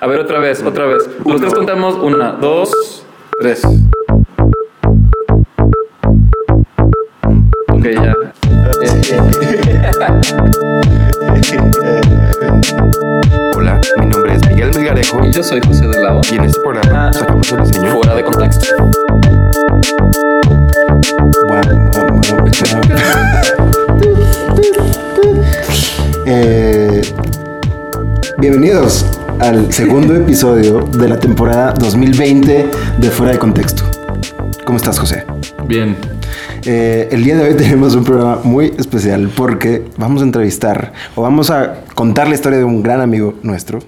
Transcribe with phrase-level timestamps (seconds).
[0.00, 1.08] A ver, otra vez, otra vez.
[1.24, 1.94] Los tres contamos.
[1.96, 3.04] Una, dos,
[3.38, 3.62] tres.
[7.68, 8.14] Ok, ya.
[13.56, 16.20] Hola, mi nombre es Miguel Melgarejo Y yo soy José de Lao.
[16.30, 17.90] y en este programa sacamos el diseño.
[17.90, 18.66] Fuera de contexto.
[26.26, 27.02] Eh,
[28.38, 29.09] bienvenidos
[29.40, 33.84] al segundo episodio de la temporada 2020 de Fuera de Contexto.
[34.64, 35.24] ¿Cómo estás, José?
[35.66, 35.96] Bien.
[36.64, 41.22] Eh, el día de hoy tenemos un programa muy especial porque vamos a entrevistar o
[41.22, 43.78] vamos a contar la historia de un gran amigo nuestro,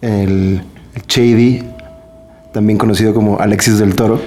[0.00, 0.62] el,
[0.94, 1.64] el Shady,
[2.52, 4.20] también conocido como Alexis del Toro.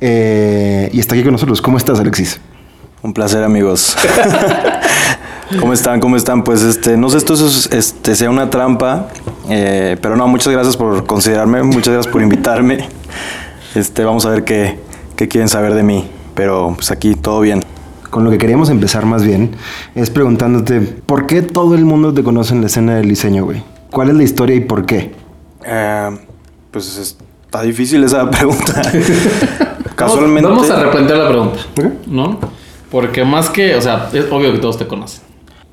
[0.00, 1.62] Eh, y está aquí con nosotros.
[1.62, 2.38] ¿Cómo estás, Alexis?
[3.02, 3.96] Un placer, amigos.
[5.58, 5.98] ¿Cómo están?
[6.00, 6.44] ¿Cómo están?
[6.44, 9.08] Pues este, no sé esto es, este, sea una trampa,
[9.50, 12.88] eh, pero no, muchas gracias por considerarme, muchas gracias por invitarme.
[13.74, 14.78] Este, vamos a ver qué,
[15.16, 17.62] qué quieren saber de mí, pero pues aquí todo bien.
[18.10, 19.56] Con lo que queríamos empezar más bien
[19.94, 23.62] es preguntándote, ¿por qué todo el mundo te conoce en la escena del diseño, güey?
[23.90, 25.12] ¿Cuál es la historia y por qué?
[25.64, 26.10] Eh,
[26.70, 28.82] pues está difícil esa pregunta.
[29.96, 30.48] Casualmente.
[30.48, 31.58] Vamos, vamos a replantear la pregunta,
[32.06, 32.38] ¿no?
[32.90, 35.22] Porque más que, o sea, es obvio que todos te conocen.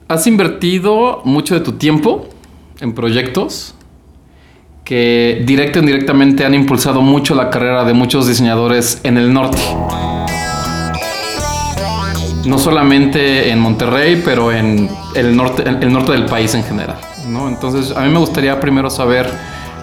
[0.07, 2.27] Has invertido mucho de tu tiempo
[2.79, 3.73] en proyectos
[4.83, 9.57] que directo o indirectamente han impulsado mucho la carrera de muchos diseñadores en el norte.
[12.45, 16.95] No solamente en Monterrey, pero en el norte, el norte del país en general.
[17.27, 17.49] ¿no?
[17.49, 19.29] Entonces, a mí me gustaría primero saber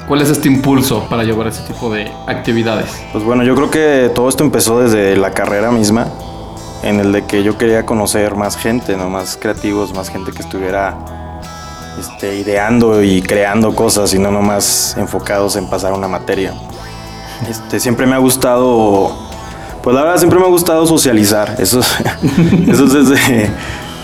[0.08, 2.90] cuál es este impulso para llevar ese tipo de actividades.
[3.12, 6.08] Pues bueno, yo creo que todo esto empezó desde la carrera misma,
[6.82, 9.10] en el de que yo quería conocer más gente, ¿no?
[9.10, 11.23] más creativos, más gente que estuviera
[11.98, 16.52] este, ideando y creando cosas y no nomás enfocados en pasar una materia.
[17.48, 19.12] Este, siempre me ha gustado,
[19.82, 21.96] pues la verdad siempre me ha gustado socializar, eso, es-
[22.68, 23.50] eso es desde,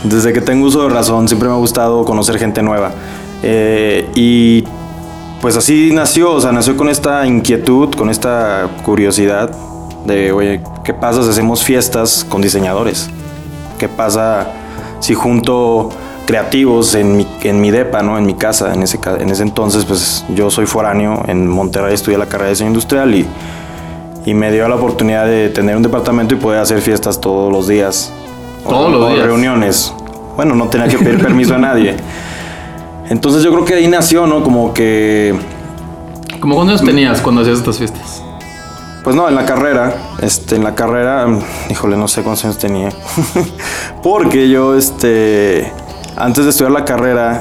[0.04, 2.92] desde que tengo uso de razón, siempre me ha gustado conocer gente nueva.
[3.42, 4.64] Eh, y
[5.40, 9.50] pues así nació, o sea, nació con esta inquietud, con esta curiosidad
[10.04, 13.08] de, oye, ¿qué pasa si hacemos fiestas con diseñadores?
[13.78, 14.48] ¿Qué pasa
[15.00, 15.88] si junto
[16.30, 18.16] creativos en mi, en mi depa, ¿no?
[18.16, 22.18] En mi casa, en ese, en ese entonces, pues yo soy foráneo, en Monterrey estudié
[22.18, 23.26] la carrera de diseño industrial y,
[24.24, 27.66] y me dio la oportunidad de tener un departamento y poder hacer fiestas todos los
[27.66, 28.12] días.
[28.62, 29.26] Todos los o días.
[29.26, 29.92] Reuniones.
[30.36, 31.96] Bueno, no tenía que pedir permiso a nadie.
[33.08, 34.44] Entonces yo creo que ahí nació, ¿no?
[34.44, 35.34] Como que
[36.38, 38.22] ¿Cómo cuántos años tenías cuando hacías estas fiestas?
[39.02, 41.26] Pues no, en la carrera, este, en la carrera,
[41.70, 42.90] híjole, no sé cuántos años tenía.
[44.04, 45.72] Porque yo, este,
[46.20, 47.40] antes de estudiar la carrera,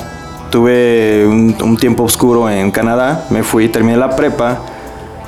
[0.49, 3.25] tuve un, un tiempo oscuro en Canadá.
[3.29, 4.59] Me fui, terminé la prepa.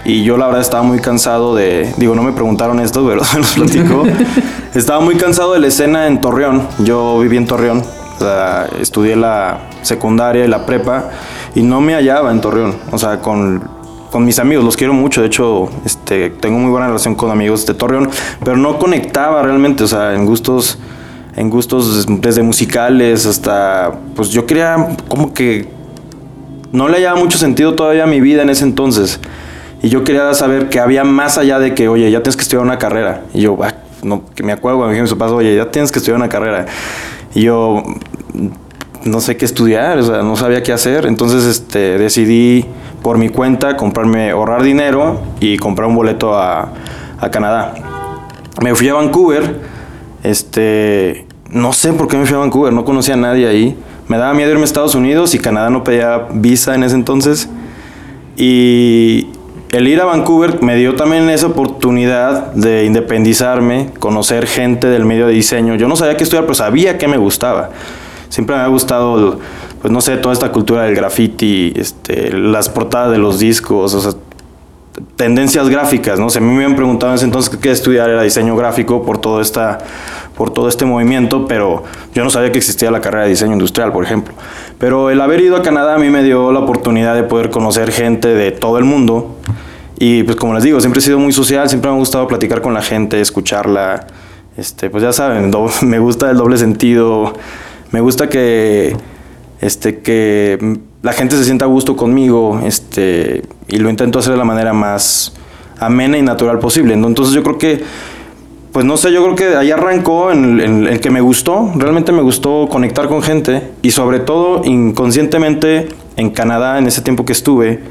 [0.03, 3.37] Y yo la verdad estaba muy cansado de, digo, no me preguntaron esto, pero se
[3.37, 4.03] los platico.
[4.73, 6.67] estaba muy cansado de la escena en Torreón.
[6.79, 7.83] Yo viví en Torreón,
[8.15, 11.09] o sea, estudié la secundaria y la prepa
[11.53, 12.75] y no me hallaba en Torreón.
[12.91, 13.63] O sea, con,
[14.11, 15.21] con mis amigos, los quiero mucho.
[15.21, 18.09] De hecho, este, tengo muy buena relación con amigos de Torreón,
[18.43, 20.79] pero no conectaba realmente, o sea, en gustos,
[21.35, 25.67] en gustos desde musicales hasta, pues yo quería como que
[26.71, 29.19] no le hallaba mucho sentido todavía a mi vida en ese entonces.
[29.81, 32.63] Y yo quería saber que había más allá de que, oye, ya tienes que estudiar
[32.63, 33.23] una carrera.
[33.33, 36.17] Y yo, "Ah, no, que me acuerdo me dijeron mis oye, ya tienes que estudiar
[36.17, 36.65] una carrera.
[37.33, 37.83] Y yo,
[39.03, 41.05] no sé qué estudiar, o sea, no sabía qué hacer.
[41.05, 42.65] Entonces, este, decidí
[43.01, 46.69] por mi cuenta comprarme, ahorrar dinero y comprar un boleto a,
[47.19, 47.73] a Canadá.
[48.61, 49.59] Me fui a Vancouver,
[50.23, 53.77] este, no sé por qué me fui a Vancouver, no conocía a nadie ahí.
[54.07, 57.49] Me daba miedo irme a Estados Unidos y Canadá no pedía visa en ese entonces.
[58.37, 59.27] Y
[59.71, 65.27] el ir a Vancouver me dio también esa oportunidad de independizarme, conocer gente del medio
[65.27, 65.75] de diseño.
[65.75, 67.69] Yo no sabía qué estudiar, pero sabía que me gustaba.
[68.29, 69.39] Siempre me ha gustado,
[69.81, 74.01] pues no sé, toda esta cultura del graffiti, este, las portadas de los discos, o
[74.01, 74.11] sea,
[75.15, 76.29] tendencias gráficas, ¿no?
[76.29, 79.19] Si a mí me habían preguntado en ese entonces qué estudiar era diseño gráfico por
[79.19, 79.79] todo esta
[80.41, 81.83] por todo este movimiento, pero
[82.15, 84.33] yo no sabía que existía la carrera de diseño industrial, por ejemplo.
[84.79, 87.91] Pero el haber ido a Canadá a mí me dio la oportunidad de poder conocer
[87.91, 89.35] gente de todo el mundo.
[89.99, 92.63] Y pues como les digo, siempre he sido muy social, siempre me ha gustado platicar
[92.63, 94.07] con la gente, escucharla.
[94.57, 95.51] Este, pues ya saben,
[95.83, 97.33] me gusta el doble sentido,
[97.91, 98.97] me gusta que
[99.59, 104.39] este que la gente se sienta a gusto conmigo, este, y lo intento hacer de
[104.39, 105.33] la manera más
[105.77, 106.95] amena y natural posible.
[106.95, 107.83] Entonces yo creo que
[108.71, 112.11] pues no sé, yo creo que ahí arrancó en, en el que me gustó, realmente
[112.11, 117.33] me gustó conectar con gente y sobre todo inconscientemente en Canadá, en ese tiempo que
[117.33, 117.81] estuve,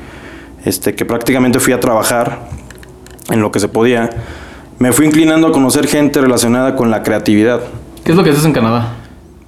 [0.64, 2.48] este, que prácticamente fui a trabajar
[3.30, 4.10] en lo que se podía,
[4.78, 7.60] me fui inclinando a conocer gente relacionada con la creatividad.
[8.04, 8.96] ¿Qué es lo que haces en Canadá?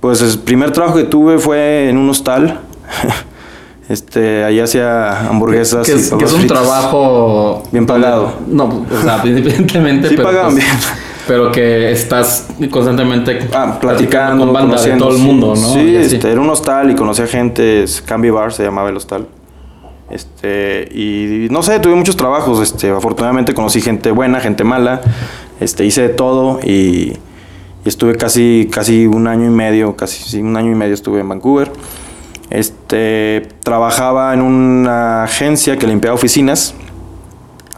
[0.00, 2.60] Pues el primer trabajo que tuve fue en un hostal.
[3.88, 5.86] Este, ahí hacía hamburguesas.
[5.86, 7.62] Que y que es un trabajo...
[7.72, 8.36] Bien pagado.
[8.46, 10.08] No, o sea, evidentemente...
[10.08, 10.76] Sí pero, pagaban pues, bien.
[11.26, 15.22] Pero que estás constantemente Ah, platicando, con banda de todo el sí.
[15.22, 15.74] mundo, ¿no?
[15.74, 19.26] Sí, este, era un hostal y conocía gente, Cambi Bar se llamaba el hostal.
[20.10, 25.00] Este, y no sé, tuve muchos trabajos, este, afortunadamente conocí gente buena, gente mala,
[25.60, 27.16] este, hice de todo y,
[27.84, 31.20] y estuve casi, casi un año y medio, casi sí, un año y medio estuve
[31.20, 31.72] en Vancouver.
[32.50, 36.74] Este, trabajaba en una agencia que limpiaba oficinas.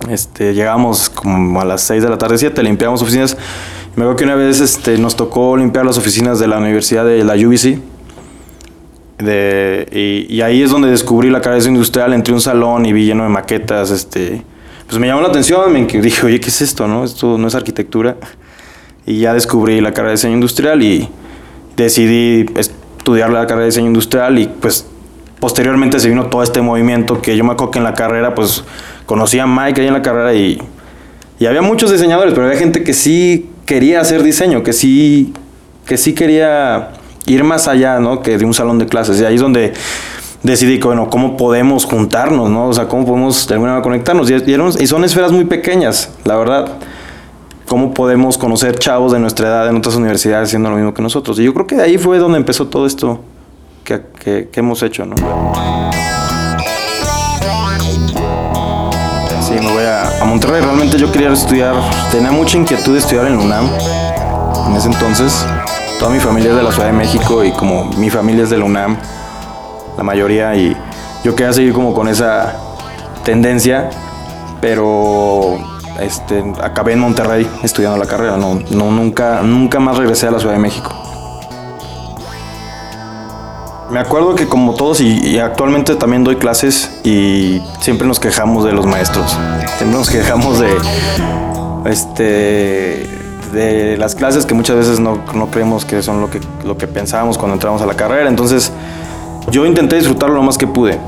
[0.08, 3.36] Este, llegábamos como a las 6 de la tarde, 7, limpiábamos oficinas.
[3.96, 7.22] Me acuerdo que una vez este, nos tocó limpiar las oficinas de la Universidad de
[7.24, 7.78] la UBC.
[9.18, 12.12] De, y, y ahí es donde descubrí la diseño industrial.
[12.12, 13.90] Entré un salón y vi lleno de maquetas.
[13.90, 14.42] Este,
[14.86, 15.72] pues me llamó la atención.
[15.72, 16.88] Me dije, oye, ¿qué es esto?
[16.88, 17.04] No?
[17.04, 18.16] Esto no es arquitectura.
[19.06, 21.08] Y ya descubrí la carrera de diseño industrial y
[21.76, 24.38] decidí estudiar la carrera de diseño industrial.
[24.38, 24.86] Y pues
[25.38, 28.64] posteriormente se vino todo este movimiento que yo me acuerdo que en la carrera, pues
[29.06, 30.60] conocí a Mike ahí en la carrera y,
[31.38, 35.32] y había muchos diseñadores, pero había gente que sí quería hacer diseño, que sí,
[35.86, 36.90] que sí quería
[37.26, 38.20] ir más allá, ¿no?
[38.22, 39.20] Que de un salón de clases.
[39.20, 39.72] Y ahí es donde
[40.42, 42.68] decidí bueno, ¿cómo podemos juntarnos, ¿no?
[42.68, 44.30] O sea, ¿cómo podemos de alguna manera conectarnos?
[44.30, 46.72] Y, y son esferas muy pequeñas, la verdad.
[47.66, 51.38] ¿Cómo podemos conocer chavos de nuestra edad en otras universidades haciendo lo mismo que nosotros?
[51.40, 53.20] Y yo creo que de ahí fue donde empezó todo esto
[53.84, 55.14] que, que- que hemos hecho, ¿no?
[60.25, 60.61] A, Monterrey.
[60.61, 61.75] Realmente yo quería estudiar,
[62.11, 63.69] tenía mucha inquietud de estudiar en UNAM.
[64.67, 65.44] En ese entonces,
[65.99, 68.59] toda mi familia es de la Ciudad de México y como mi familia es de
[68.59, 68.97] la UNAM,
[69.97, 70.76] la mayoría, y
[71.23, 72.56] yo quería seguir como con esa
[73.25, 73.91] tendencia,
[74.61, 75.59] pero
[76.00, 78.37] este, acabé en Monterrey estudiando la carrera.
[78.37, 81.03] No, no, nunca, nunca más regresé a la Ciudad de México.
[83.94, 88.73] Me acuerdo que como todos y, actualmente también doy clases y siempre nos quejamos de
[88.73, 89.38] los maestros.
[89.76, 90.69] Siempre nos quejamos de
[91.85, 93.06] este
[93.52, 96.88] de las clases que muchas veces no, no creemos que son lo que, lo que
[96.88, 98.29] pensábamos cuando entramos a la carrera.
[98.29, 98.73] Entonces
[99.52, 100.99] yo intenté disfrutarlo lo más que pude.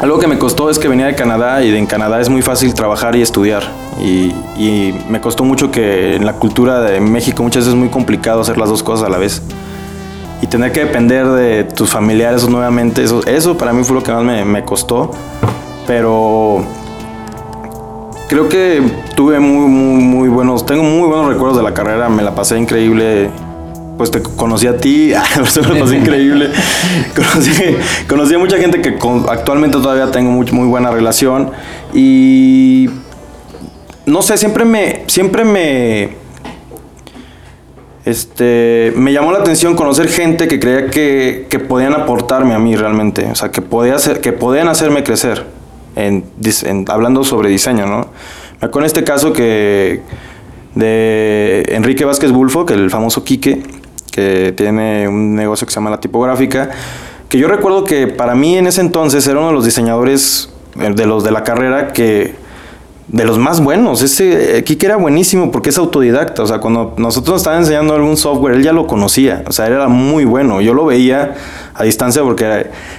[0.00, 2.74] Algo que me costó es que venía de Canadá y en Canadá es muy fácil
[2.74, 3.62] trabajar y estudiar.
[4.00, 8.40] Y me costó mucho que en la cultura de México muchas veces es muy complicado
[8.40, 9.40] hacer las dos cosas a la vez
[10.42, 14.12] y tener que depender de tus familiares nuevamente, eso, eso para mí fue lo que
[14.12, 15.12] más me, me costó.
[15.86, 16.64] Pero
[18.28, 18.82] creo que
[19.14, 22.58] tuve muy, muy, muy buenos, tengo muy buenos recuerdos de la carrera, me la pasé
[22.58, 23.30] increíble.
[23.98, 26.50] Pues te conocí a ti, me la pasé increíble.
[27.14, 27.52] conocí,
[28.08, 31.50] conocí a mucha gente que con- actualmente todavía tengo muy, muy buena relación.
[31.94, 32.90] Y
[34.06, 36.16] no sé, siempre me, siempre me,
[38.04, 42.74] este, me llamó la atención conocer gente que creía que, que podían aportarme a mí
[42.76, 45.44] realmente, o sea, que, podía hacer, que podían hacerme crecer,
[45.94, 46.24] en,
[46.64, 48.08] en- hablando sobre diseño, ¿no?
[48.60, 50.00] Me acuerdo en este caso que
[50.74, 53.62] de Enrique Vázquez Bulfo, que el famoso Quique,
[54.10, 56.70] que tiene un negocio que se llama La Tipográfica,
[57.28, 60.50] que yo recuerdo que para mí en ese entonces era uno de los diseñadores
[60.80, 62.34] eh, de los de la carrera que
[63.12, 64.02] de los más buenos.
[64.02, 66.42] Ese eh, Kike era buenísimo porque es autodidacta.
[66.42, 69.44] O sea, cuando nosotros nos estaban enseñando algún software, él ya lo conocía.
[69.46, 70.60] O sea, él era muy bueno.
[70.60, 71.34] Yo lo veía
[71.74, 72.44] a distancia porque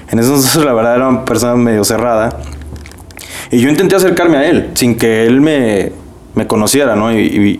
[0.09, 2.37] en ese entonces la verdad era una persona medio cerrada.
[3.51, 5.91] Y yo intenté acercarme a él sin que él me,
[6.35, 7.11] me conociera, ¿no?
[7.11, 7.59] Y, y-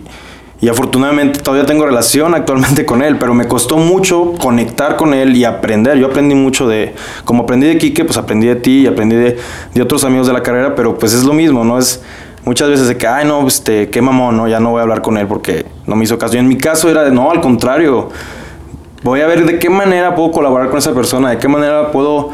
[0.60, 5.36] y afortunadamente todavía tengo relación actualmente con él, pero me costó mucho conectar con él
[5.36, 5.98] y aprender.
[5.98, 6.94] Yo aprendí mucho de,
[7.26, 9.36] como aprendí de Quique, pues aprendí de ti y aprendí de,
[9.74, 11.78] de otros amigos de la carrera, pero pues es lo mismo, ¿no?
[11.78, 12.02] Es
[12.44, 14.48] muchas veces de que, ay, no, este, qué mamón, ¿no?
[14.48, 16.36] Ya no voy a hablar con él porque no me hizo caso.
[16.36, 18.10] Y en mi caso era de, no, al contrario,
[19.02, 22.30] voy a ver de qué manera puedo colaborar con esa persona, de qué manera puedo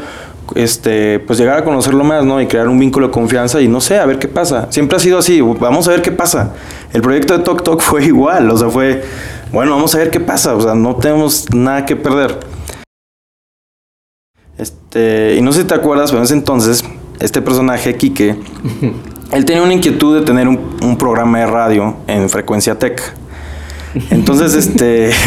[0.55, 2.41] este pues llegar a conocerlo más, ¿no?
[2.41, 4.67] Y crear un vínculo de confianza y no sé, a ver qué pasa.
[4.71, 6.53] Siempre ha sido así, vamos a ver qué pasa.
[6.93, 9.03] El proyecto de Tok Tok fue igual, o sea, fue
[9.51, 12.39] bueno, vamos a ver qué pasa, o sea, no tenemos nada que perder.
[14.57, 16.83] Este, y no sé si te acuerdas, pero en ese entonces
[17.19, 18.35] este personaje Quique
[19.31, 23.01] él tenía una inquietud de tener un, un programa de radio en frecuencia tech.
[24.09, 25.11] Entonces, este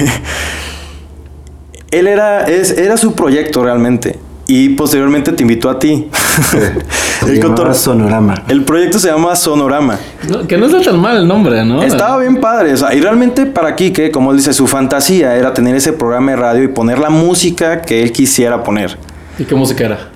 [1.91, 4.19] él era, es, era su proyecto realmente.
[4.47, 6.09] Y posteriormente te invitó a ti.
[7.25, 8.45] Se El cotor- Sonorama.
[8.49, 9.99] el proyecto se llama Sonorama.
[10.29, 11.83] No, que no está tan mal el nombre, ¿no?
[11.83, 12.75] Estaba bien padre.
[12.75, 16.33] O sea, y realmente para Kike, como él dice, su fantasía era tener ese programa
[16.33, 18.99] de radio y poner la música que él quisiera poner.
[19.39, 20.11] ¿Y qué música era?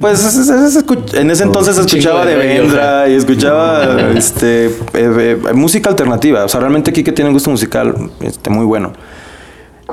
[0.00, 2.36] Pues es- es- es- en ese entonces un chingo escuchaba de.
[2.36, 6.44] Vendra y escuchaba este eh, eh, música alternativa.
[6.44, 8.92] O sea, realmente Kike tiene un gusto musical este, muy bueno.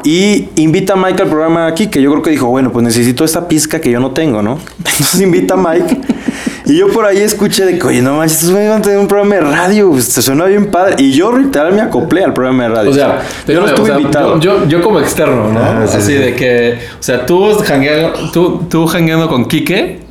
[0.03, 3.23] Y invita a Mike al programa aquí, que yo creo que dijo, bueno, pues necesito
[3.23, 4.59] esta pizca que yo no tengo, ¿no?
[4.77, 6.01] Entonces invita a Mike.
[6.65, 9.07] Y yo por ahí escuché de que, oye, no manches, güeyes van a tener un
[9.07, 10.95] programa de radio, pues, se suena bien padre.
[10.97, 12.91] Y yo literal me acoplé al programa de radio.
[12.91, 14.39] O sea, yo no o estuve sea, invitado.
[14.39, 15.59] Yo, yo, yo como externo, ¿no?
[15.59, 16.13] Ah, sí, Así sí.
[16.13, 20.04] de que, o sea, tú jangueando, tú, tú jangueando con Quique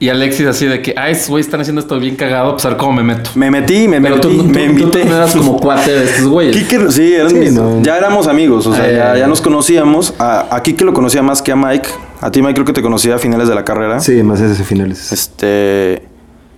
[0.00, 2.70] y Alexis así de que, ay, estos güeyes están haciendo esto bien cagado, pues a
[2.70, 3.30] ver cómo me meto.
[3.36, 5.02] Me metí, me Pero metí, tú, tú- me tú- invité.
[5.02, 6.56] tú no eras como cuate de estos güeyes.
[6.56, 7.82] Quique, sí, eran Sí, mis- no.
[7.82, 8.96] ya éramos amigos, o sea, Eh.
[8.96, 10.14] ya, ya nos conocíamos.
[10.18, 11.88] A, a Quique lo conocía más que a Mike.
[12.22, 14.00] A ti, Mike, creo que te conocía a finales de la carrera.
[14.00, 15.12] Sí, más ese finales.
[15.12, 16.02] Este.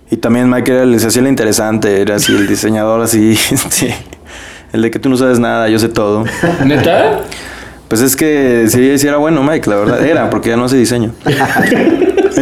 [0.09, 3.31] Y también Mike era el, se hacía el interesante, era así el diseñador, así.
[3.51, 3.93] este,
[4.71, 6.23] el de que tú no sabes nada, yo sé todo.
[6.65, 7.21] ¿Neta?
[7.89, 10.05] Pues es que sí, sí era bueno, Mike, la verdad.
[10.05, 11.11] Era, porque ya no hace diseño.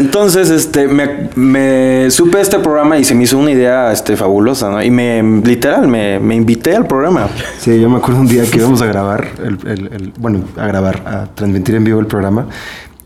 [0.02, 4.72] Entonces, este, me, me supe este programa y se me hizo una idea este, fabulosa,
[4.72, 4.82] ¿no?
[4.82, 7.30] Y me, literal, me, me invité al programa.
[7.60, 10.66] Sí, yo me acuerdo un día que íbamos a grabar, el, el- el- bueno, a
[10.66, 12.48] grabar, a transmitir en vivo el programa.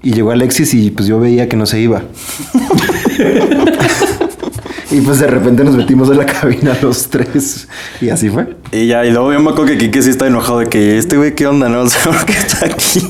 [0.02, 2.02] Y llegó Alexis y pues yo veía que no se iba.
[4.92, 7.68] y pues de repente nos metimos en la cabina los tres.
[8.00, 8.56] Y así fue.
[8.72, 11.18] Y ya, y luego yo me acuerdo que Kike sí está enojado de que este
[11.18, 11.68] güey, ¿qué onda?
[11.70, 13.02] No O sea, ¿por qué está aquí.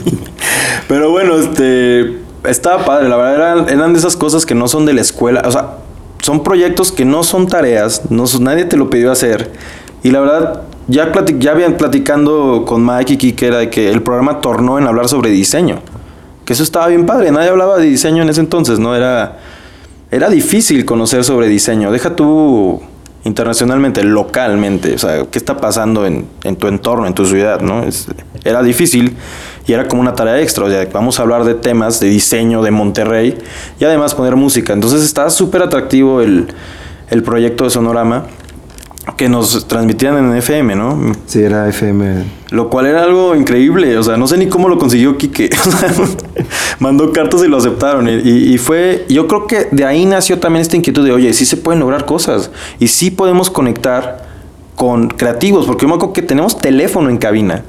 [0.88, 2.25] Pero bueno, este.
[2.48, 5.42] Estaba padre, la verdad eran, eran de esas cosas que no son de la escuela.
[5.46, 5.78] O sea,
[6.22, 9.52] son proyectos que no son tareas, no son- nadie te lo pidió hacer.
[10.04, 13.92] Y la verdad, ya, plati- ya habían platicando con Mike y Kike era de que
[13.92, 15.80] el programa tornó en hablar sobre diseño.
[16.46, 18.96] Que eso estaba bien padre, nadie hablaba de diseño en ese entonces, ¿no?
[18.96, 19.40] Era.
[20.12, 21.92] Era difícil conocer sobre diseño.
[21.92, 22.82] Deja tú
[23.24, 24.94] internacionalmente, localmente.
[24.94, 27.60] O sea, ¿qué está pasando en, en tu entorno, en tu ciudad?
[27.62, 27.84] ¿no?
[27.84, 28.08] Es-
[28.44, 29.18] era difícil
[29.67, 30.65] y era como una tarea extra.
[30.65, 33.38] O sea, vamos a hablar de temas de diseño de Monterrey
[33.79, 34.74] y además poner música.
[34.74, 36.48] Entonces está súper atractivo el,
[37.10, 38.25] el proyecto de Sonorama
[39.17, 41.13] que nos transmitían en FM, ¿no?
[41.27, 42.24] Sí, era FM.
[42.50, 45.50] Lo cual era algo increíble, o sea, no sé ni cómo lo consiguió Quique.
[46.79, 48.07] Mandó cartas y lo aceptaron.
[48.10, 51.34] Y, y- y fue, yo creo que de ahí nació también esta inquietud de, oye,
[51.34, 54.25] sí se pueden lograr cosas y sí podemos conectar
[54.75, 57.63] con creativos, porque yo me acuerdo que tenemos teléfono en cabina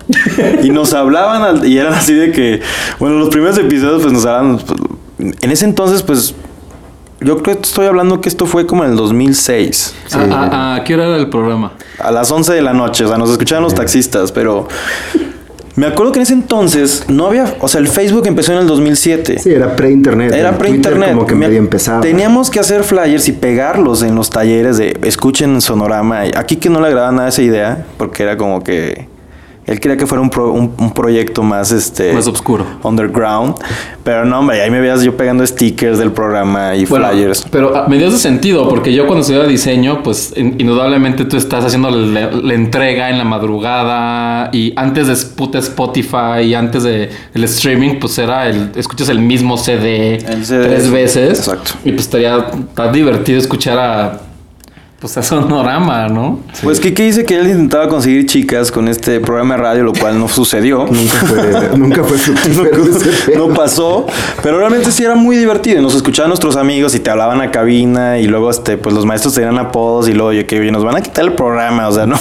[0.62, 2.60] y nos hablaban al- y eran así de que,
[2.98, 4.78] bueno, los primeros episodios pues nos hablaban, pues,
[5.40, 6.34] en ese entonces pues
[7.20, 9.94] yo creo que estoy hablando que esto fue como en el 2006.
[10.12, 11.72] ¿A, a, a qué hora era el programa?
[11.98, 14.68] A las 11 de la noche, o sea, nos escuchaban los taxistas, pero
[15.76, 18.66] me acuerdo que en ese entonces no había, o sea, el Facebook empezó en el
[18.66, 19.38] 2007.
[19.38, 20.32] Sí, era pre-internet.
[20.34, 21.10] Era pre-internet.
[21.14, 22.00] Como que Me- medio empezaba.
[22.00, 26.22] Teníamos que hacer flyers y pegarlos en los talleres de escuchen Sonorama.
[26.34, 29.06] Aquí que no le agradaba nada esa idea, porque era como que
[29.66, 32.64] él quería que fuera un, pro- un, un proyecto más este Más oscuro.
[32.82, 33.54] underground.
[34.04, 37.44] Pero no, hombre, ahí me veías yo pegando stickers del programa y Bueno, flyers.
[37.50, 41.36] pero ah, me dio ese sentido, porque yo cuando estudiaba diseño, pues in- indudablemente tú
[41.36, 46.84] estás haciendo la, la entrega en la madrugada y antes de puta Spotify y antes
[46.84, 51.38] de el streaming, pues era el, escuchas el mismo CD, El CD, tres veces.
[51.40, 51.72] exacto.
[51.84, 54.20] Y pues estaría tan divertido escuchar a,
[55.00, 56.40] pues a Sonorama, ¿no?
[56.62, 60.18] Pues Kike dice que él intentaba conseguir chicas con este programa de radio, lo cual
[60.18, 60.86] no sucedió.
[60.90, 64.06] Nunca fue, nunca fue no pasó,
[64.42, 65.82] pero realmente sí era muy divertido.
[65.82, 69.34] Nos escuchaban nuestros amigos y te hablaban a cabina y luego este, pues los maestros
[69.34, 72.06] tenían apodos y luego oye, que oye, nos van a quitar el programa, o sea,
[72.06, 72.18] no.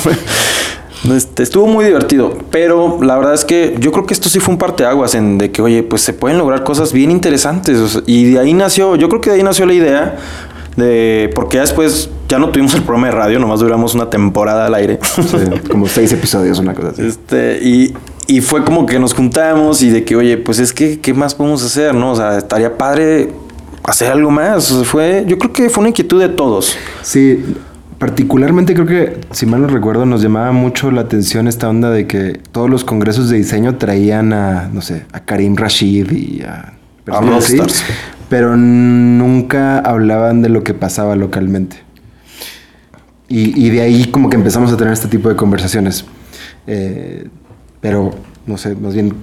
[1.13, 4.53] Este, estuvo muy divertido, pero la verdad es que yo creo que esto sí fue
[4.53, 7.77] un parteaguas en de que, oye, pues se pueden lograr cosas bien interesantes.
[7.77, 10.17] o sea, y de ahí nació, yo creo que de ahí nació la idea
[10.75, 14.65] de, porque ya después ya no tuvimos el programa de radio, nomás duramos una temporada
[14.65, 14.99] al aire.
[15.03, 15.21] Sí,
[15.71, 17.03] como seis episodios, una cosa así.
[17.03, 17.93] Este, y,
[18.27, 21.35] y fue como que nos juntamos y de que, oye, pues es que, ¿qué más
[21.35, 22.11] podemos hacer, no?
[22.11, 23.29] O sea, estaría padre
[23.83, 24.71] hacer algo más.
[24.71, 26.75] O sea, fue, yo creo que fue una inquietud de todos.
[27.03, 27.43] Sí,
[27.97, 32.07] particularmente creo que, si mal no recuerdo, nos llamaba mucho la atención esta onda de
[32.07, 36.73] que todos los congresos de diseño traían a, no sé, a Karim Rashid y a...
[37.05, 37.83] rockstars.
[38.29, 41.77] Pero nunca hablaban de lo que pasaba localmente.
[43.27, 46.05] Y, y de ahí como que empezamos a tener este tipo de conversaciones.
[46.67, 47.27] Eh,
[47.81, 48.11] pero,
[48.45, 49.13] no sé, más bien,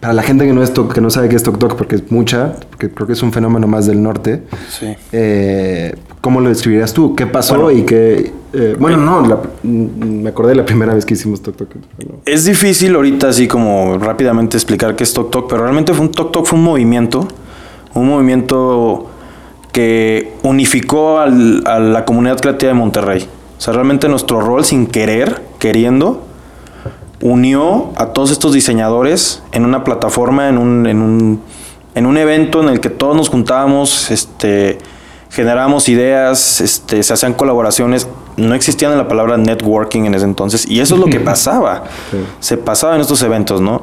[0.00, 1.96] para la gente que no, es Tok- que no sabe qué es Tok Tok, porque
[1.96, 4.86] es mucha, porque creo que es un fenómeno más del norte, Sí.
[5.12, 7.14] eh, ¿cómo lo describirías tú?
[7.14, 7.78] ¿Qué pasó Bueno.
[7.78, 8.32] y qué...?
[8.52, 11.68] eh, bueno, no, la- me acordé de la primera vez que hicimos Tok Tok.
[11.98, 16.06] Bueno, Es difícil ahorita así como rápidamente explicar qué es Tok Tok, pero realmente fue
[16.06, 17.28] un Tok Tok, fue un movimiento,
[17.94, 19.06] un movimiento
[19.72, 23.28] que unificó al- a la comunidad creativa de Monterrey.
[23.58, 26.22] O sea, realmente nuestro rol sin querer, queriendo,
[27.20, 31.40] unió a todos estos diseñadores en una plataforma, en un, en un
[31.96, 34.78] en un evento en el que todos nos juntábamos, este,
[35.28, 38.06] generábamos ideas, este, se hacían colaboraciones.
[38.36, 41.82] No existía la palabra networking en ese entonces y eso es lo que pasaba.
[42.38, 43.82] Se pasaba en estos eventos, ¿no?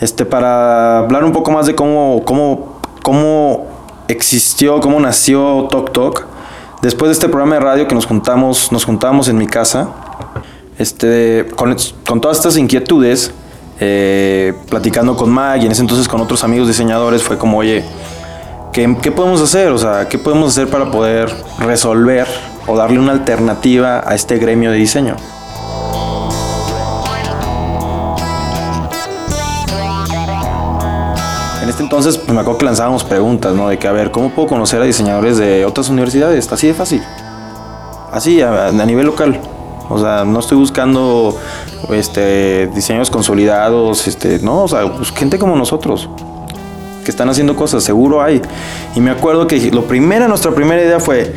[0.00, 3.66] Este, para hablar un poco más de cómo, cómo, cómo
[4.08, 6.26] existió, cómo nació Tok Tok.
[6.82, 9.88] Después de este programa de radio que nos juntamos, nos juntamos en mi casa,
[10.78, 11.76] este, con,
[12.06, 13.32] con todas estas inquietudes,
[13.80, 17.84] eh, platicando con Mag y en ese entonces con otros amigos diseñadores, fue como, oye,
[18.72, 19.68] ¿qué, ¿qué, podemos hacer?
[19.72, 22.26] O sea, ¿qué podemos hacer para poder resolver
[22.66, 25.16] o darle una alternativa a este gremio de diseño?
[31.80, 33.68] Este entonces pues, me acuerdo que lanzábamos preguntas, ¿no?
[33.68, 36.50] De que, a ver, ¿cómo puedo conocer a diseñadores de otras universidades?
[36.52, 37.02] Así de fácil.
[38.12, 39.40] Así, a, nivel local.
[39.88, 41.36] O sea, no estoy buscando
[41.90, 46.08] este, diseños consolidados, este, no, o sea, pues, gente como nosotros
[47.04, 48.42] que están haciendo cosas, seguro hay.
[48.94, 51.34] Y me acuerdo que lo primera, nuestra primera idea fue,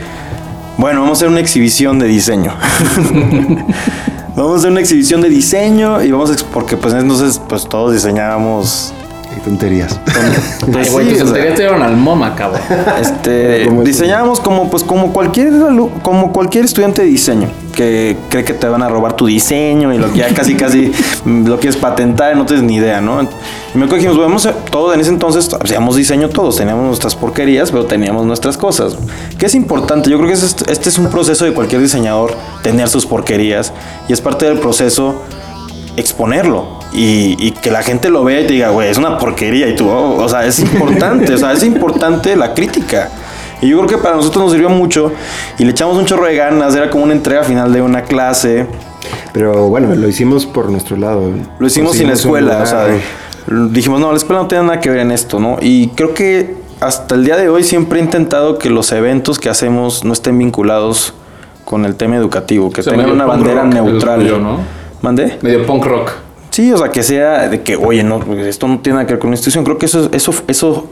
[0.78, 2.54] bueno, vamos a hacer una exhibición de diseño.
[4.36, 7.94] vamos a hacer una exhibición de diseño y vamos a, porque pues entonces pues todos
[7.94, 8.94] diseñábamos
[9.42, 10.00] tonterías.
[10.76, 12.62] Ay, güey, tus tonterías te dieron al MoMA, cabrón.
[13.00, 15.54] Este, diseñábamos como pues como cualquier
[16.02, 19.98] como cualquier estudiante de diseño que cree que te van a robar tu diseño y
[19.98, 20.92] lo que ya casi casi
[21.26, 23.22] lo quieres patentar y no tienes ni idea, ¿no?
[23.24, 23.26] Y
[23.78, 27.72] me acuerdo que dijimos, vamos todo en ese entonces hacíamos diseño todos, teníamos nuestras porquerías,
[27.72, 28.98] pero teníamos nuestras cosas.
[29.38, 32.88] Que es importante, yo creo que este, este es un proceso de cualquier diseñador tener
[32.90, 33.74] sus porquerías
[34.08, 35.16] y es parte del proceso
[35.98, 39.76] exponerlo y, que la gente lo vea y te diga, güey, es una porquería y
[39.76, 43.10] tú, oh", o sea, es importante, o sea, es importante la crítica.
[43.62, 45.12] Y yo creo que para nosotros nos sirvió mucho
[45.58, 48.68] y le echamos un chorro de ganas, era como una entrega final de una clase.
[49.32, 51.32] Pero bueno, lo hicimos por nuestro lado.
[51.60, 52.88] Lo hicimos sin la escuela, o sea,
[53.70, 55.58] dijimos, no, la escuela no tiene nada que ver en esto, ¿no?
[55.62, 59.50] Y creo que hasta el día de hoy siempre he intentado que los eventos que
[59.50, 61.14] hacemos no estén vinculados
[61.64, 64.44] con el tema educativo, que tengan una bandera neutral.
[64.44, 64.60] ¿no?
[65.02, 65.38] ¿Mandé?
[65.42, 66.12] Medio punk rock.
[66.54, 69.20] Sí, o sea, que sea de que, oye, no, esto no tiene nada que ver
[69.20, 69.64] con la institución.
[69.64, 70.88] Creo que eso, eso, eso,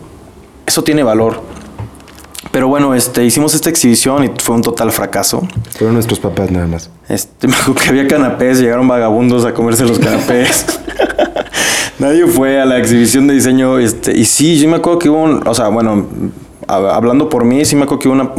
[0.66, 1.40] eso tiene valor.
[2.50, 5.48] Pero bueno, este, hicimos esta exhibición y fue un total fracaso.
[5.78, 6.90] Fueron nuestros papás nada más.
[7.08, 10.66] Este, me acuerdo que había canapés, llegaron vagabundos a comerse los canapés.
[12.00, 13.78] Nadie fue a la exhibición de diseño.
[13.78, 16.08] Este, y sí, yo me acuerdo que hubo un, o sea, bueno,
[16.66, 18.32] hablando por mí, sí me acuerdo que hubo una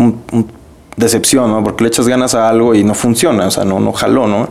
[0.97, 1.63] decepción, ¿no?
[1.65, 4.49] Porque le echas ganas a algo y no funciona, o sea, no, no jaló, ¿no?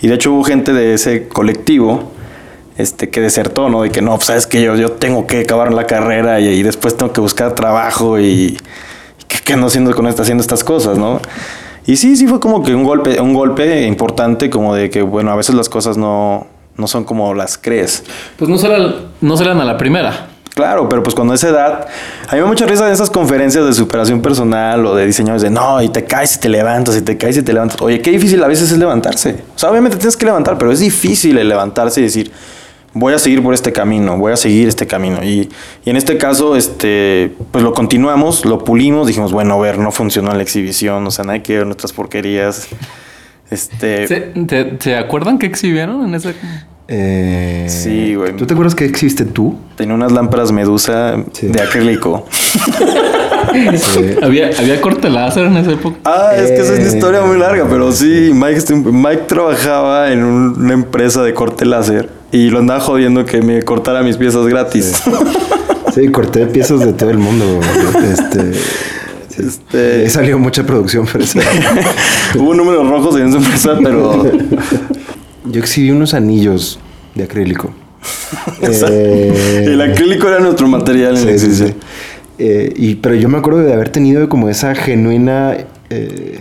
[0.00, 2.12] Y de hecho hubo gente de ese colectivo
[2.76, 3.82] este, que desertó, ¿no?
[3.82, 6.96] De que no, pues sabes que yo, yo tengo que acabar la carrera y, después
[6.96, 8.58] tengo que buscar trabajo y,
[9.44, 11.20] ¿qué, ando haciendo con esta, haciendo estas cosas, ¿no?
[11.84, 15.32] Y sí, sí fue como que un golpe, un golpe importante, como de que, bueno,
[15.32, 18.04] a veces las cosas no, no son como las crees.
[18.36, 20.28] Pues no salen, no salen a la primera.
[20.54, 21.88] Claro, pero pues cuando a esa edad,
[22.28, 25.38] a mí me da mucha risa en esas conferencias de superación personal o de diseño
[25.38, 27.80] de no, y te caes y te levantas, y te caes y te levantas.
[27.80, 29.36] Oye, qué difícil a veces es levantarse.
[29.54, 32.32] O sea, obviamente tienes que levantar, pero es difícil el levantarse y decir,
[32.92, 35.24] voy a seguir por este camino, voy a seguir este camino.
[35.24, 35.48] Y,
[35.86, 40.34] en este caso, este, pues lo continuamos, lo pulimos, dijimos, bueno, a ver, no funcionó
[40.34, 42.68] la exhibición, o sea, nadie quiere nuestras porquerías.
[43.50, 44.06] Este...
[44.06, 46.34] ¿Te, te, acuerdan que exhibieron en ese...?
[46.88, 48.36] Eh, sí, güey.
[48.36, 49.56] ¿Tú te acuerdas que existe tú?
[49.76, 52.26] Tenía unas lámparas medusa de acrílico.
[54.22, 55.96] ¿Había, ¿Había corte láser en esa época?
[56.04, 60.24] Ah, es que esa es una historia muy larga, pero sí, Mike, Mike trabajaba en
[60.24, 65.02] una empresa de corte láser y lo andaba jodiendo que me cortara mis piezas gratis.
[65.94, 67.60] Sí, corté piezas de todo el mundo.
[68.10, 68.52] Este,
[69.38, 70.08] este...
[70.08, 71.24] salió mucha producción, pero
[72.36, 74.24] Hubo números rojos en esa empresa, pero
[75.44, 76.78] yo exhibí unos anillos
[77.14, 77.70] de acrílico.
[78.62, 81.74] Eh, el acrílico era nuestro material en sí, sí,
[82.38, 85.56] eh, y, pero yo me acuerdo de haber tenido como esa genuina...
[85.90, 86.38] Eh,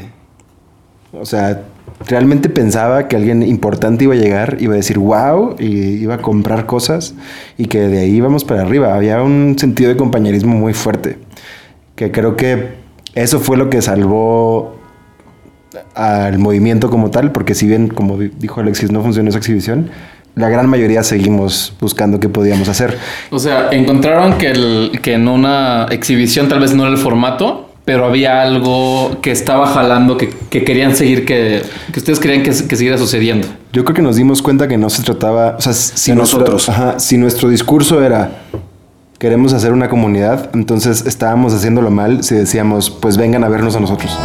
[1.12, 1.64] o sea,
[2.08, 6.18] realmente pensaba que alguien importante iba a llegar, iba a decir wow, y iba a
[6.20, 7.14] comprar cosas,
[7.58, 8.96] y que de ahí íbamos para arriba.
[8.96, 11.18] Había un sentido de compañerismo muy fuerte,
[11.96, 12.70] que creo que
[13.14, 14.81] eso fue lo que salvó
[15.96, 19.90] al movimiento como tal, porque si bien, como dijo Alexis, no funcionó esa exhibición,
[20.36, 22.98] la gran mayoría seguimos buscando qué podíamos hacer.
[23.30, 27.70] O sea, encontraron que, el, que en una exhibición tal vez no era el formato,
[27.84, 31.64] pero había algo que estaba jalando, que, querían seguir, que,
[31.96, 33.48] ustedes querían que, siguiera sucediendo.
[33.74, 37.18] Yo creo que nos dimos cuenta que no se trataba, o sea, si nosotros, si
[37.18, 38.32] nuestro discurso era
[39.18, 43.80] queremos hacer una comunidad, entonces estábamos haciéndolo mal si decíamos, pues vengan a vernos a
[43.80, 44.18] nosotros.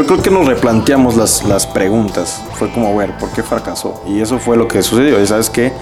[0.00, 2.42] Yo creo que nos replanteamos las, las preguntas.
[2.54, 4.02] Fue como, ver, ¿por qué fracasó?
[4.06, 5.20] Y eso fue lo que sucedió.
[5.20, 5.74] Y sabes qué?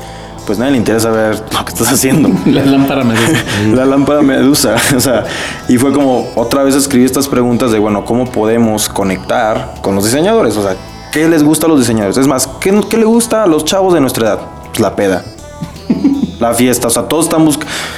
[0.44, 2.28] Pues nadie le interesa ver lo que estás haciendo.
[2.46, 3.44] La lámpara medusa.
[3.74, 4.74] La lámpara medusa.
[4.96, 5.24] O sea,
[5.68, 10.04] y fue como otra vez escribí estas preguntas de, bueno, ¿cómo podemos conectar con los
[10.04, 10.57] diseñadores?
[10.57, 10.74] O sea,
[11.12, 12.16] ¿qué les gusta a los diseñadores?
[12.16, 14.40] Es más, ¿qué, qué le gusta a los chavos de nuestra edad?
[14.70, 15.22] Pues la peda.
[16.40, 17.44] La fiesta, o sea, todos están,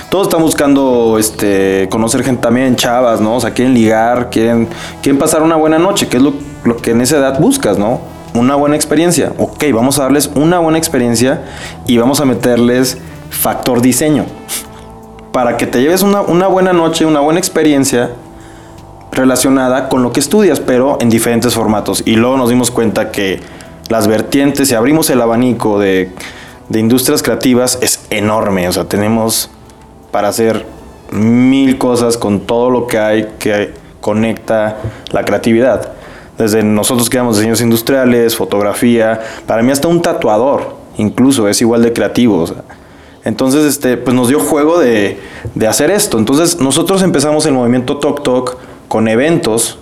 [0.09, 3.37] todos están buscando este, conocer gente también, chavas, ¿no?
[3.37, 4.69] O sea, quieren ligar, quieren,
[5.03, 6.33] quieren pasar una buena noche, que es lo,
[6.65, 8.01] lo que en esa edad buscas, ¿no?
[8.33, 9.33] Una buena experiencia.
[9.39, 11.43] Ok, vamos a darles una buena experiencia
[11.87, 12.99] y vamos a meterles
[13.31, 14.25] factor diseño
[15.33, 18.11] para que te lleves una, una buena noche, una buena experiencia
[19.13, 22.03] relacionada con lo que estudias, pero en diferentes formatos.
[22.07, 23.41] Y luego nos dimos cuenta que
[23.89, 26.13] las vertientes, si abrimos el abanico de,
[26.71, 28.67] de industrias creativas, es enorme.
[28.69, 29.51] O sea, tenemos
[30.11, 30.65] para hacer
[31.11, 34.79] mil cosas con todo lo que hay que conecta
[35.11, 35.93] la creatividad.
[36.39, 41.83] Desde nosotros que damos diseños industriales, fotografía, para mí hasta un tatuador, incluso es igual
[41.83, 42.47] de creativo.
[43.25, 45.21] Entonces, este, pues nos dio juego de,
[45.55, 46.19] de hacer esto.
[46.19, 48.57] Entonces, nosotros empezamos el movimiento Tok Tok
[48.89, 49.79] con eventos,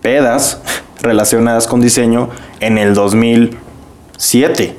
[0.00, 0.60] pedas
[1.02, 2.94] relacionadas con diseño en el
[4.16, 4.76] 2007.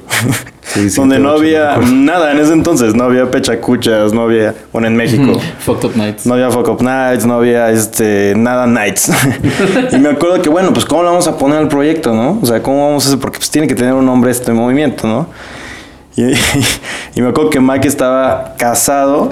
[0.62, 4.54] Sí, sí, donde no lo había nada en ese entonces, no había pechacuchas, no había,
[4.74, 5.40] bueno, en México.
[5.60, 6.26] Fucked Up Nights.
[6.26, 9.10] No había Fuck Up Nights, no había este, nada Nights.
[9.94, 12.40] y me acuerdo que, bueno, pues cómo le vamos a poner al proyecto, ¿no?
[12.42, 15.08] O sea, cómo vamos a hacer, porque pues tiene que tener un nombre este movimiento,
[15.08, 15.28] ¿no?
[16.18, 16.24] Y,
[17.16, 19.30] y me acuerdo que Mike estaba casado,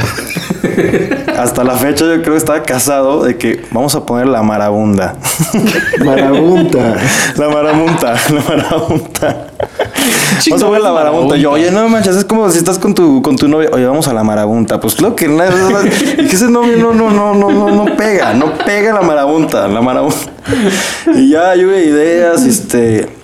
[1.36, 5.16] hasta la fecha yo creo que estaba casado, de que vamos a poner la marabunda.
[6.04, 6.96] Marabunta.
[7.38, 9.48] La marabunta, la marabunta.
[10.48, 11.36] Vamos a ver la marabunta.
[11.38, 13.70] Yo, oye, no manches, es como si estás con tu, con tu novia.
[13.74, 14.80] Oye, vamos a la marabunta.
[14.80, 15.44] Pues claro que no.
[15.44, 18.34] Y que ese novio no, no, no, no, no, no pega.
[18.34, 20.32] No pega la marabunta, la marabunta.
[21.16, 23.15] Y ya lluvia de ideas, este.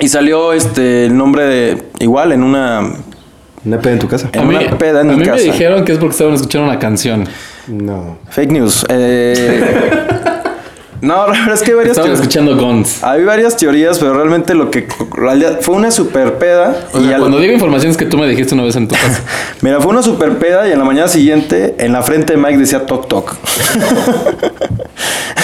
[0.00, 1.82] Y salió este el nombre de.
[2.00, 2.80] Igual en una.
[3.64, 4.28] Una peda en tu casa.
[4.32, 5.36] En A mí, una peda en a mi mí casa.
[5.36, 7.28] me dijeron que es porque estaban escuchando una canción.
[7.68, 8.18] No.
[8.30, 8.86] Fake news.
[8.88, 9.62] Eh,
[11.02, 13.04] no, la verdad es que hay varias Estaban escuchando Guns.
[13.04, 14.88] Hay varias teorías, pero realmente lo que.
[15.60, 16.74] Fue una super peda.
[16.94, 18.88] O y sea, al- cuando digo información es que tú me dijiste una vez en
[18.88, 19.20] tu casa.
[19.60, 22.56] Mira, fue una super peda y en la mañana siguiente en la frente de Mike
[22.56, 23.36] decía toc toc.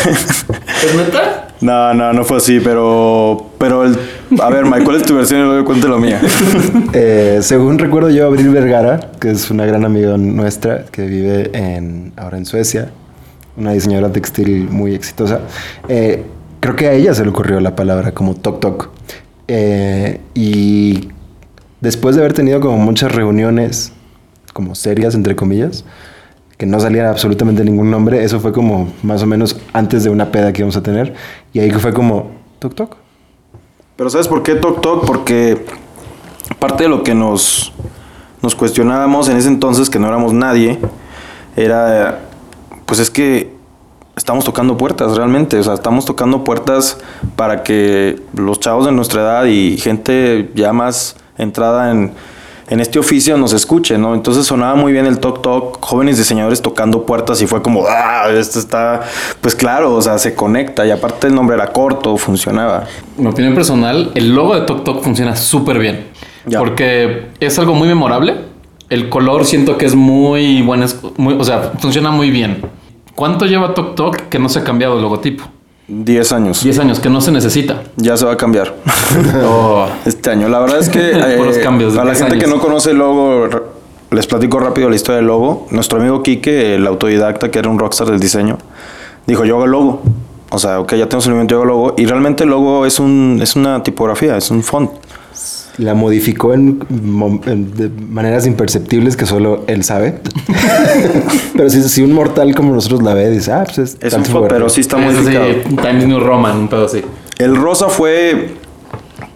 [0.06, 1.48] ¿Es neta?
[1.60, 3.46] No, no, no fue así, pero.
[3.58, 3.98] Pero el.
[4.40, 5.40] A ver, Mike, ¿cuál es tu versión?
[5.40, 6.20] Y luego cuente lo mía.
[6.92, 12.12] Eh, según recuerdo yo, Abril Vergara, que es una gran amiga nuestra que vive en,
[12.16, 12.90] ahora en Suecia,
[13.56, 15.40] una diseñadora textil muy exitosa,
[15.88, 16.24] eh,
[16.60, 18.90] creo que a ella se le ocurrió la palabra como toc toc.
[19.48, 21.08] Eh, y
[21.80, 23.92] después de haber tenido como muchas reuniones,
[24.52, 25.84] como serias, entre comillas,
[26.56, 30.32] que no salía absolutamente ningún nombre, eso fue como más o menos antes de una
[30.32, 31.14] peda que íbamos a tener,
[31.52, 33.05] y ahí fue como toc toc.
[33.96, 35.06] Pero ¿sabes por qué toc toc?
[35.06, 35.64] Porque
[36.58, 37.72] parte de lo que nos,
[38.42, 40.78] nos cuestionábamos en ese entonces, que no éramos nadie,
[41.56, 42.20] era.
[42.84, 43.56] Pues es que
[44.14, 45.58] estamos tocando puertas realmente.
[45.58, 46.98] O sea, estamos tocando puertas
[47.36, 52.12] para que los chavos de nuestra edad y gente ya más entrada en,
[52.68, 54.14] en este oficio nos escuche, ¿no?
[54.14, 58.28] Entonces sonaba muy bien el toc toc, jóvenes diseñadores tocando puertas y fue como, ah,
[58.30, 59.02] esto está,
[59.40, 62.84] pues claro, o sea, se conecta y aparte el nombre era corto, funcionaba.
[63.16, 66.08] Mi opinión personal, el logo de Tok Tok funciona súper bien.
[66.44, 66.58] Ya.
[66.58, 68.36] Porque es algo muy memorable.
[68.88, 72.62] El color siento que es muy bueno, es muy, o sea, funciona muy bien.
[73.14, 75.44] ¿Cuánto lleva Tok Tok que no se ha cambiado el logotipo?
[75.88, 76.62] 10 años.
[76.64, 77.82] 10 años, que no se necesita.
[77.96, 78.74] Ya se va a cambiar.
[79.44, 80.48] Oh, este año.
[80.48, 82.90] La verdad es que eh, Puros cambios de a la 10 gente que no conoce
[82.90, 83.48] el logo,
[84.10, 85.66] les platico rápido la historia del logo.
[85.70, 88.58] Nuestro amigo Quique, el autodidacta que era un rockstar del diseño,
[89.26, 90.02] dijo yo hago el logo.
[90.50, 91.94] O sea, ok, ya tenemos el yo hago el logo.
[91.96, 94.90] Y realmente el logo es, un, es una tipografía, es un font.
[95.78, 100.20] La modificó en, de maneras imperceptibles que solo él sabe.
[101.56, 104.22] pero si, si un mortal como nosotros la ve, dice, ah, pues es, Es un
[104.22, 104.56] tipografía.
[104.56, 105.44] pero sí está es modificado.
[105.50, 107.02] así, Times New Roman, un pedo así.
[107.38, 108.54] El rosa fue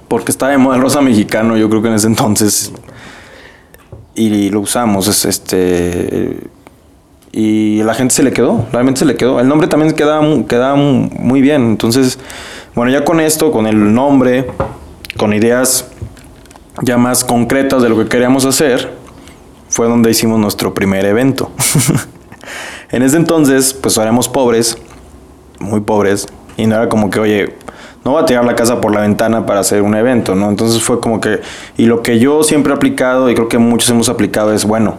[0.08, 2.72] porque estaba de moda el rosa mexicano, yo creo que en ese entonces.
[4.14, 6.38] Y lo usamos, es este.
[7.32, 9.38] Y la gente se le quedó, realmente se le quedó.
[9.40, 11.62] El nombre también queda, queda mu- muy bien.
[11.66, 12.18] Entonces,
[12.74, 14.46] bueno, ya con esto, con el nombre,
[15.16, 15.86] con ideas
[16.82, 18.94] ya más concretas de lo que queríamos hacer,
[19.68, 21.50] fue donde hicimos nuestro primer evento.
[22.90, 24.78] en ese entonces, pues éramos pobres,
[25.58, 27.54] muy pobres, y no era como que, oye,
[28.04, 30.48] no va a tirar la casa por la ventana para hacer un evento, ¿no?
[30.48, 31.40] Entonces fue como que,
[31.76, 34.96] y lo que yo siempre he aplicado, y creo que muchos hemos aplicado, es, bueno,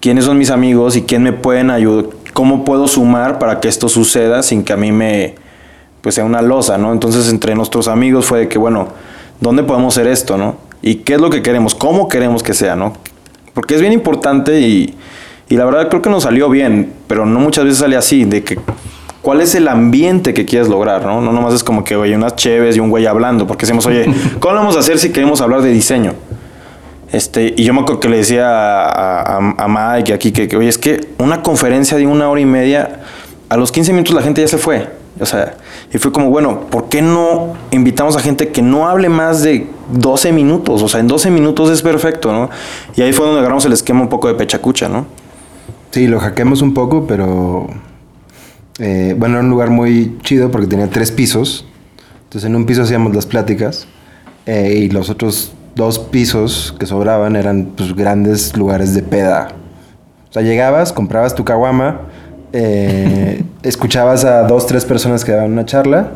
[0.00, 2.06] ¿quiénes son mis amigos y quién me pueden ayudar?
[2.32, 5.34] ¿Cómo puedo sumar para que esto suceda sin que a mí me,
[6.00, 6.92] pues sea una losa, ¿no?
[6.92, 8.88] Entonces entre nuestros amigos fue de que, bueno,
[9.42, 10.56] ¿dónde podemos hacer esto, no?
[10.80, 11.74] ¿Y qué es lo que queremos?
[11.74, 12.94] ¿Cómo queremos que sea, no?
[13.52, 14.94] Porque es bien importante y,
[15.48, 18.42] y la verdad creo que nos salió bien, pero no muchas veces sale así, de
[18.42, 18.58] que
[19.20, 21.20] cuál es el ambiente que quieres lograr, ¿no?
[21.20, 24.06] No nomás es como que, oye, unas cheves y un güey hablando, porque decimos, oye,
[24.40, 26.14] ¿cómo lo vamos a hacer si queremos hablar de diseño?
[27.10, 30.56] Este, y yo me acuerdo que le decía a, a, a Mike aquí que, que,
[30.56, 33.00] oye, es que una conferencia de una hora y media,
[33.48, 34.88] a los 15 minutos la gente ya se fue.
[35.20, 35.54] O sea,
[35.92, 39.66] y fue como, bueno, ¿por qué no invitamos a gente que no hable más de
[39.92, 40.82] 12 minutos?
[40.82, 42.48] O sea, en 12 minutos es perfecto, ¿no?
[42.96, 45.04] Y ahí fue donde agarramos el esquema un poco de pechacucha, ¿no?
[45.90, 47.66] Sí, lo hackeamos un poco, pero
[48.78, 51.66] eh, bueno, era un lugar muy chido porque tenía tres pisos.
[52.24, 53.86] Entonces en un piso hacíamos las pláticas
[54.46, 59.48] eh, y los otros dos pisos que sobraban eran pues, grandes lugares de peda.
[60.30, 62.00] O sea, llegabas, comprabas tu caguama,
[62.52, 66.10] eh, escuchabas a dos, tres personas que daban una charla.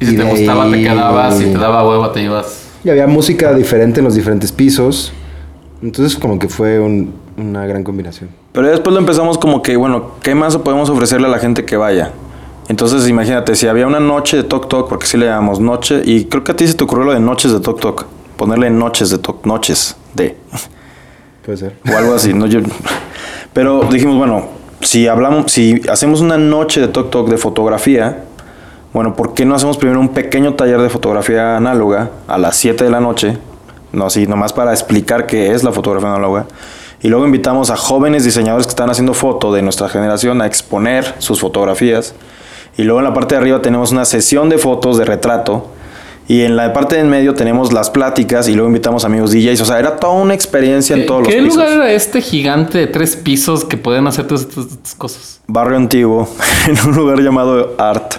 [0.00, 1.38] Y si Y te gustaba, te quedabas.
[1.38, 2.62] Si te daba huevo, te ibas.
[2.84, 5.12] Y había música diferente en los diferentes pisos.
[5.82, 8.30] Entonces como que fue un- una gran combinación.
[8.52, 11.76] Pero después lo empezamos como que, bueno, ¿qué más podemos ofrecerle a la gente que
[11.76, 12.10] vaya?
[12.68, 16.26] Entonces, imagínate, si había una noche de Tok Tok, porque sí le llamamos noche, y
[16.26, 18.04] creo que a ti se te ocurrió lo de noches de Tok Tok,
[18.36, 20.36] ponerle noches de Tok, noches de,
[21.44, 21.76] Puede ser.
[21.92, 22.46] o algo así, ¿no?
[22.46, 22.60] Yo-
[23.52, 24.46] pero dijimos, bueno,
[24.82, 28.24] si hablamos, si hacemos una noche de Tok Tok de fotografía,
[28.92, 32.84] bueno, ¿por qué no hacemos primero un pequeño taller de fotografía análoga a las 7
[32.84, 33.38] de la noche?
[33.92, 36.46] No, así, nomás para explicar qué es la fotografía análoga.
[37.02, 41.14] Y luego invitamos a jóvenes diseñadores que están haciendo foto de nuestra generación a exponer
[41.18, 42.14] sus fotografías.
[42.76, 45.66] Y luego en la parte de arriba tenemos una sesión de fotos de retrato.
[46.28, 49.60] Y en la parte de en medio tenemos las pláticas y luego invitamos amigos DJs.
[49.60, 51.56] O sea, era toda una experiencia en todos ¿Qué los pisos.
[51.56, 55.40] lugar era este gigante de tres pisos que podían hacer todas estas, estas cosas?
[55.48, 56.28] barrio antiguo,
[56.68, 58.14] en un lugar llamado Art.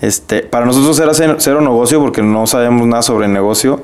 [0.00, 3.82] Este, para nosotros era cero, cero negocio porque no sabíamos nada sobre negocio.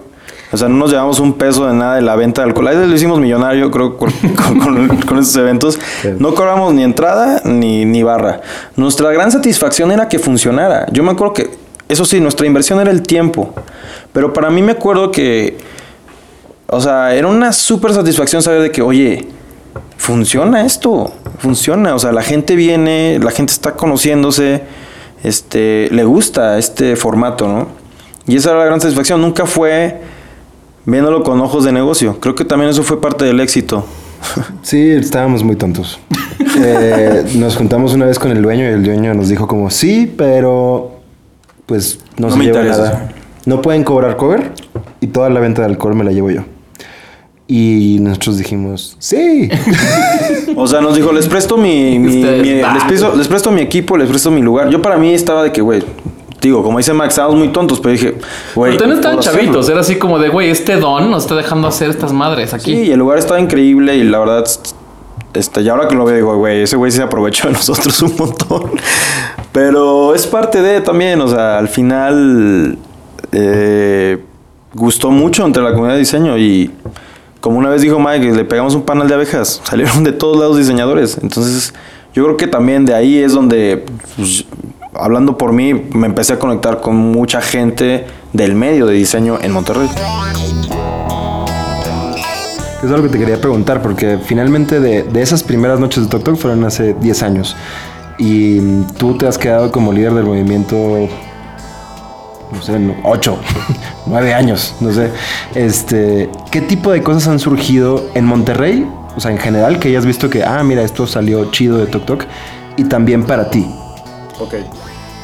[0.53, 2.69] O sea, no nos llevamos un peso de nada de la venta de alcohol.
[2.69, 5.79] Ahí lo hicimos millonario, creo, con, con, con- con esos eventos.
[6.21, 8.41] No cobramos ni entrada ni, ni barra.
[8.77, 10.87] Nuestra gran satisfacción era que funcionara.
[10.93, 11.51] Yo me acuerdo que,
[11.95, 13.55] eso sí, nuestra inversión era el tiempo.
[14.13, 15.57] Pero para mí me acuerdo que,
[16.69, 19.27] o sea, era una súper satisfacción saber de que, oye,
[19.97, 24.63] funciona esto, funciona, o sea, la gente viene, la gente está conociéndose,
[25.23, 27.69] este, le gusta este formato, ¿no?
[28.27, 30.01] Y esa era la gran satisfacción, nunca fue
[30.85, 33.87] viéndolo con ojos de negocio, creo que también eso fue parte del éxito.
[34.63, 35.99] Sí, estábamos muy tontos.
[36.57, 40.13] Eh, nos juntamos una vez con el dueño y el dueño nos dijo como, sí,
[40.17, 40.94] pero
[41.67, 42.83] pues no, No se me lleva interesa.
[42.85, 43.13] nada.
[43.47, 44.53] No pueden cobrar cover
[45.01, 46.43] y toda la venta de alcohol me la llevo yo.
[47.47, 49.49] Y nosotros dijimos, sí.
[50.57, 52.75] O sea, nos dijo, les presto mi, mi- Ustedes, mi- va.
[52.75, 54.71] les, presto, les presto mi equipo, les presto mi lugar.
[54.71, 55.83] Yo para mí estaba de que, güey,
[56.41, 58.15] digo, como dice Max, estábamos muy tontos, pero dije,
[58.55, 58.73] güey.
[58.73, 59.41] Pero también estaban hacerlo.
[59.41, 59.69] chavitos.
[59.69, 62.73] Era así como de, güey, este don nos está dejando hacer estas madres aquí.
[62.75, 64.45] Sí, y el lugar estaba increíble y la verdad,
[65.35, 68.01] este, y ahora que lo veo, digo, güey, ese güey sí se aprovechó de nosotros
[68.03, 68.71] un montón.
[69.55, 72.77] Pero es parte de también, o sea, al final
[73.31, 74.19] eh,
[74.75, 76.73] gustó mucho entre la comunidad de diseño y
[77.39, 80.59] como una vez dijo Mike, le pegamos un panel de abejas, salieron de todos lados
[80.59, 81.19] diseñadores.
[81.23, 81.73] Entonces,
[82.13, 83.85] yo creo que también de ahí es donde,
[84.17, 84.45] pues,
[84.93, 89.53] hablando por mí, me empecé a conectar con mucha gente del medio de diseño en
[89.53, 89.89] Monterrey.
[92.83, 96.25] Es algo que te quería preguntar, porque finalmente de, de esas primeras noches de Tok
[96.25, 97.57] Tok fueron hace 10 años.
[98.19, 101.09] Y tú te has quedado como líder del movimiento,
[102.53, 103.39] no sé, 8,
[104.07, 105.11] 9 años, no sé.
[105.55, 108.87] Este, ¿Qué tipo de cosas han surgido en Monterrey?
[109.17, 112.05] O sea, en general, que hayas visto que, ah, mira, esto salió chido de Tok
[112.05, 112.25] Tok.
[112.77, 113.67] Y también para ti.
[114.41, 114.55] Ok.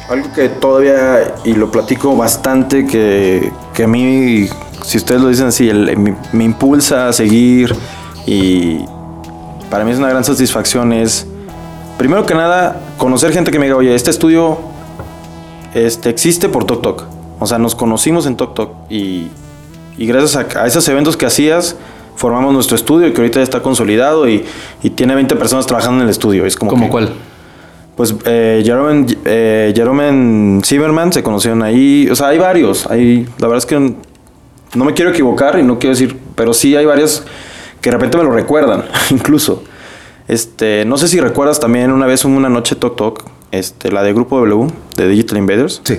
[0.09, 4.47] Algo que todavía, y lo platico bastante, que, que a mí,
[4.83, 7.73] si ustedes lo dicen así, me, me impulsa a seguir
[8.25, 8.85] y
[9.69, 11.25] para mí es una gran satisfacción es,
[12.01, 14.57] primero que nada, conocer gente que me diga, oye, este estudio
[15.75, 17.03] este, existe por Tok Tok.
[17.39, 19.27] O sea, nos conocimos en Tok Tok y,
[19.99, 21.75] y gracias a, a esos eventos que hacías,
[22.15, 24.43] formamos nuestro estudio que ahorita ya está consolidado y,
[24.81, 26.45] y tiene 20 personas trabajando en el estudio.
[26.47, 27.09] Es como ¿Como que- cuál?
[27.95, 32.07] pues eh, Jerome, eh, Jerome Zimmerman se conocieron ahí.
[32.09, 32.87] O sea, hay varios.
[32.89, 33.77] Hay, la verdad es que
[34.73, 37.23] no me quiero equivocar y no quiero decir, pero sí hay varias
[37.79, 39.63] que de repente me lo recuerdan, incluso.
[40.31, 44.13] Este, no sé si recuerdas también una vez una noche Tok Tok, este, la de
[44.13, 45.97] Grupo W, de Digital Invaders, Sí.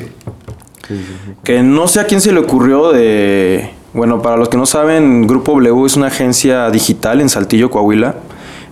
[1.44, 3.74] que no sé a quién se le ocurrió de...
[3.92, 8.14] Bueno, para los que no saben, Grupo W es una agencia digital en Saltillo, Coahuila.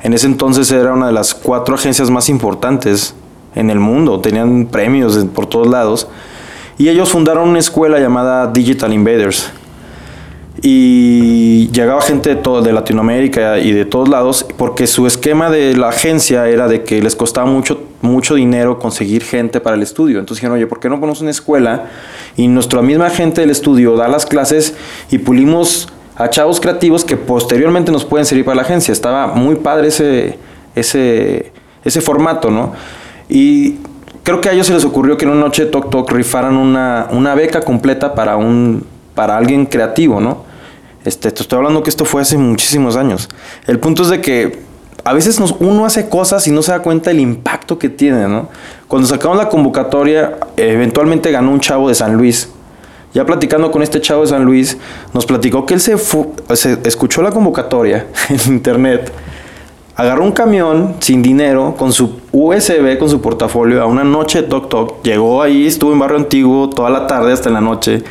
[0.03, 3.15] En ese entonces era una de las cuatro agencias más importantes
[3.55, 6.09] en el mundo, tenían premios por todos lados.
[6.79, 9.51] Y ellos fundaron una escuela llamada Digital Invaders.
[10.63, 15.75] Y llegaba gente de, todo, de Latinoamérica y de todos lados, porque su esquema de
[15.75, 20.19] la agencia era de que les costaba mucho, mucho dinero conseguir gente para el estudio.
[20.19, 21.87] Entonces dijeron, oye, ¿por qué no ponemos una escuela?
[22.37, 24.75] Y nuestra misma gente del estudio da las clases
[25.11, 28.93] y pulimos a chavos creativos que posteriormente nos pueden servir para la agencia.
[28.93, 30.37] Estaba muy padre ese,
[30.75, 32.75] ese, ese formato, ¿no?
[33.31, 33.77] Y
[34.23, 37.09] creo que a ellos se les ocurrió que en una noche Tok Tok rifaran una,
[37.13, 40.50] una beca completa para, un, para alguien creativo, ¿no?
[41.05, 43.29] Este, te estoy hablando que esto fue hace muchísimos años.
[43.67, 44.61] El punto es de que
[45.05, 48.49] a veces uno hace cosas y no se da cuenta del impacto que tiene, ¿no?
[48.87, 52.51] Cuando sacamos la convocatoria, eventualmente ganó un chavo de San Luis.
[53.15, 54.77] Ya platicando con este chavo de San Luis,
[55.13, 55.97] nos platicó que él se
[56.85, 59.11] escuchó la convocatoria en internet,
[59.97, 64.49] agarró un camión sin dinero, con su USB, con su portafolio, a una noche de
[64.49, 65.03] Tok Tok.
[65.03, 68.05] Llegó ahí, estuvo en Barrio Antiguo toda la tarde hasta en la noche.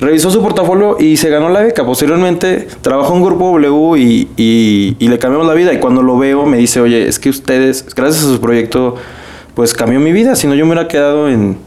[0.00, 1.84] Revisó su portafolio y se ganó la beca.
[1.84, 5.72] Posteriormente trabajó en Grupo W y, y- y le cambiamos la vida.
[5.72, 8.94] Y cuando lo veo me dice, oye, es que ustedes, gracias a su proyecto,
[9.54, 10.36] pues cambió mi vida.
[10.36, 11.58] Si no, yo me hubiera quedado en,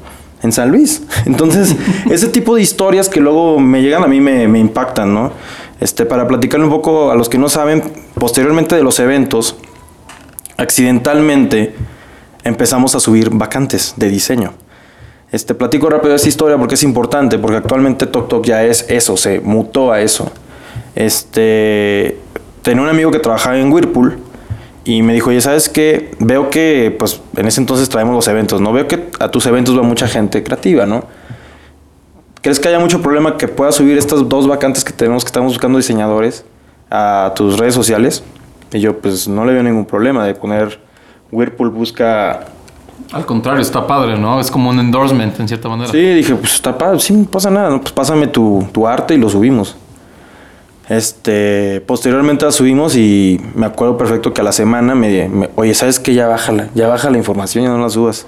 [0.44, 1.04] en San Luis.
[1.26, 1.76] Entonces,
[2.10, 5.34] ese tipo de historias que luego me llegan a mí me, me impactan, ¿no?
[5.82, 9.58] Este, para platicarle un poco a los que no saben, posteriormente de los eventos,
[10.58, 11.76] accidentalmente
[12.44, 14.54] empezamos a subir vacantes de diseño.
[15.32, 19.16] Este, platico rápido esta historia porque es importante, porque actualmente Tok Tok ya es eso,
[19.16, 20.30] se mutó a eso.
[20.94, 22.18] Este,
[22.62, 24.20] tenía un amigo que trabajaba en Whirlpool
[24.84, 26.16] y me dijo, oye, ¿sabes qué?
[26.20, 28.74] Veo que, pues, en ese entonces traemos los eventos, ¿no?
[28.74, 31.06] Veo que a tus eventos va mucha gente creativa, ¿no?
[32.42, 35.54] ¿Crees que haya mucho problema que puedas subir estas dos vacantes que tenemos, que estamos
[35.54, 36.44] buscando diseñadores,
[36.90, 38.24] a tus redes sociales?
[38.74, 40.80] Y yo, pues, no le veo ningún problema de poner
[41.32, 42.48] Whirlpool busca
[43.12, 44.40] Al contrario, está padre, ¿no?
[44.40, 45.92] Es como un endorsement en cierta manera.
[45.92, 47.82] Sí, dije, pues está padre, sí, no pasa nada, ¿no?
[47.82, 49.76] pues pásame tu, tu arte y lo subimos.
[50.90, 55.74] Este, posteriormente la subimos y me acuerdo perfecto que a la semana me, me- oye,
[55.74, 56.14] ¿sabes qué?
[56.14, 58.26] Ya bájala, ya baja la información, ya no la subas.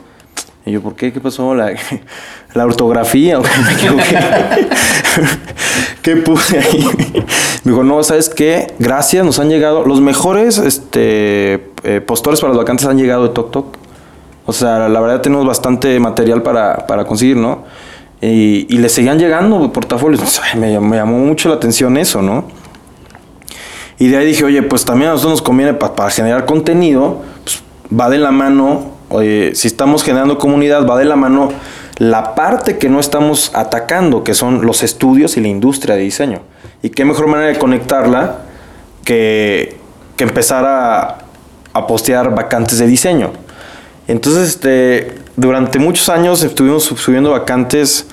[0.65, 1.11] Y yo, ¿por qué?
[1.11, 1.53] ¿Qué pasó?
[1.55, 1.73] ¿La,
[2.53, 3.39] la ortografía?
[3.39, 3.43] ¿O
[6.01, 6.85] qué puse ahí?
[7.63, 8.73] Me dijo, no, ¿sabes qué?
[8.79, 13.29] Gracias, nos han llegado, los mejores este, eh, postores para los vacantes han llegado de
[13.29, 13.77] Tok Tok.
[14.45, 17.63] O sea, la verdad tenemos bastante material para, para conseguir, ¿no?
[18.21, 20.41] Y, y le seguían llegando portafolios.
[20.57, 22.45] Me, llamó- me llamó mucho la atención eso, ¿no?
[23.99, 27.21] Y de ahí dije, oye, pues también a nosotros nos conviene pa- para generar contenido,
[27.43, 27.63] pues
[27.97, 28.91] va de la mano,
[29.53, 31.49] si estamos generando comunidad, va de la mano
[31.99, 36.39] la parte que no estamos atacando, que son los estudios y la industria de diseño.
[36.81, 38.39] Y qué mejor manera de conectarla
[39.05, 39.77] que,
[40.17, 41.19] que empezar a,
[41.73, 43.31] a postear vacantes de diseño.
[44.07, 48.07] Entonces, este, durante muchos años estuvimos sub- subiendo vacantes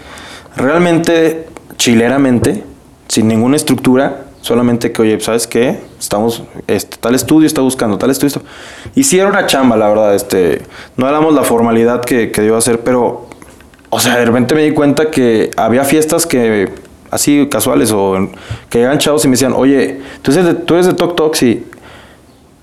[0.57, 2.65] realmente chileramente,
[3.09, 5.81] sin ninguna estructura, solamente que, oye, ¿sabes qué?
[5.99, 9.17] Estamos, este, tal estudio está buscando, tal estudio está...
[9.17, 10.63] Era una chamba, la verdad, este,
[10.97, 13.27] no éramos la formalidad que, que debió hacer, pero,
[13.91, 16.73] o sea, de repente me di cuenta que había fiestas que,
[17.11, 18.31] así casuales, o
[18.69, 21.35] que llegan chavos y me decían, oye, tú eres de, tú eres de Tok Tok,
[21.35, 21.67] sí.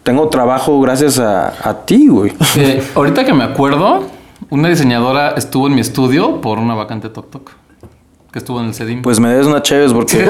[0.07, 2.31] Tengo trabajo gracias a, a ti, güey.
[2.55, 4.03] Eh, ahorita que me acuerdo,
[4.49, 7.51] una diseñadora estuvo en mi estudio por una vacante Tok Tok.
[8.31, 9.01] Que estuvo en el CEDIM.
[9.01, 10.25] Pues me des una chévez porque.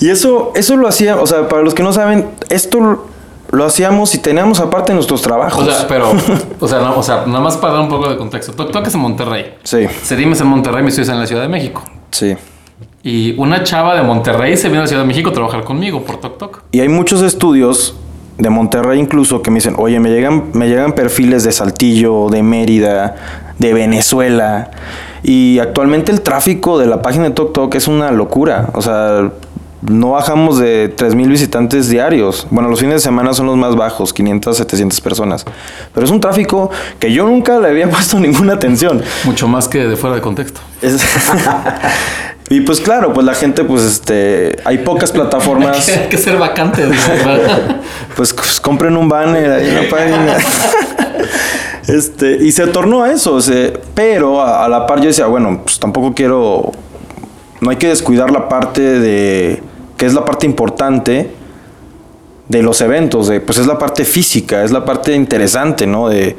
[0.00, 3.06] y eso, eso lo hacía, o sea, para los que no saben, esto
[3.50, 5.66] lo hacíamos y teníamos aparte nuestros trabajos.
[5.66, 6.12] o sea, pero,
[6.60, 8.52] o sea, no- o sea, nada más para dar un poco de contexto.
[8.52, 9.54] Tok Tok es en Monterrey.
[9.62, 11.82] sí, CEDIM es en Monterrey, mi estudio es en la Ciudad de México.
[12.10, 12.36] sí.
[13.02, 16.02] Y una chava de Monterrey se vino a la Ciudad de México a trabajar conmigo
[16.04, 16.62] por Tok Tok.
[16.72, 17.96] Y hay muchos estudios
[18.38, 22.42] de Monterrey incluso que me dicen, oye, me llegan, me llegan perfiles de Saltillo, de
[22.42, 23.16] Mérida,
[23.58, 24.70] de Venezuela.
[25.24, 28.68] Y actualmente el tráfico de la página de Tok Tok es una locura.
[28.74, 29.30] O sea,
[29.82, 32.46] no bajamos de 3.000 visitantes diarios.
[32.50, 35.44] Bueno, los fines de semana son los más bajos, 500, 700 personas.
[35.92, 39.02] Pero es un tráfico que yo nunca le había puesto ninguna atención.
[39.24, 40.60] Mucho más que de fuera de contexto.
[40.80, 41.02] Es-
[42.52, 45.88] y pues claro, pues la gente, pues este, hay pocas plataformas.
[45.88, 46.84] Hay que ser vacante.
[46.84, 47.80] ¿verdad?
[48.14, 50.36] Pues, pues, compren un banner en la página.
[51.88, 53.36] este, y se tornó a eso.
[53.36, 56.72] o sea, pero a, a la par yo decía, bueno, pues tampoco quiero.
[57.62, 59.62] No hay que descuidar la parte de.
[59.96, 61.30] que es la parte importante
[62.48, 63.28] de los eventos.
[63.28, 66.10] De, pues es la parte física, es la parte interesante, ¿no?
[66.10, 66.36] De,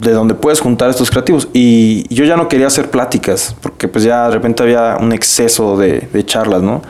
[0.00, 1.48] de donde puedes juntar estos creativos.
[1.52, 5.76] Y yo ya no quería hacer pláticas, porque pues ya de repente había un exceso
[5.76, 6.82] de, charlas, ¿no?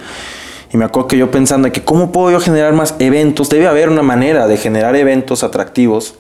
[0.73, 3.89] Y me acuerdo que yo pensando que cómo puedo yo generar más eventos, debe haber
[3.89, 6.15] una manera de generar eventos atractivos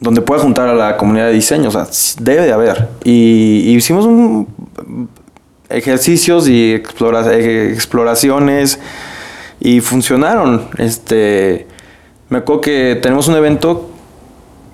[0.00, 1.68] donde pueda juntar a la comunidad de diseño.
[1.68, 1.86] O sea,
[2.20, 2.88] debe de haber.
[3.04, 4.48] Y, hicimos un
[5.68, 8.78] ejercicios y eh, exploraciones
[9.60, 10.68] y funcionaron.
[10.78, 11.66] Este,
[12.30, 13.90] me acuerdo que tenemos un evento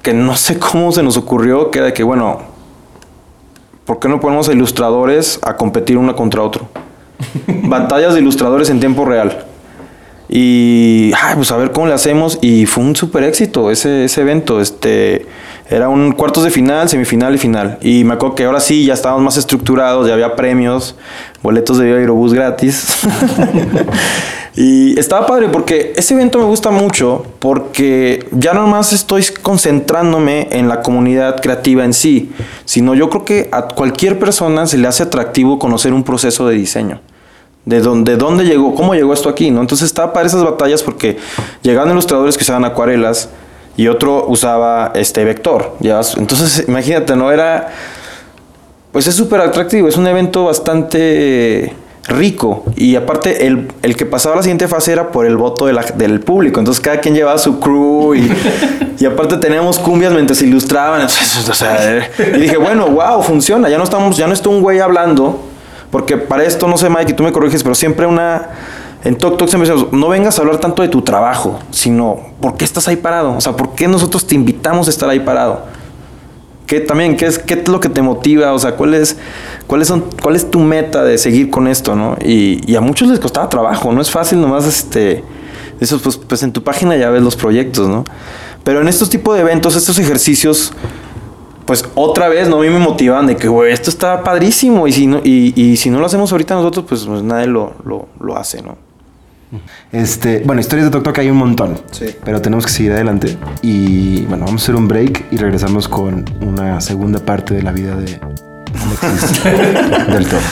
[0.05, 2.43] que no sé cómo se nos ocurrió, que era de que, bueno,
[3.87, 6.69] ¿por qué no ponemos a ilustradores a competir uno contra otro?
[7.47, 9.47] Batallas de ilustradores en tiempo real.
[10.29, 12.39] Y, ay, pues a ver cómo le hacemos.
[12.43, 14.61] Y fue un super éxito ese, ese evento.
[14.61, 15.27] Este,
[15.71, 17.79] era un cuartos de final, semifinal y final.
[17.81, 20.97] Y me acuerdo que ahora sí ya estábamos más estructurados, ya había premios,
[21.43, 22.99] boletos de Aerobús gratis.
[24.57, 30.49] y estaba padre porque ese evento me gusta mucho porque ya no más estoy concentrándome
[30.53, 32.33] en la comunidad creativa en sí,
[32.65, 36.55] sino yo creo que a cualquier persona se le hace atractivo conocer un proceso de
[36.55, 37.01] diseño
[37.65, 39.61] de dónde, dónde llegó, cómo llegó esto aquí, ¿no?
[39.61, 41.17] Entonces estaba para esas batallas porque
[41.63, 43.31] llegaban ilustradores que usaban acuarelas
[43.77, 45.75] y otro usaba este vector.
[45.81, 46.01] ¿ya?
[46.17, 47.33] Entonces, imagínate, ¿no?
[47.33, 47.73] Era.
[48.93, 51.75] Pues es súper atractivo, es un evento bastante
[52.09, 52.65] rico.
[52.77, 55.73] Y aparte, el, el que pasaba a la siguiente fase era por el voto de
[55.73, 56.61] la- del público.
[56.61, 58.31] Entonces, cada quien llevaba su crew y,
[58.99, 61.07] y aparte teníamos cumbias mientras ilustraban.
[62.37, 63.69] Y dije, bueno, wow, funciona.
[63.69, 65.41] Ya no estamos, ya no está un güey hablando.
[65.91, 68.49] Porque para esto, no sé, Mike, y tú me corriges, pero siempre una.
[69.05, 72.57] En Tok Tok siempre decimos, no vengas a hablar tanto de tu trabajo, sino, ¿por
[72.57, 73.37] qué estás ahí parado?
[73.37, 75.61] O sea, ¿por qué nosotros te invitamos a estar ahí parado?
[76.67, 78.53] ¿Qué también, qué es, qué es lo que te motiva?
[78.53, 79.19] O sea, ¿cuál es,
[79.67, 82.17] cuáles son, cuál es tu meta de seguir con esto, no?
[82.25, 85.23] Y, a muchos les costaba trabajo, no es fácil nomás, este,
[85.81, 88.05] eso, pues, pues en tu página ya ves los proyectos, ¿no?
[88.65, 90.73] Pero en estos tipos de eventos, estos ejercicios,
[91.67, 92.57] pues otra vez, ¿no?
[92.59, 95.91] A mí me motivan de que, esto está padrísimo y si no, y, y si
[95.91, 98.84] no lo hacemos ahorita nosotros, pues, pues nadie lo, lo, lo hace, ¿no?
[99.93, 101.81] Este, bueno, historias de Tok Tok hay un montón.
[101.91, 102.07] Sí.
[102.25, 103.37] Pero tenemos que seguir adelante.
[103.63, 107.73] Y bueno, vamos a hacer un break y regresamos con una segunda parte de la
[107.73, 108.19] vida de
[109.03, 109.45] Alexis
[110.15, 110.43] del Toro.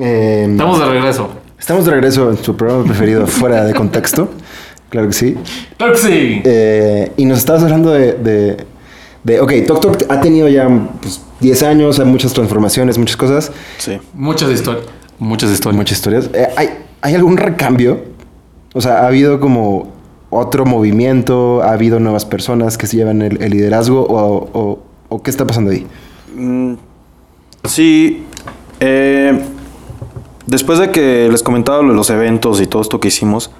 [0.00, 1.30] Em, Estamos de regreso.
[1.58, 4.30] estamos de regreso en su programa preferido, Fuera de Contexto.
[4.88, 5.36] Claro que sí.
[5.76, 6.40] Claro que sí.
[6.44, 8.56] Eh, y nos estabas hablando de, de,
[9.24, 10.68] de- Ok, Tok Tok ha tenido ya
[11.02, 13.52] pues, 10 años, hay muchas transformaciones, muchas cosas.
[13.78, 13.98] Sí.
[14.14, 14.86] Muchas historias.
[15.18, 15.76] Muchas historias.
[15.76, 16.30] Muchas historias.
[16.32, 16.68] Eh, ¿hay,
[17.02, 18.00] ¿Hay algún recambio?
[18.74, 19.92] O sea, ¿ha habido como
[20.30, 21.62] otro movimiento?
[21.62, 24.02] ¿Ha habido nuevas personas que se llevan el, el liderazgo?
[24.02, 24.78] O, o-
[25.08, 25.86] o qué está pasando ahí?
[26.36, 26.74] Mm,
[27.64, 28.24] Sí.
[28.80, 29.40] eh,
[30.46, 33.50] después de que les comentaba lo de los eventos y todo esto que hicimos,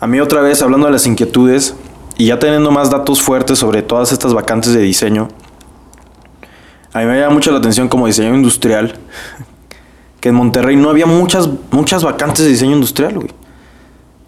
[0.00, 1.74] a mí otra vez hablando de las inquietudes
[2.16, 5.28] y ya teniendo más datos fuertes sobre todas estas vacantes de diseño,
[6.92, 8.94] a mí me llama mucho la atención como diseño industrial,
[10.20, 13.28] que en Monterrey no había muchas, muchas vacantes de diseño industrial, güey.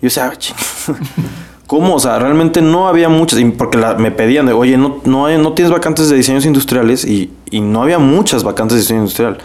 [0.03, 0.57] Y o sea, ching,
[1.67, 1.95] ¿cómo?
[1.95, 5.39] O sea, realmente no había muchas, porque la- me pedían de, oye, no, no, hay-
[5.39, 9.39] no tienes vacantes de diseños industriales, y, y no había muchas vacantes de diseño industrial.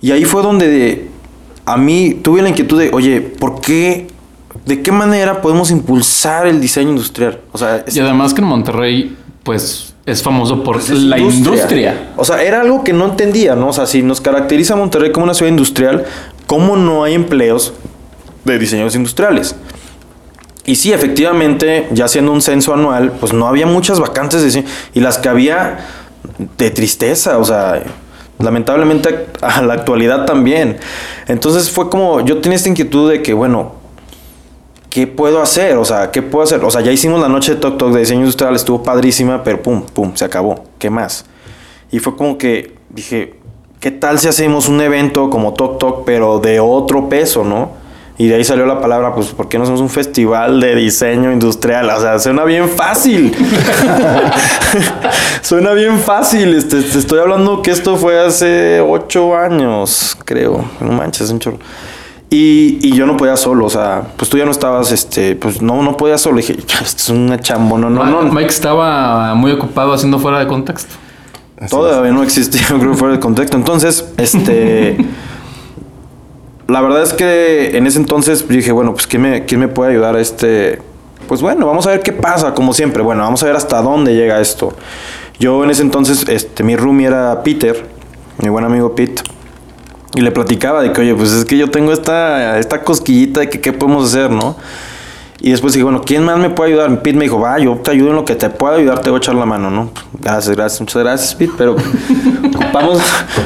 [0.00, 1.10] Y ahí fue donde de-
[1.66, 4.06] a mí tuve la inquietud de, oye, ¿por qué?
[4.66, 7.40] ¿De qué manera podemos impulsar el diseño industrial?
[7.52, 12.12] O sea, Y además que en Monterrey, pues, es famoso por pues es la industria.
[12.16, 13.68] O sea, era algo que no entendía, ¿no?
[13.68, 16.04] O sea, si nos caracteriza Monterrey como una ciudad industrial,
[16.46, 17.72] ¿cómo no hay empleos
[18.44, 19.56] de diseños industriales?
[20.66, 24.66] Y sí, efectivamente, ya haciendo un censo anual, pues no había muchas vacantes de diseño.
[24.94, 25.78] Y las que había,
[26.58, 27.82] de tristeza, o sea,
[28.38, 30.78] lamentablemente a la actualidad también.
[31.28, 33.83] Entonces fue como, yo tenía esta inquietud de que, bueno,
[34.94, 35.76] ¿qué puedo hacer?
[35.76, 36.64] O sea, ¿qué puedo hacer?
[36.64, 39.60] O sea, ya hicimos la noche de Tok Tok de diseño industrial, estuvo padrísima, pero
[39.60, 40.66] pum, pum, se acabó.
[40.78, 41.24] ¿Qué más?
[41.90, 43.34] Y fue como que dije,
[43.80, 47.70] ¿qué tal si hacemos un evento como Tok Tok, pero de otro peso, no?
[48.18, 51.32] Y de ahí salió la palabra, pues, ¿por qué no hacemos un festival de diseño
[51.32, 51.90] industrial?
[51.90, 53.34] O sea, suena bien fácil.
[55.42, 56.54] suena bien fácil.
[56.54, 60.64] Este, te estoy hablando que esto fue hace ocho años, creo.
[60.78, 61.58] No manches, es un chorro.
[62.36, 65.62] Y, y yo no podía solo, o sea, pues tú ya no estabas, este, pues
[65.62, 66.38] no, no podía solo.
[66.38, 68.22] dije, esto es una chambo, no, no, Ma- no.
[68.24, 70.96] Mike estaba muy ocupado haciendo fuera de contexto.
[71.70, 73.56] Todavía no existía, yo creo, fuera de contexto.
[73.56, 74.96] Entonces, este.
[76.66, 79.92] la verdad es que en ese entonces dije, bueno, pues ¿quién me, quién me puede
[79.92, 80.82] ayudar a este?
[81.28, 83.02] Pues bueno, vamos a ver qué pasa, como siempre.
[83.02, 84.74] Bueno, vamos a ver hasta dónde llega esto.
[85.38, 87.86] Yo en ese entonces, este, mi roomie era Peter,
[88.42, 89.22] mi buen amigo Pete.
[90.14, 93.50] Y le platicaba de que, oye, pues es que yo tengo esta, esta cosquillita de
[93.50, 94.56] que qué podemos hacer, ¿no?
[95.40, 97.02] Y después dije, bueno, ¿quién más me puede ayudar?
[97.02, 99.18] Pete me dijo, va, yo te ayudo en lo que te pueda ayudar, te voy
[99.18, 99.90] a echar la mano, ¿no?
[100.18, 101.76] Gracias, gracias, muchas gracias, Pete, pero
[102.54, 103.02] ocupamos,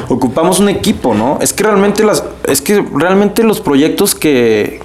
[0.07, 1.39] ocupamos un equipo, ¿no?
[1.41, 4.79] Es que realmente las, es que realmente los proyectos que,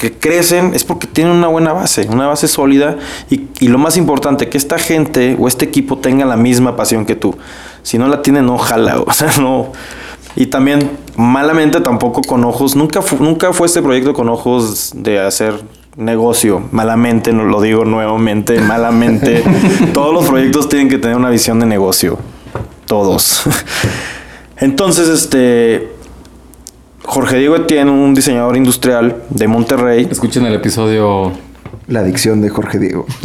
[0.00, 2.96] que crecen es porque tienen una buena base, una base sólida
[3.30, 7.06] y, y lo más importante, que esta gente o este equipo tenga la misma pasión
[7.06, 7.36] que tú.
[7.82, 9.72] Si no la tienen, no jala, o sea, no...
[10.36, 15.62] Y también, malamente, tampoco con ojos, nunca, nunca fue este proyecto con ojos de hacer
[15.96, 19.44] negocio, malamente, lo digo nuevamente, malamente.
[19.92, 22.18] Todos los proyectos tienen que tener una visión de negocio,
[22.86, 23.42] todos.
[24.56, 25.92] Entonces, este,
[27.04, 31.32] Jorge Diego Etienne, un diseñador industrial de Monterrey, Escuchen el episodio.
[31.86, 33.06] La adicción de Jorge Diego.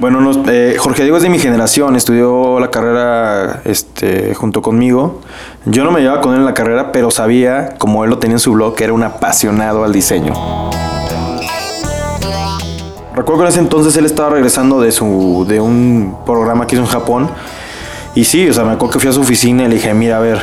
[0.00, 5.20] Bueno, eh, Jorge Diego es de mi generación, estudió la carrera este, junto conmigo.
[5.64, 8.34] Yo no me llevaba con él en la carrera, pero sabía, como él lo tenía
[8.34, 10.34] en su blog, que era un apasionado al diseño.
[13.14, 16.84] Recuerdo que en ese entonces él estaba regresando de, su, de un programa que hizo
[16.84, 17.30] en Japón.
[18.14, 20.18] Y sí, o sea, me acuerdo que fui a su oficina y le dije, mira,
[20.18, 20.42] a ver,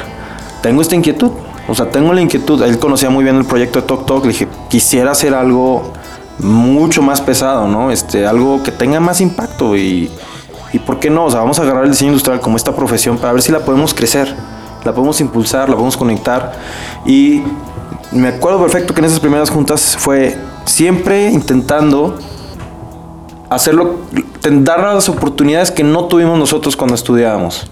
[0.63, 1.31] tengo esta inquietud.
[1.67, 2.63] O sea, tengo la inquietud.
[2.63, 4.23] Él conocía muy bien el proyecto de Tok Tok.
[4.23, 5.93] Le dije, quisiera hacer algo
[6.41, 7.91] mucho más pesado, ¿no?
[7.91, 10.09] Este, algo que tenga más impacto y,
[10.73, 11.25] y ¿por qué no?
[11.25, 13.59] O sea, vamos a agarrar el diseño industrial como esta profesión para ver si la
[13.59, 14.35] podemos crecer,
[14.83, 16.53] la podemos impulsar, la podemos conectar.
[17.05, 17.43] Y
[18.11, 22.17] me acuerdo perfecto que en esas primeras juntas fue siempre intentando
[23.49, 23.95] hacerlo,
[24.41, 27.69] dar las oportunidades que no tuvimos nosotros cuando estudiábamos.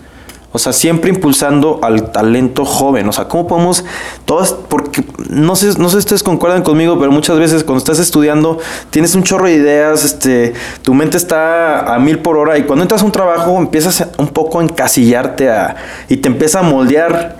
[0.52, 3.08] O sea, siempre impulsando al talento joven.
[3.08, 3.86] O sea, ¿cómo podemos
[4.26, 4.54] todas?
[4.54, 8.58] Porque no sé, no sé si ustedes concuerdan conmigo, pero muchas veces cuando estás estudiando
[8.90, 12.84] tienes un chorro de ideas, este, tu mente está a mil por hora y cuando
[12.84, 15.76] entras a un trabajo empiezas un poco a encasillarte a,
[16.08, 17.38] y te empieza a moldear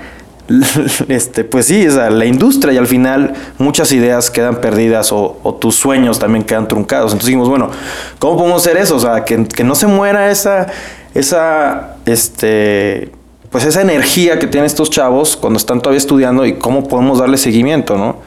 [1.08, 5.40] este, pues sí, o sea, la industria y al final muchas ideas quedan perdidas o,
[5.44, 7.12] o tus sueños también quedan truncados.
[7.12, 7.70] Entonces dijimos, bueno,
[8.18, 8.96] ¿cómo podemos hacer eso?
[8.96, 10.68] O sea, que, que no se muera esa,
[11.14, 13.12] esa, este,
[13.50, 17.38] pues esa energía que tienen estos chavos cuando están todavía estudiando y cómo podemos darle
[17.38, 18.18] seguimiento, ¿no?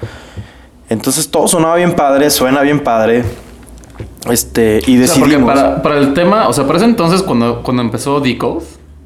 [0.89, 3.25] Entonces todo sonaba bien padre, suena bien padre.
[4.31, 5.53] Este, y O sea, porque decidimos.
[5.55, 8.65] para, para el tema, o sea, para ese entonces, cuando, cuando empezó Decode,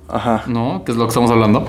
[0.08, 0.42] Ajá.
[0.46, 0.82] ¿no?
[0.84, 1.66] Que es lo que estamos hablando.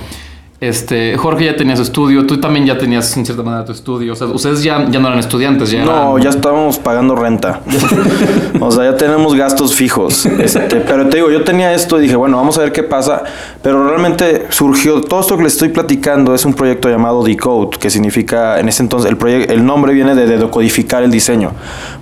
[0.60, 4.14] Este, Jorge ya tenía su estudio, tú también ya tenías en cierta manera tu estudio.
[4.14, 7.62] O sea, ustedes ya, ya no eran estudiantes, ya No, eran- ya estábamos pagando renta.
[8.60, 10.26] o sea, ya tenemos gastos fijos.
[10.26, 13.22] Este, pero te digo, yo tenía esto y dije, bueno, vamos a ver qué pasa.
[13.62, 17.92] Pero realmente surgió, todo esto que les estoy platicando es un proyecto llamado Decode, que
[17.92, 21.52] significa, en ese entonces, el, el nombre viene de, de decodificar el diseño.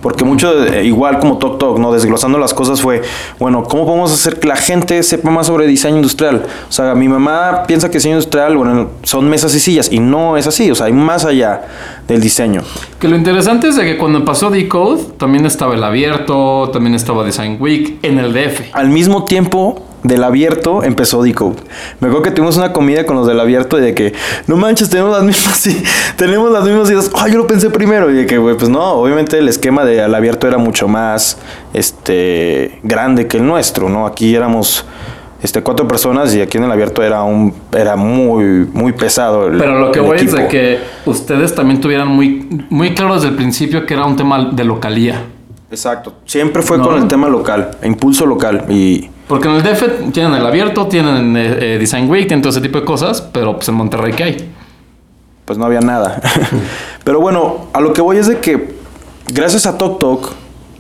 [0.02, 1.92] Porque mucho, eh, igual como Tok Tok, ¿no?
[1.92, 3.02] Desglosando las cosas fue,
[3.38, 6.44] bueno, ¿cómo podemos hacer que la gente sepa más sobre diseño industrial?
[6.70, 10.38] O sea, mi mamá piensa que diseño industrial, bueno, son mesas y sillas, y no
[10.38, 10.70] es así.
[10.72, 11.64] O sea, hay más allá
[12.08, 12.62] del diseño.
[13.00, 17.24] Que lo interesante es de que cuando pasó Decode, también estaba el abierto, también estaba
[17.24, 18.74] Design Week en el DF.
[18.74, 21.58] Al mismo tiempo del abierto empezó Decode.
[22.00, 24.14] Me acuerdo que tuvimos una comida con los del abierto y de que,
[24.46, 25.68] no manches, tenemos las mismas,
[26.16, 27.12] tenemos las mismas ideas.
[27.16, 28.12] Ay, yo lo pensé primero.
[28.12, 31.38] Y de que, güey, pues no, obviamente el esquema del abierto era mucho más
[31.74, 34.06] este, grande que el nuestro, ¿no?
[34.06, 34.86] Aquí éramos
[35.42, 39.48] este, cuatro personas y aquí en el abierto era un era muy, muy pesado.
[39.48, 43.28] el- Pero lo que voy es de que ustedes también tuvieran muy, muy claro desde
[43.30, 45.24] el principio que era un tema de localía.
[45.70, 46.14] Exacto.
[46.26, 46.86] Siempre fue No.
[46.86, 48.66] con el tema local, impulso local.
[48.70, 52.52] Y Porque en el DF tienen el abierto, tienen eh, eh, Design Week, tienen todo
[52.52, 54.52] ese tipo de cosas, pero pues en Monterrey, ¿qué hay?
[55.46, 56.20] pues no había nada.
[57.04, 58.74] Pero bueno, a lo que voy es de que
[59.32, 60.32] gracias a Tok Tok,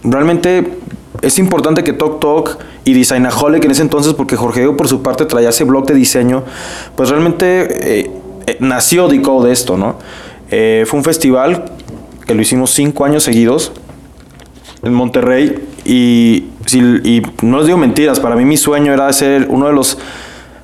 [0.03, 0.79] realmente
[1.21, 5.01] es importante que Tok Tok y Designaholic en ese entonces, porque Jorge Diego por su
[5.01, 6.43] parte traía ese blog de diseño,
[6.95, 8.11] pues realmente eh,
[8.47, 9.97] eh, nació Decode de esto, ¿no?
[10.51, 11.65] Eh, fue un festival
[12.25, 13.71] que lo hicimos cinco años seguidos
[14.83, 16.45] en Monterrey y,
[17.41, 19.97] no les digo mentiras, para mí mi sueño era ser uno de los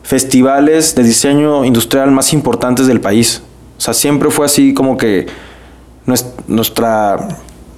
[0.03, 3.41] festivales de diseño industrial más importantes del país.
[3.77, 5.27] O sea, siempre fue así como que
[6.05, 7.29] nues- nuestra,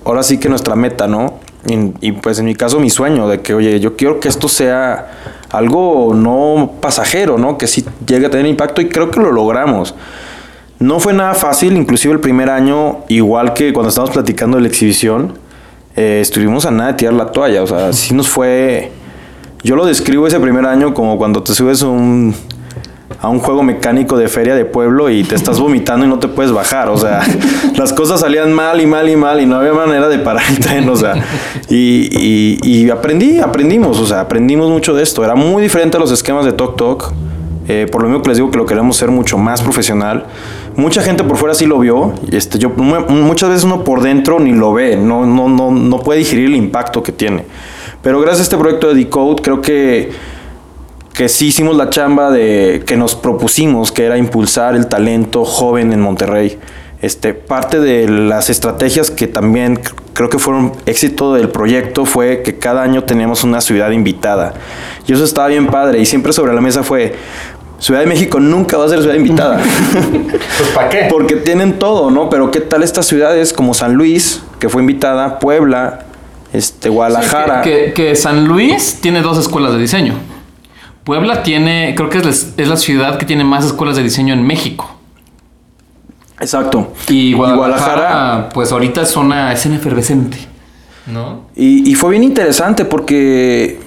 [0.03, 1.39] ahora sí que nuestra meta, ¿no?
[1.65, 5.43] Y, pues en mi caso mi sueño de que, oye, yo quiero que esto sea
[5.49, 7.57] algo no pasajero, ¿no?
[7.57, 9.95] Que sí llegue a tener impacto y creo que lo logramos.
[10.79, 14.67] No fue nada fácil, inclusive el primer año, igual que cuando estábamos platicando de la
[14.67, 15.37] exhibición,
[15.95, 18.91] eh, estuvimos a nada de tirar la toalla, o sea, sí nos fue...
[19.63, 22.35] Yo lo describo ese primer año como cuando te subes un,
[23.23, 26.27] a un juego mecánico de feria de pueblo y te estás vomitando y no te
[26.27, 27.21] puedes bajar, o sea,
[27.77, 30.59] las cosas salían mal y mal y mal y no había manera de parar el
[30.59, 31.15] tren, o sea,
[31.69, 35.99] y, y- y aprendí, aprendimos, o sea, aprendimos mucho de esto, era muy diferente a
[36.01, 37.13] los esquemas de Tok Tok,
[37.69, 40.25] eh, por lo mismo que les digo que lo queremos ser mucho más profesional.
[40.75, 42.13] Mucha gente por fuera sí lo vio.
[42.29, 45.99] Este, yo, mu- muchas veces uno por dentro ni lo ve, no, no, no, no
[46.01, 47.45] puede digerir el impacto que tiene.
[48.01, 50.11] Pero gracias a este proyecto de Decode, creo que,
[51.13, 55.93] que sí hicimos la chamba de, que nos propusimos, que era impulsar el talento joven
[55.93, 56.57] en Monterrey.
[57.01, 59.79] Este, parte de las estrategias que también
[60.13, 64.53] creo que fueron éxito del proyecto fue que cada año teníamos una ciudad invitada.
[65.05, 65.99] Y eso estaba bien padre.
[65.99, 67.13] Y siempre sobre la mesa fue,
[67.79, 69.59] Ciudad de México nunca va a ser ciudad invitada.
[70.57, 71.07] Pues ¿para qué?
[71.09, 72.29] Porque tienen todo, ¿no?
[72.29, 76.05] Pero ¿qué tal estas ciudades como San Luis, que fue invitada, Puebla,
[76.53, 77.61] este, Guadalajara?
[77.61, 80.13] que, que- que San Luis tiene dos escuelas de diseño.
[81.03, 84.33] Puebla tiene, creo que es, la- es la ciudad que tiene más escuelas de diseño
[84.33, 84.89] en México.
[86.39, 86.93] Exacto.
[87.09, 90.37] Y Guadalajara, pues ahorita es una escena efervescente.
[91.05, 91.41] ¿No?
[91.55, 93.79] Y, y fue bien interesante porque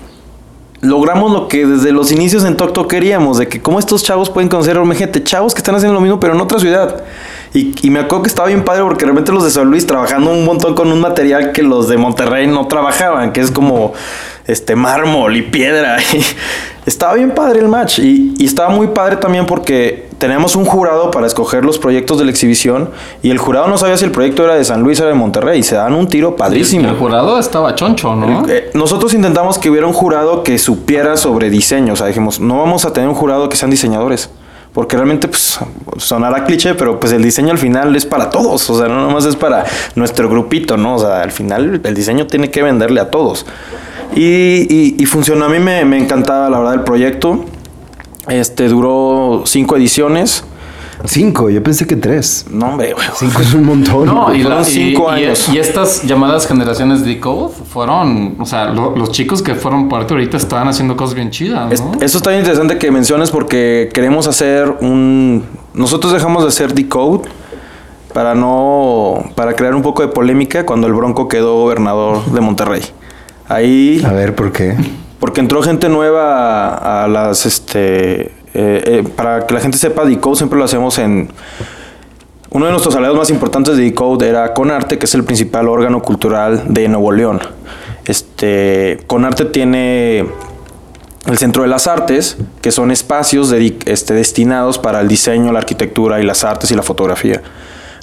[0.82, 4.28] logramos lo que desde los inicios en Tok Tok queríamos, de que cómo estos chavos
[4.28, 7.02] pueden conocer a gente, chavos que están haciendo lo mismo pero en otra ciudad.
[7.54, 10.30] Y, y me acuerdo que estaba bien padre porque realmente los de San Luis trabajando
[10.30, 13.94] un montón con un material que los de Monterrey no trabajaban, que es como
[14.46, 15.98] este mármol y piedra.
[16.16, 20.64] Y estaba bien padre el match y, y estaba muy padre también porque tenemos un
[20.64, 22.90] jurado para escoger los proyectos de la exhibición
[23.22, 25.18] y el jurado no sabía si el proyecto era de San Luis o era de
[25.18, 26.88] Monterrey y se dan un tiro padrísimo.
[26.88, 28.48] El jurado estaba choncho, ¿no?
[28.48, 31.94] Eh, nosotros intentamos que hubiera un jurado que supiera sobre diseño.
[31.94, 34.30] O sea, dijimos, no vamos a tener un jurado que sean diseñadores.
[34.72, 35.58] Porque realmente, pues,
[35.96, 38.68] sonará cliché, pero pues el diseño al final es para todos.
[38.68, 40.96] O sea, no nomás es para nuestro grupito, ¿no?
[40.96, 43.46] O sea, al final el diseño tiene que venderle a todos.
[44.14, 44.22] Y,
[44.72, 45.44] y- y funcionó.
[45.44, 47.44] A mí me, me encantaba, la verdad, el proyecto.
[48.28, 50.44] Este duró cinco ediciones.
[51.04, 52.46] Cinco, yo pensé que tres.
[52.50, 53.06] No, hombre, güey.
[53.16, 54.06] Cinco es un montón.
[54.06, 55.48] No, y, Fueron la- cinco y- años.
[55.50, 60.14] y estas llamadas generaciones de Code fueron, o sea, lo- los chicos que fueron parte
[60.14, 61.92] ahorita estaban haciendo cosas bien chidas, Es- ¿no?
[62.00, 65.44] Eso está bien interesante que menciones porque queremos hacer un...
[65.74, 67.28] Nosotros dejamos de hacer Decode
[68.14, 69.22] para no...
[69.34, 72.80] para crear un poco de polémica cuando el Bronco quedó gobernador de Monterrey.
[73.48, 74.02] Ahí...
[74.04, 74.76] A ver, ¿por qué?
[75.20, 77.46] Porque entró gente nueva a, a las...
[77.46, 81.30] este eh, eh, Para que la gente sepa, Decode siempre lo hacemos en...
[82.50, 86.00] Uno de nuestros aliados más importantes de Decode era Conarte, que es el principal órgano
[86.00, 87.40] cultural de Nuevo León.
[88.06, 90.24] Este, Conarte tiene
[91.26, 96.20] el Centro de las Artes, que son espacios este, destinados para el diseño, la arquitectura
[96.20, 97.42] y las artes y la fotografía.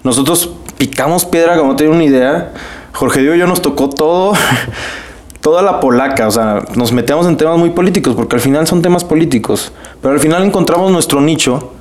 [0.03, 2.51] Nosotros picamos piedra, como no tienen una idea.
[2.91, 4.33] Jorge Diego y yo nos tocó todo,
[5.43, 8.81] toda la polaca, o sea, nos metemos en temas muy políticos, porque al final son
[8.81, 9.73] temas políticos.
[10.01, 11.73] Pero al final encontramos nuestro nicho,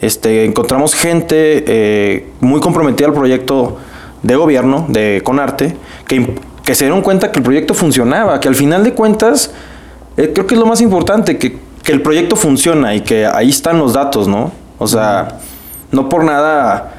[0.00, 3.78] este, encontramos gente eh, muy comprometida al proyecto
[4.24, 5.76] de gobierno, de Conarte,
[6.08, 6.34] que,
[6.64, 9.52] que se dieron cuenta que el proyecto funcionaba, que al final de cuentas,
[10.16, 13.50] eh, creo que es lo más importante, que, que el proyecto funciona y que ahí
[13.50, 14.50] están los datos, ¿no?
[14.78, 15.38] O sea,
[15.92, 16.94] no por nada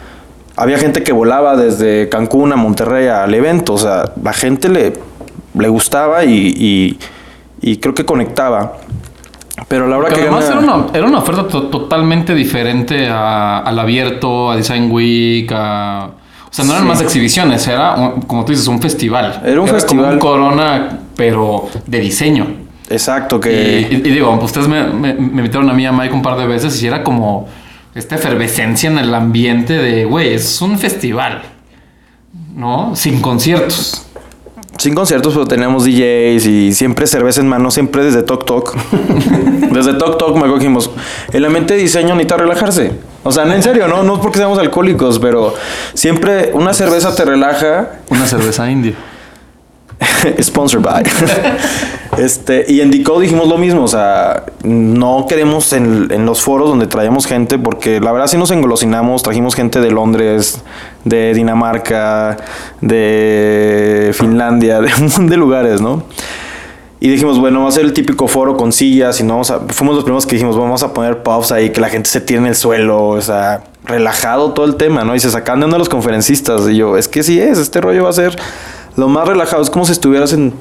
[0.55, 4.93] había gente que volaba desde Cancún a Monterrey al evento, o sea, la gente le,
[5.57, 6.99] le gustaba y, y-
[7.61, 8.77] y creo que conectaba.
[9.67, 12.35] Pero a la hora Porque que además gana- era una, era una oferta to- totalmente
[12.35, 16.09] diferente a- al abierto, a Design Week, a...
[16.49, 19.41] O sea, no eran más exhibiciones, era, un- como tú dices, un festival.
[19.45, 20.13] Era un como festival.
[20.13, 22.47] un corona, pero de diseño.
[22.89, 23.87] Exacto, Y, que...
[23.91, 26.37] y- y digo, ustedes me, me, me invitaron a mí y a Mike un par
[26.37, 27.47] de veces y era como
[27.95, 31.41] esta efervescencia en el ambiente de, güey, es un festival,
[32.55, 32.95] ¿no?
[32.95, 34.05] Sin conciertos.
[34.85, 38.75] Sin conciertos, pero tenemos DJs y siempre cerveza en mano, siempre desde Tok Tok.
[39.71, 40.91] desde Tok Tok me cogimos.
[41.33, 42.91] El ambiente de diseño necesita relajarse.
[43.23, 45.55] O sea, no, en serio, no, no es porque seamos alcohólicos, pero
[45.95, 47.93] siempre una cerveza te relaja.
[48.09, 48.93] Una cerveza india.
[50.41, 51.03] Sponsored by.
[52.17, 56.87] este, y en dijimos lo mismo, o sea, no queremos en, en los foros donde
[56.87, 60.61] traíamos gente, porque la verdad sí nos engolosinamos, trajimos gente de Londres,
[61.03, 62.37] de Dinamarca,
[62.81, 66.03] de Finlandia, de un montón de lugares, ¿no?
[66.99, 69.53] Y dijimos, bueno, va a ser el típico foro con sillas y no vamos.
[69.67, 72.39] Fuimos los primeros que dijimos, vamos a poner puffs ahí, que la gente se tire
[72.39, 75.13] en el suelo, o sea, relajado todo el tema, ¿no?
[75.13, 76.67] Y se sacan de uno de los conferencistas.
[76.67, 78.35] Y yo, es que sí es, este rollo va a ser
[78.97, 79.61] lo más relajado.
[79.61, 80.53] Es como si estuvieras en,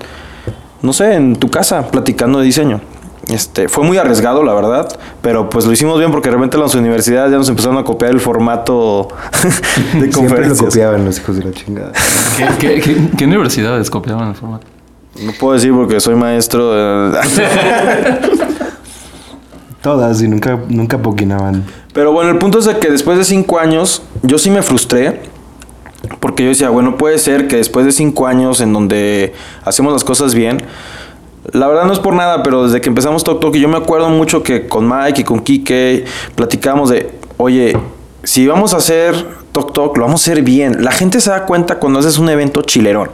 [0.82, 2.80] no sé, en tu casa platicando de diseño.
[3.28, 4.86] Este, fue muy arriesgado, la verdad,
[5.22, 8.10] pero pues lo hicimos bien porque de repente las universidades ya nos empezaron a copiar
[8.10, 9.08] el formato
[9.42, 10.60] de Siempre lo conferencias.
[10.60, 11.92] copiaban los hijos de la chingada.
[12.36, 14.66] ¿Qué, qué, qué, qué universidades copiaban el formato?
[15.22, 16.72] No puedo decir porque soy maestro.
[16.74, 17.18] de-
[19.82, 21.64] Todas y nunca, nunca poquinaban.
[21.92, 25.22] Pero bueno, el punto es de que después de cinco años, yo sí me frustré.
[26.20, 29.32] Porque yo decía, bueno, puede ser que después de cinco años en donde
[29.64, 30.62] hacemos las cosas bien,
[31.52, 34.08] la verdad no es por nada, pero desde que empezamos Tok Tok, yo me acuerdo
[34.08, 37.76] mucho que con Mike y con Kike platicamos de, oye,
[38.22, 39.14] si vamos a hacer
[39.52, 40.82] Tok Tok, lo vamos a hacer bien.
[40.82, 43.10] La gente se da cuenta cuando haces un evento chilerón.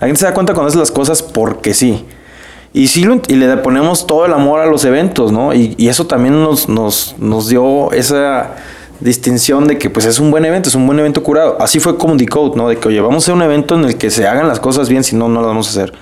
[0.00, 2.04] La gente se da cuenta cuando haces las cosas porque sí.
[2.72, 5.54] Y sí, y le ponemos todo el amor a los eventos, ¿no?
[5.54, 8.56] Y, y eso también nos, nos, nos dio esa
[9.00, 11.56] distinción de que pues es un buen evento, es un buen evento curado.
[11.60, 12.68] Así fue como Decode, ¿no?
[12.68, 14.88] De que, oye, vamos a hacer un evento en el que se hagan las cosas
[14.88, 15.92] bien, si no, no las vamos a hacer.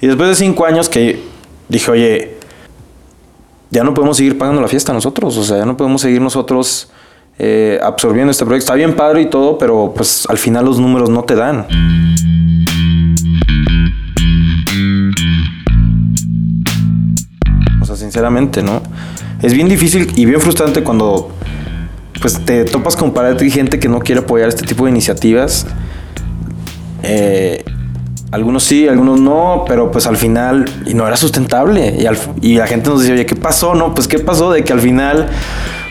[0.00, 1.22] Y después de cinco años que
[1.68, 2.36] dije, oye,
[3.70, 6.90] ya no podemos seguir pagando la fiesta nosotros, o sea, ya no podemos seguir nosotros
[7.38, 8.64] eh, absorbiendo este proyecto.
[8.64, 11.66] Está bien padre y todo, pero pues al final los números no te dan.
[17.80, 18.82] O sea, sinceramente, ¿no?
[19.42, 21.32] Es bien difícil y bien frustrante cuando
[22.20, 25.66] pues te topas con pared y gente que no quiere apoyar este tipo de iniciativas.
[27.02, 27.64] Eh,
[28.30, 31.94] algunos sí, algunos no, pero pues al final y no era sustentable.
[32.00, 33.74] Y, al- y la gente nos dice, oye, ¿qué pasó?
[33.74, 34.50] No, pues ¿qué pasó?
[34.50, 35.28] De que al final,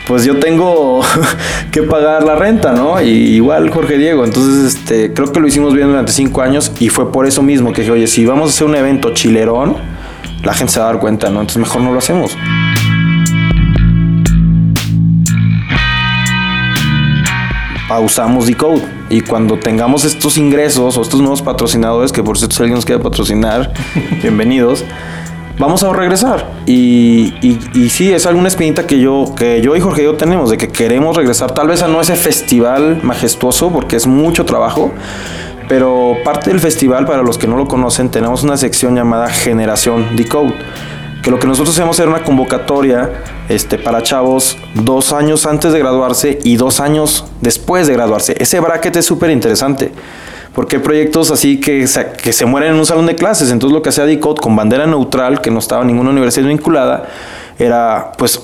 [0.07, 1.01] pues yo tengo
[1.71, 3.01] que pagar la renta, ¿no?
[3.01, 4.25] Y igual Jorge Diego.
[4.25, 7.71] Entonces, este, creo que lo hicimos bien durante cinco años y fue por eso mismo
[7.71, 9.75] que dije, oye, si vamos a hacer un evento chilerón,
[10.43, 11.39] la gente se va a dar cuenta, ¿no?
[11.41, 12.35] Entonces mejor no lo hacemos.
[17.93, 18.81] Pausamos Decode.
[19.11, 22.85] Y cuando tengamos estos ingresos o estos nuevos patrocinadores, que por cierto, si alguien nos
[22.85, 23.71] quiere patrocinar,
[24.23, 24.83] bienvenidos,
[25.59, 26.49] vamos a regresar.
[26.65, 30.15] Y, y, y sí, es alguna espinita que yo, que yo y Jorge y yo
[30.15, 34.43] tenemos, de que queremos regresar, tal vez a no ese festival majestuoso, porque es mucho
[34.43, 34.91] trabajo.
[35.69, 40.15] Pero parte del festival, para los que no lo conocen, tenemos una sección llamada Generación
[40.15, 40.55] Decode
[41.23, 45.79] que lo que nosotros hacemos era una convocatoria este, para chavos dos años antes de
[45.79, 48.35] graduarse y dos años después de graduarse.
[48.37, 49.91] Ese bracket es súper interesante.
[50.53, 53.51] Porque hay proyectos así que se, que se mueren en un salón de clases.
[53.51, 57.07] Entonces lo que hacía DICOT con bandera neutral, que no estaba ninguna universidad vinculada,
[57.57, 58.41] era pues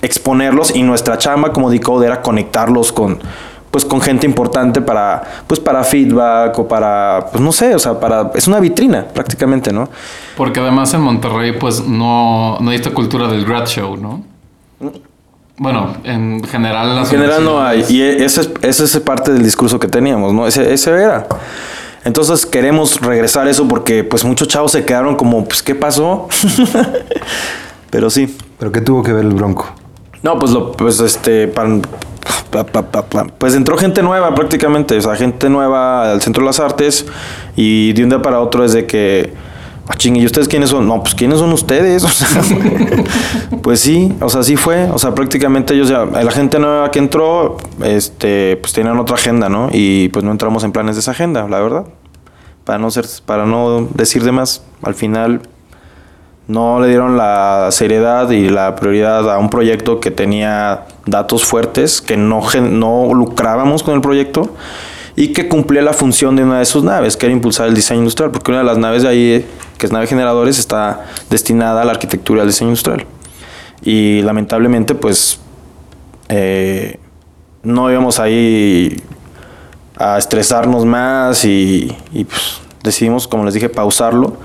[0.00, 3.20] exponerlos y nuestra chamba como DICOT era conectarlos con
[3.72, 7.98] pues con gente importante para pues para feedback o para pues no sé, o sea,
[7.98, 9.88] para es una vitrina prácticamente, ¿no?
[10.36, 14.22] Porque además en Monterrey, pues no, no hay esta cultura del grad show, ¿no?
[15.56, 17.84] Bueno, en general En las general no hay.
[17.88, 20.46] Y e- esa es, es parte del discurso que teníamos, ¿no?
[20.46, 21.26] Ese, ese era.
[22.04, 26.28] Entonces queremos regresar eso porque pues muchos chavos se quedaron como, pues, ¿qué pasó?
[27.90, 28.36] Pero sí.
[28.58, 29.66] ¿Pero qué tuvo que ver el Bronco?
[30.22, 31.48] No, pues, lo, pues este,
[33.38, 37.06] pues entró gente nueva prácticamente, o sea, gente nueva al Centro de las Artes
[37.56, 39.32] y de un día para otro es de que,
[39.88, 40.86] ah, ¿y ustedes quiénes son?
[40.86, 42.04] No, pues ¿quiénes son ustedes?
[42.04, 42.42] O sea,
[43.62, 46.98] pues sí, o sea, sí fue, o sea, prácticamente ellos ya, la gente nueva que
[46.98, 49.68] entró, este, pues tenían otra agenda, ¿no?
[49.72, 51.84] Y pues no entramos en planes de esa agenda, la verdad.
[52.64, 55.42] Para no ser, para no decir de más, al final
[56.48, 62.02] no le dieron la seriedad y la prioridad a un proyecto que tenía datos fuertes,
[62.02, 64.54] que no, no lucrábamos con el proyecto
[65.14, 68.00] y que cumplía la función de una de sus naves, que era impulsar el diseño
[68.00, 69.46] industrial, porque una de las naves de ahí,
[69.78, 73.06] que es nave generadores, está destinada a la arquitectura al diseño industrial.
[73.82, 75.38] Y lamentablemente, pues,
[76.28, 76.98] eh,
[77.62, 79.02] no íbamos ahí
[79.96, 84.36] a estresarnos más y, y, pues, decidimos, como les dije, pausarlo.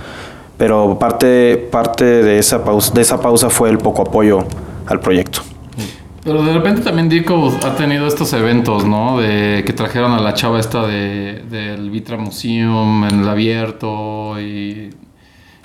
[0.57, 4.45] Pero parte, parte de, esa pausa, de esa pausa fue el poco apoyo
[4.87, 5.41] al proyecto.
[6.23, 9.19] Pero de repente también Dico ha tenido estos eventos, ¿no?
[9.19, 14.89] De que trajeron a la chava esta de, del Vitra Museum en el abierto y,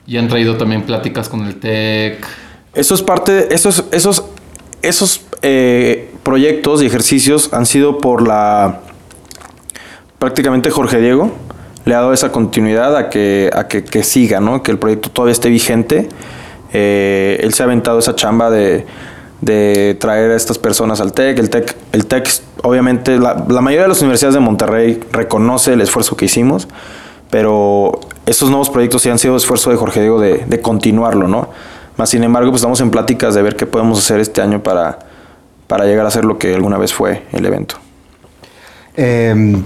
[0.06, 2.24] y han traído también pláticas con el TEC.
[2.74, 4.24] Eso es parte, esos, esos,
[4.82, 8.82] esos eh, proyectos y ejercicios han sido por la
[10.20, 11.36] prácticamente Jorge Diego
[11.84, 14.62] le ha dado esa continuidad a que, a que, que siga, ¿no?
[14.62, 16.08] Que el proyecto todavía esté vigente.
[16.72, 18.86] Eh, él se ha aventado esa chamba de,
[19.40, 21.38] de traer a estas personas al TEC.
[21.38, 22.28] El TEC, el TEC
[22.62, 26.68] obviamente, la, la mayoría de las universidades de Monterrey reconoce el esfuerzo que hicimos,
[27.30, 31.50] pero estos nuevos proyectos sí han sido esfuerzo de Jorge Diego de, de continuarlo, ¿no?
[31.96, 35.00] Más sin embargo, pues estamos en pláticas de ver qué podemos hacer este año para,
[35.66, 37.74] para llegar a ser lo que alguna vez fue el evento.
[38.96, 39.62] Eh,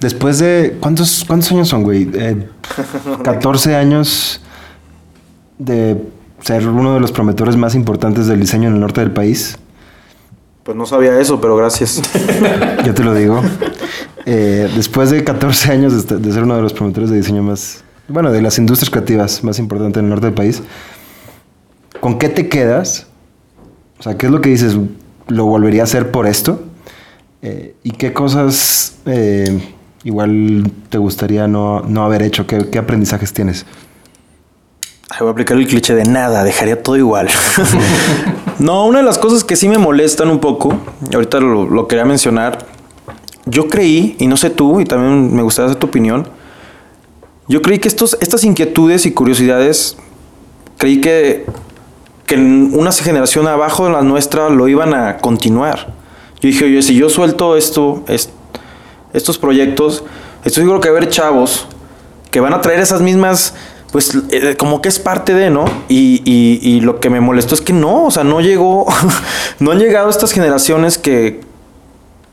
[0.00, 0.76] después de.
[0.80, 2.08] ¿Cuántos, cuántos años son, güey?
[2.12, 2.48] Eh,
[3.22, 4.40] 14 años
[5.58, 6.02] de
[6.40, 9.58] ser uno de los promotores más importantes del diseño en el norte del país.
[10.62, 12.02] Pues no sabía eso, pero gracias.
[12.84, 13.42] Yo te lo digo.
[14.30, 17.82] Eh, después de 14 años de ser uno de los promotores de diseño más.
[18.08, 20.62] Bueno, de las industrias creativas más importantes en el norte del país.
[21.98, 23.06] ¿Con qué te quedas?
[23.98, 24.76] O sea, ¿qué es lo que dices?
[25.28, 26.60] ¿Lo volvería a hacer por esto?
[27.40, 29.62] Eh, ¿Y qué cosas eh,
[30.04, 32.46] igual te gustaría no, no haber hecho?
[32.46, 33.66] ¿Qué, qué aprendizajes tienes?
[35.18, 37.28] Voy a aplicar el cliché de nada, dejaría todo igual.
[38.58, 40.78] no, una de las cosas que sí me molestan un poco,
[41.12, 42.66] ahorita lo, lo quería mencionar,
[43.46, 46.28] yo creí, y no sé tú, y también me gustaría saber tu opinión,
[47.48, 49.96] yo creí que estos, estas inquietudes y curiosidades,
[50.76, 51.46] creí que,
[52.26, 55.94] que una generación abajo de la nuestra lo iban a continuar.
[56.40, 58.30] Yo dije, oye, si yo suelto esto, es-
[59.12, 60.04] estos proyectos,
[60.44, 61.66] estoy seguro que va a haber chavos
[62.30, 63.54] que van a traer esas mismas,
[63.90, 65.64] pues eh, como que es parte de, ¿no?
[65.88, 68.86] Y, y- y lo que me molestó es que no, o sea, no llegó,
[69.60, 71.40] no han llegado estas generaciones que,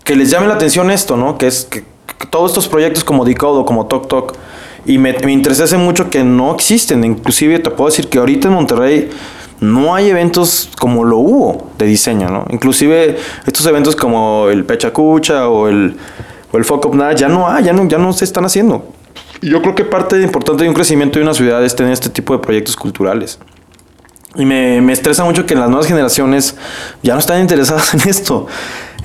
[0.03, 1.37] que les llame la atención esto, ¿no?
[1.37, 1.83] Que es que,
[2.29, 4.33] todos estos proyectos como Decode o como Tok Tok.
[4.85, 7.03] Y me, me entristece mucho que no existen.
[7.03, 9.09] Inclusive te puedo decir que ahorita en Monterrey
[9.61, 12.45] no hay eventos como lo hubo de diseño, ¿no?
[12.51, 13.17] Inclusive
[13.47, 15.95] estos eventos como el Pecha Cucha o el,
[16.51, 18.87] o el Fuck Up Night ya no hay, ya no, ya no se están haciendo.
[19.41, 22.09] Y yo creo que parte importante de un crecimiento de una ciudad es tener este
[22.09, 23.39] tipo de proyectos culturales.
[24.35, 26.55] Y me, me estresa mucho que las nuevas generaciones
[27.01, 28.47] ya no están interesadas en esto.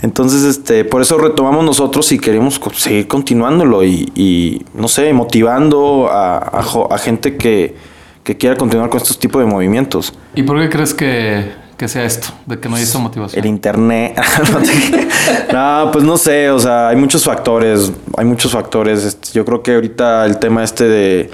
[0.02, 6.08] Entonces, este, por eso retomamos nosotros y queremos seguir continuándolo y, y, no sé, motivando
[6.10, 7.76] a, a a gente que,
[8.24, 10.14] que quiera continuar con estos tipos de movimientos.
[10.34, 12.28] ¿Y por qué crees que, que sea esto?
[12.44, 13.42] De que no hay esta motivación.
[13.42, 14.14] El internet.
[15.52, 19.02] no, pues no sé, o sea, hay muchos factores, hay muchos factores.
[19.04, 21.30] Este, Yo creo que ahorita el tema este de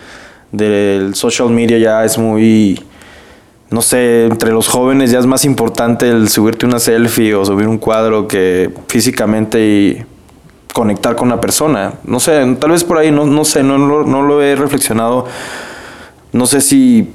[0.52, 2.80] del social media ya es muy
[3.70, 7.66] no sé, entre los jóvenes ya es más importante el subirte una selfie o subir
[7.66, 10.04] un cuadro que físicamente y
[10.72, 11.94] conectar con una persona.
[12.04, 15.26] No sé, tal vez por ahí, no, no sé, no, lo- no lo he reflexionado.
[16.32, 17.10] No sé si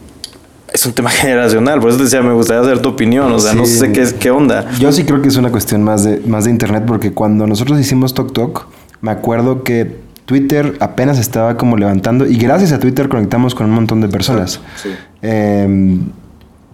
[0.74, 3.54] es un tema generacional, por eso te decía, me gustaría saber tu opinión, o sea,
[3.54, 4.70] no sé qué, qué onda.
[4.80, 7.80] Yo sí creo que es una cuestión más de, más de internet, porque cuando nosotros
[7.80, 8.68] hicimos Tok Tok,
[9.02, 13.74] me acuerdo que Twitter apenas estaba como levantando, y gracias a Twitter conectamos con un
[13.74, 14.62] montón de personas.
[14.82, 14.90] Sí.
[15.22, 16.00] Eh,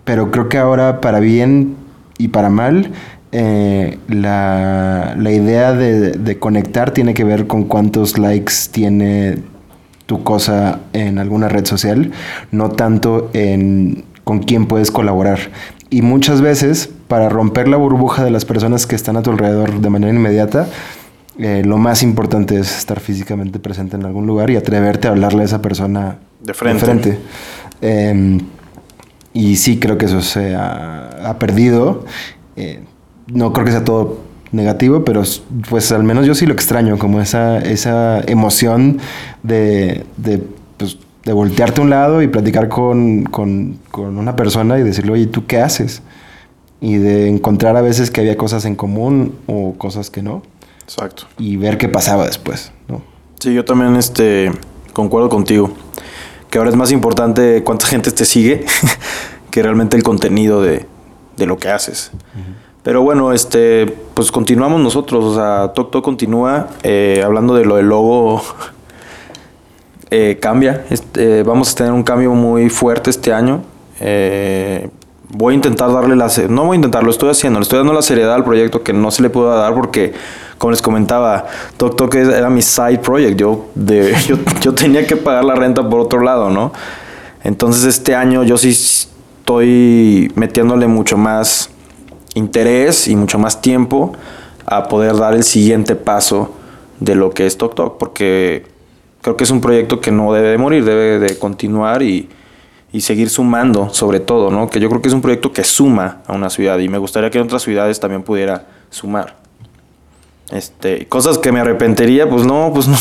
[0.03, 1.75] pero creo que ahora, para bien
[2.17, 2.91] y para mal,
[3.33, 9.39] eh, la, la idea de, de conectar tiene que ver con cuántos likes tiene
[10.07, 12.11] tu cosa en alguna red social,
[12.51, 15.39] no tanto en con quién puedes colaborar.
[15.89, 19.79] Y muchas veces, para romper la burbuja de las personas que están a tu alrededor
[19.79, 20.67] de manera inmediata,
[21.39, 25.43] eh, lo más importante es estar físicamente presente en algún lugar y atreverte a hablarle
[25.43, 27.19] a esa persona De frente.
[27.79, 28.39] Em,
[29.33, 32.03] y sí creo que eso se ha, ha perdido.
[32.57, 32.81] Eh,
[33.27, 35.23] no creo que sea todo negativo, pero
[35.69, 38.99] pues al menos yo sí lo extraño, como esa, esa emoción
[39.43, 40.41] de, de,
[40.77, 45.11] pues, de voltearte a un lado y platicar con, con, con una persona y decirle,
[45.11, 46.01] oye, ¿tú qué haces?
[46.79, 50.43] Y de encontrar a veces que había cosas en común o cosas que no,
[50.83, 51.23] Exacto.
[51.37, 53.01] y ver qué pasaba después, ¿no?
[53.39, 54.51] Sí, yo también este,
[54.93, 55.71] concuerdo contigo.
[56.49, 58.65] Que ahora es más importante cuánta gente te sigue
[59.51, 60.85] que realmente el contenido de,
[61.35, 62.11] de lo que haces.
[62.87, 65.21] Pero bueno, este, pues continuamos nosotros.
[65.25, 66.69] O sea, Tok Tok continúa.
[66.83, 68.41] eh, hablando de lo del logo,
[70.09, 70.85] eh, cambia.
[70.89, 73.61] Este, vamos a tener un cambio muy fuerte este año.
[73.99, 74.89] Eh,
[75.27, 76.31] voy a intentar darle la...
[76.47, 77.59] No voy a intentar, lo estoy haciendo.
[77.59, 80.13] Le estoy dando la seriedad al proyecto que no se le pudo dar porque,
[80.57, 83.37] como les comentaba, Tok Tok era mi side project.
[83.37, 86.71] Yo, de, yo, yo tenía que pagar la renta por otro lado, ¿no?
[87.43, 91.69] Entonces este año yo sí estoy metiéndole mucho más
[92.37, 94.13] interés y mucho más tiempo
[94.65, 96.53] a poder dar el siguiente paso
[96.99, 98.65] de lo que es Tok Tok, porque
[99.21, 102.29] creo que es un proyecto que no debe de morir, debe de continuar y,
[102.91, 104.69] y seguir sumando sobre todo, ¿no?
[104.69, 107.29] Que yo creo que es un proyecto que suma a una ciudad y me gustaría
[107.29, 109.35] que en otras ciudades también pudiera sumar.
[110.51, 112.97] Este, cosas que me arrepentiría, pues no, pues no.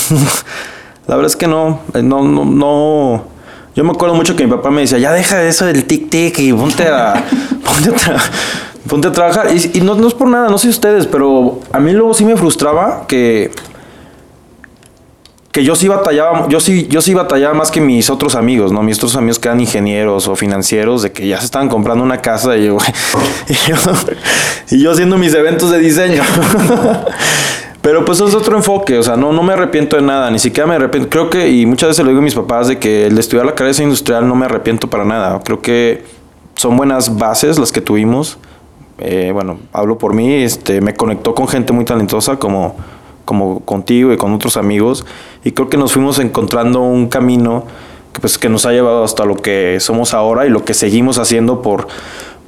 [1.07, 3.25] La verdad es que no, eh, no, no, no.
[3.77, 6.39] Yo me acuerdo mucho que mi papá me decía, ya deja eso del tic tic
[6.41, 7.25] y ponte a,
[7.65, 8.17] ponte a,
[8.89, 9.49] ponte a trabajar.
[9.53, 12.37] Y, no, no es por nada, no sé ustedes, pero a mí luego sí me
[12.37, 13.51] frustraba que,
[15.53, 18.83] que yo sí batallaba, yo sí, yo sí batallaba más que mis otros amigos, ¿no?
[18.83, 22.21] Mis otros amigos que eran ingenieros o financieros, de que ya se estaban comprando una
[22.21, 22.79] casa y yo,
[24.71, 26.23] y yo, haciendo mis eventos de diseño.
[27.81, 30.67] Pero pues es otro enfoque, o sea, no, no me arrepiento de nada, ni siquiera
[30.67, 31.09] me arrepiento.
[31.09, 33.55] Creo que, y muchas veces lo digo a mis papás, de que el estudiar la
[33.55, 35.41] carrera industrial no me arrepiento para nada.
[35.45, 36.03] Creo que
[36.57, 38.39] son buenas bases las que tuvimos.
[38.99, 42.77] Eh, bueno, hablo por mí, este, me conectó con gente muy talentosa como,
[43.25, 45.05] como contigo y con otros amigos.
[45.45, 47.65] Y creo que nos fuimos encontrando un camino
[48.13, 51.19] que, pues, que nos ha llevado hasta lo que somos ahora y lo que seguimos
[51.19, 51.89] haciendo por,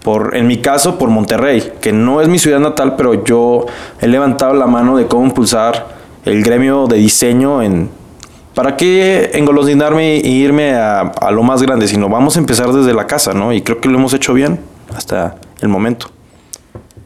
[0.03, 3.67] por, en mi caso, por Monterrey, que no es mi ciudad natal, pero yo
[4.01, 7.91] he levantado la mano de cómo impulsar el gremio de diseño en...
[8.55, 11.87] ¿Para qué engolosinarme y irme a, a lo más grande?
[11.87, 13.53] Sino vamos a empezar desde la casa, ¿no?
[13.53, 14.59] Y creo que lo hemos hecho bien
[14.97, 16.09] hasta el momento.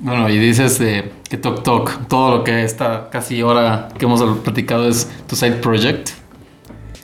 [0.03, 4.21] Bueno, y dices de que Tok Tok, todo lo que esta casi hora que hemos
[4.41, 6.09] platicado es tu side project.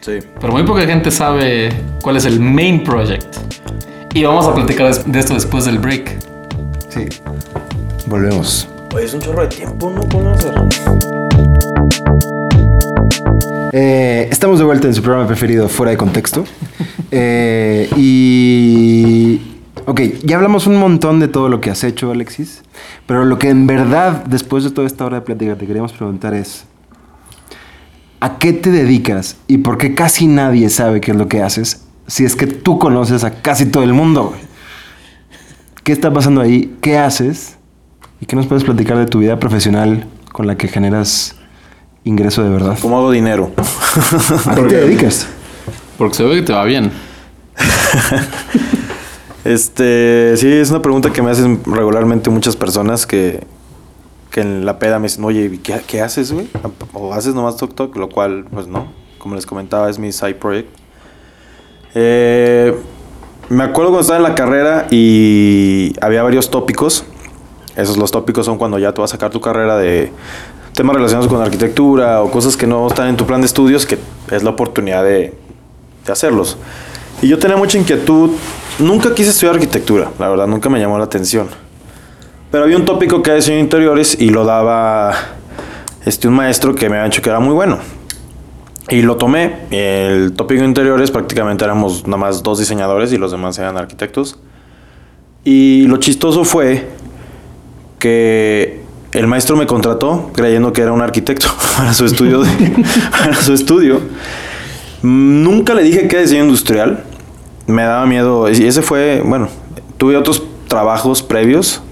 [0.01, 0.19] Sí.
[0.41, 1.71] Pero muy poca gente sabe
[2.03, 3.37] cuál es el main project.
[4.15, 6.19] Y vamos a platicar de esto después del break.
[6.89, 7.07] Sí.
[8.07, 8.69] Volvemos.
[8.93, 10.01] Oye, es un chorro de tiempo, ¿no?
[10.09, 10.55] ¿Cómo hacer?
[13.73, 16.45] Eh, estamos de vuelta en su programa preferido, Fuera de Contexto.
[17.11, 19.48] Eh, y.
[19.89, 22.61] Ok, ya hablamos un montón de todo lo que has hecho, Alexis.
[23.07, 26.34] Pero lo que en verdad, después de toda esta hora de plática, te queríamos preguntar
[26.34, 26.66] es.
[28.20, 31.86] ¿A qué te dedicas y por qué casi nadie sabe qué es lo que haces
[32.07, 34.24] si es que tú conoces a casi todo el mundo?
[34.24, 34.41] güey?
[35.84, 36.76] ¿Qué está pasando ahí?
[36.82, 37.57] ¿Qué haces?
[38.20, 41.36] ¿Y qué nos puedes platicar de tu vida profesional con la que generas
[42.05, 42.78] ingreso de verdad?
[42.82, 43.53] ¿Cómo hago dinero?
[44.45, 45.28] ¿A qué te dedicas?
[45.97, 46.93] Porque se ve que te va bien.
[49.49, 53.47] Este, sí, es una pregunta que me hacen regularmente muchas personas que,
[54.31, 56.51] que en la peda me dicen, oye, ¿qué, qué haces, güey?
[56.93, 58.93] O haces nomás Tok Tok, lo cual, pues no.
[59.17, 60.69] Como les comentaba, es mi side project.
[61.95, 62.75] Eh,
[63.49, 67.05] me acuerdo cuando estaba en la carrera y había varios tópicos.
[67.75, 70.13] Esos los tópicos son cuando ya tú vas a sacar tu carrera de
[70.75, 73.99] temas relacionados con arquitectura o cosas que no están en tu plan de estudios, que
[74.31, 75.33] es la oportunidad de,
[76.05, 76.59] de hacerlos.
[77.23, 78.33] Y yo tenía mucha inquietud.
[78.79, 81.49] Nunca quise estudiar arquitectura, la verdad, nunca me llamó la atención.
[82.51, 85.12] Pero había un tópico que era diseño de interiores y lo daba
[86.05, 87.79] este, un maestro que me había dicho que era muy bueno.
[88.91, 89.66] Y lo tomé.
[89.70, 94.39] El tópico de interiores prácticamente éramos nada más dos diseñadores y los demás eran arquitectos.
[95.45, 96.89] Y lo chistoso fue
[97.99, 98.81] que
[99.12, 102.41] el maestro me contrató creyendo que era un arquitecto para su estudio.
[102.43, 104.01] de- para su estudio.
[105.03, 107.05] Nunca le dije que era diseño industrial.
[107.69, 108.51] Me daba miedo.
[108.51, 109.49] Y ese fue, bueno,
[109.97, 111.83] tuve otros trabajos previos,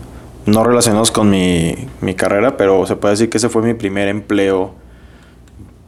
[0.46, 4.08] no relacionados con mi, mi carrera, pero se puede decir que ese fue mi primer
[4.08, 4.72] empleo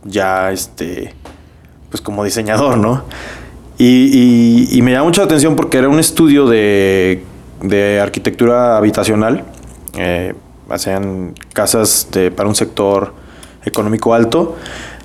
[0.05, 1.13] ya, este,
[1.91, 3.03] pues como diseñador, ¿no?
[3.79, 7.23] Y, y- me llama mucho la atención porque era un estudio de,
[7.63, 9.45] de arquitectura habitacional.
[9.97, 10.35] Eh,
[10.69, 13.15] hacían casas para un sector
[13.65, 14.57] económico alto.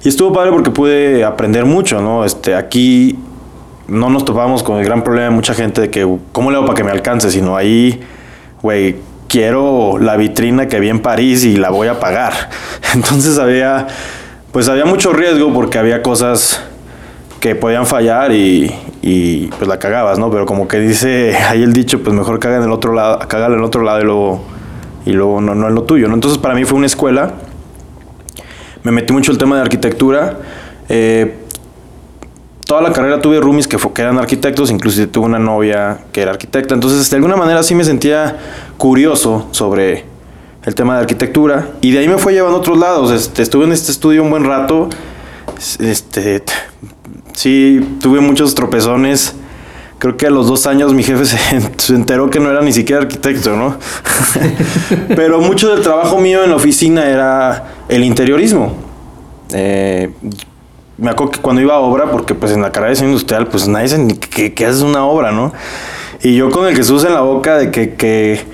[0.03, 2.25] Y estuvo padre porque pude aprender mucho, ¿no?
[2.25, 3.17] Este, aquí
[3.87, 6.65] no nos topamos con el gran problema de mucha gente de que, ¿cómo le hago
[6.65, 7.29] para que me alcance?
[7.29, 8.01] Sino ahí,
[8.61, 8.95] güey,
[9.27, 12.49] quiero la vitrina que vi en París y la voy a pagar.
[12.93, 13.87] Entonces había,
[14.51, 16.61] pues había mucho riesgo porque había cosas
[17.39, 20.31] que podían fallar y, y, pues la cagabas, ¿no?
[20.31, 23.55] Pero como que dice ahí el dicho, pues mejor caga en el otro lado, cágala
[23.55, 24.43] en el otro lado y luego,
[25.05, 26.13] y luego no, no en lo tuyo, ¿no?
[26.13, 27.33] Entonces para mí fue una escuela.
[28.83, 30.37] Me metí mucho el tema de arquitectura.
[30.89, 31.42] Eh,
[32.65, 36.31] toda la carrera tuve roomies que, que eran arquitectos, inclusive tuve una novia que era
[36.31, 36.73] arquitecta.
[36.73, 38.37] Entonces, de alguna manera sí me sentía
[38.77, 40.05] curioso sobre
[40.65, 41.69] el tema de arquitectura.
[41.81, 43.11] Y de ahí me fue llevando a otros lados.
[43.11, 44.89] Este, estuve en este estudio un buen rato.
[45.79, 46.43] Este,
[47.33, 49.35] sí, tuve muchos tropezones.
[49.99, 51.25] Creo que a los dos años mi jefe
[51.77, 53.77] se enteró que no era ni siquiera arquitecto, ¿no?
[55.15, 58.75] Pero mucho del trabajo mío en la oficina era el interiorismo.
[59.53, 60.11] Eh,
[60.97, 63.47] me acuerdo que cuando iba a obra, porque pues en la carrera de diseño industrial,
[63.47, 65.51] pues nadie sabe ni qué haces una obra, ¿no?
[66.21, 68.45] Y yo con el Jesús en la boca de que, que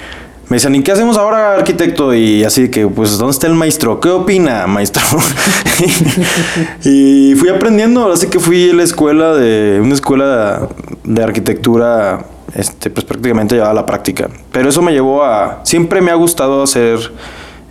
[0.49, 2.15] me decían, ¿y qué hacemos ahora, arquitecto?
[2.15, 3.99] Y así que, pues, ¿dónde está el maestro?
[3.99, 5.03] ¿Qué opina, maestro?
[6.83, 10.67] y fui aprendiendo, así que fui a la escuela de, una escuela
[11.03, 12.25] de arquitectura,
[12.55, 14.27] este, pues prácticamente llevaba la práctica.
[14.51, 16.97] Pero eso me llevó a, siempre me ha gustado hacer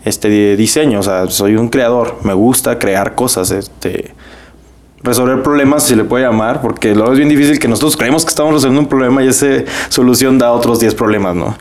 [0.05, 4.15] este diseño, o sea, soy un creador, me gusta crear cosas, este
[5.03, 8.31] resolver problemas, si le puede llamar, porque luego es bien difícil que nosotros creemos que
[8.31, 9.47] estamos resolviendo un problema y esa
[9.89, 11.57] solución da otros 10 problemas, ¿no?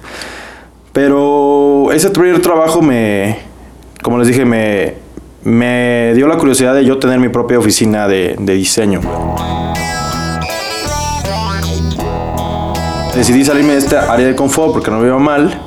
[0.94, 3.40] Pero ese primer trabajo me,
[4.02, 4.96] como les dije, me,
[5.44, 9.02] me dio la curiosidad de yo tener mi propia oficina de, de diseño.
[13.16, 15.62] Decidí salirme de esta área de confort porque no me iba mal.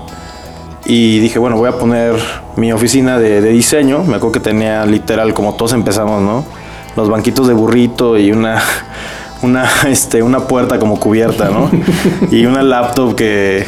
[0.84, 2.14] Y dije, bueno, voy a poner
[2.56, 4.02] mi oficina de, de diseño.
[4.04, 6.44] Me acuerdo que tenía literal, como todos empezamos, ¿no?
[6.96, 8.60] Los banquitos de burrito y una,
[9.42, 11.70] una, este, una puerta como cubierta, ¿no?
[12.30, 13.66] y una laptop que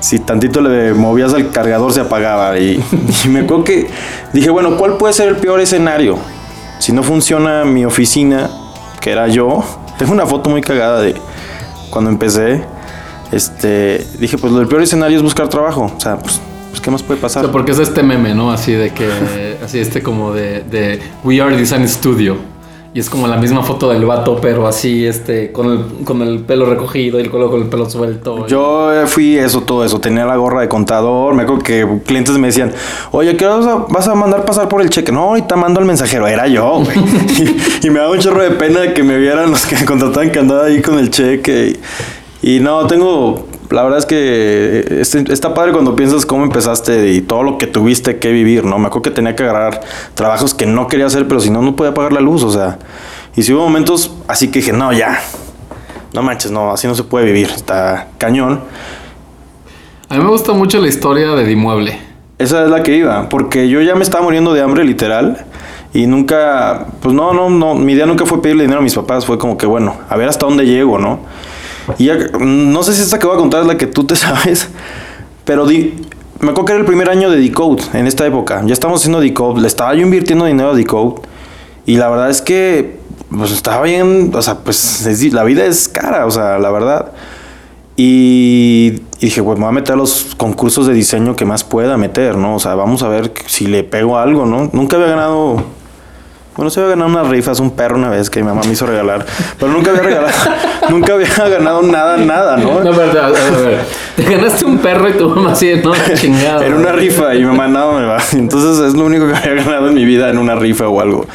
[0.00, 2.58] si tantito le movías al cargador se apagaba.
[2.58, 2.82] Y,
[3.24, 3.90] y me acuerdo que
[4.32, 6.18] dije, bueno, ¿cuál puede ser el peor escenario?
[6.78, 8.48] Si no funciona mi oficina,
[9.00, 9.62] que era yo.
[9.98, 11.14] Tengo una foto muy cagada de
[11.90, 12.64] cuando empecé.
[13.32, 15.92] Este, dije, pues lo peor escenario es buscar trabajo.
[15.94, 16.40] O sea, pues,
[16.70, 17.44] pues, ¿qué más puede O pasar?
[17.44, 18.50] sea, porque es este meme, ¿no?
[18.50, 19.58] Así de que.
[19.62, 22.38] Así este como de, de We Are Design Studio.
[22.92, 26.40] Y es como la misma foto del vato, pero así, este, con el, con el
[26.40, 28.48] pelo recogido y el color con el pelo suelto.
[28.48, 30.00] Yo fui eso, todo eso.
[30.00, 31.34] Tenía la gorra de contador.
[31.34, 32.72] Me acuerdo que clientes me decían,
[33.12, 35.12] oye, ¿qué vas a, vas a mandar pasar por el cheque?
[35.12, 36.26] No, ahorita mando al mensajero.
[36.26, 36.98] Era yo, güey.
[37.82, 40.40] y, y me daba un chorro de pena que me vieran los que contrataban que
[40.40, 41.78] andaba ahí con el cheque.
[42.42, 47.12] Y, y no, tengo la verdad es que este- está padre cuando piensas cómo empezaste
[47.12, 48.78] y todo lo que tuviste que vivir, ¿no?
[48.78, 49.80] Me acuerdo que tenía que agarrar
[50.14, 52.78] trabajos que no quería hacer, pero si no, no podía pagar la luz, o sea.
[53.36, 55.20] Y si hubo momentos así que dije, no, ya.
[56.12, 57.48] No manches, no, así no se puede vivir.
[57.54, 58.60] Está cañón.
[60.08, 61.98] A mí me gusta mucho la historia de Dimueble.
[62.38, 65.44] Esa es la que iba, porque yo ya me estaba muriendo de hambre literal
[65.92, 69.26] y nunca, pues no, no, no, mi idea nunca fue pedirle dinero a mis papás,
[69.26, 71.20] fue como que bueno, a ver hasta dónde llego, ¿no?
[71.98, 74.16] Y ya, no sé si esta que voy a contar es la que tú te
[74.16, 74.68] sabes,
[75.44, 79.00] pero me acuerdo que era el primer año de Decode en esta época, ya estamos
[79.00, 81.22] haciendo Decode, le estaba yo invirtiendo dinero a Decode
[81.86, 82.98] y la verdad es que,
[83.36, 87.12] pues estaba bien, o sea, pues es- la vida es cara, o sea, la verdad.
[87.96, 91.64] Y, y dije, pues me voy a meter a los concursos de diseño que más
[91.64, 92.54] pueda meter, ¿no?
[92.54, 94.70] O sea, vamos a ver si le pego algo, ¿no?
[94.72, 95.62] Nunca había ganado.
[96.56, 98.86] Bueno, se había ganado unas rifas, un perro una vez que mi mamá me hizo
[98.86, 99.24] regalar.
[99.58, 100.34] Pero nunca había regalado.
[100.90, 102.82] nunca había ganado nada, nada, ¿no?
[102.82, 103.80] No, pero, a ver.
[104.16, 106.66] Te ganaste un perro y tu mamá así, no, chingada.
[106.66, 108.18] Era una rifa y mi mamá no me va.
[108.32, 111.26] Entonces es lo único que había ganado en mi vida en una rifa o algo.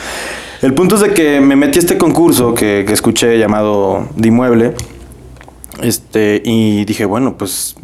[0.61, 4.73] El punto es de que me metí a este concurso que, que escuché llamado Dimueble.
[5.81, 7.75] Este, y dije, bueno, pues,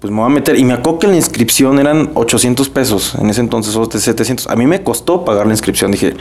[0.00, 0.58] pues me voy a meter.
[0.58, 4.48] Y me acuerdo que la inscripción eran 800 pesos en ese entonces, o 700.
[4.48, 5.90] A mí me costó pagar la inscripción.
[5.90, 6.14] Dije,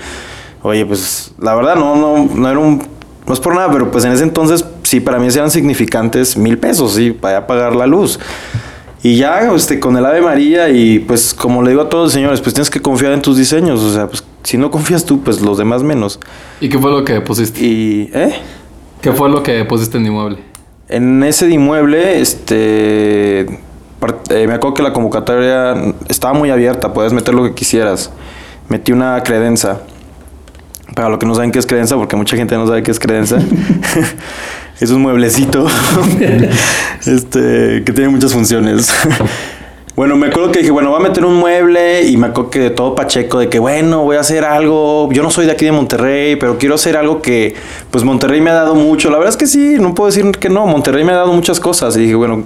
[0.61, 2.83] oye, pues la verdad no, no, no era un.
[3.25, 6.57] No es por nada, pero pues en ese entonces sí, para mí eran significantes mil
[6.57, 8.19] pesos, sí, para pagar la luz.
[9.01, 12.13] Y ya, este, con el Ave María y pues como le digo a todos los
[12.13, 13.81] señores, pues tienes que confiar en tus diseños.
[13.81, 16.19] O sea, pues si no confías tú, pues los demás menos.
[16.59, 17.63] ¿Y qué fue lo que pusiste?
[17.63, 18.33] Y, ¿eh?
[19.01, 20.39] ¿Qué fue lo que pusiste en Dimueble?
[20.89, 23.45] En ese inmueble, este,
[24.29, 25.75] eh, me acuerdo que la convocatoria
[26.07, 28.11] estaba muy abierta, puedes meter lo que quisieras.
[28.69, 29.81] Metí una credenza.
[30.95, 32.99] Para los que no saben qué es credenza, porque mucha gente no sabe qué es
[32.99, 33.37] credenza.
[34.79, 35.67] es un mueblecito
[37.05, 38.93] este, que tiene muchas funciones.
[39.95, 42.59] Bueno, me acuerdo que dije, bueno, voy a meter un mueble y me acuerdo que
[42.59, 45.11] de todo pacheco, de que bueno, voy a hacer algo.
[45.11, 47.53] Yo no soy de aquí de Monterrey, pero quiero hacer algo que,
[47.91, 49.09] pues Monterrey me ha dado mucho.
[49.09, 50.65] La verdad es que sí, no puedo decir que no.
[50.67, 51.97] Monterrey me ha dado muchas cosas.
[51.97, 52.45] Y dije, bueno,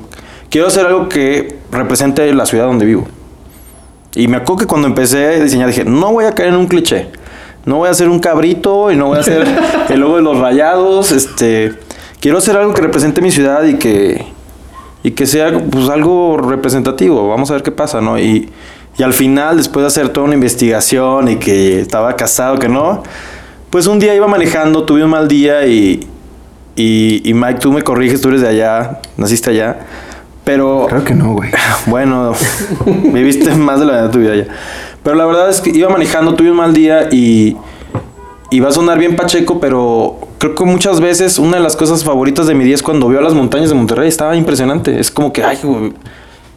[0.54, 3.08] quiero hacer algo que represente la ciudad donde vivo.
[4.14, 6.68] Y me acuerdo que cuando empecé a diseñar dije, no voy a caer en un
[6.68, 7.08] cliché.
[7.66, 9.47] No voy a hacer un cabrito y no voy a hacer
[9.89, 11.12] el logo de los rayados.
[11.12, 11.74] Este,
[12.20, 14.28] quiero hacer algo que represente mi ciudad y que,
[15.01, 17.28] y que sea pues algo representativo.
[17.28, 18.20] Vamos a ver qué pasa, ¿no?
[18.20, 18.47] Y,
[18.95, 23.01] y al final, después de hacer toda una investigación y que estaba casado, que no,
[23.72, 26.08] pues un día iba manejando, tuve un mal día y,
[26.76, 29.80] y, y Mike, tú me corriges, tú eres de allá, naciste allá,
[30.44, 30.86] pero...
[30.89, 31.50] Creo que no, güey.
[31.88, 32.34] Bueno,
[32.86, 34.46] viviste más de la mitad de tu vida ya.
[35.04, 37.58] Pero la verdad es que iba manejando, tuve un mal día y,
[38.52, 42.04] y va a sonar bien pacheco, pero creo que muchas veces una de las cosas
[42.06, 44.08] favoritas de mi día es cuando veo las montañas de Monterrey.
[44.08, 44.98] Estaba impresionante.
[45.00, 45.91] Es como que, ay, güey,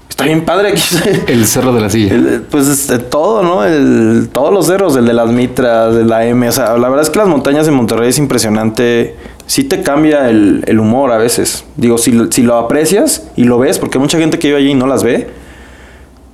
[0.09, 0.83] está bien padre aquí.
[1.27, 2.15] El Cerro de la Silla.
[2.15, 3.65] El- pues este, todo, ¿no?
[3.65, 6.49] El, todos los cerros, el de las mitras, de la M.
[6.49, 9.16] O sea, la verdad es que las montañas de Monterrey es impresionante.
[9.47, 11.65] Sí te cambia el, el humor a veces.
[11.77, 14.87] Digo, si, si lo aprecias y lo ves, porque mucha gente que vive allí no
[14.87, 15.29] las ve,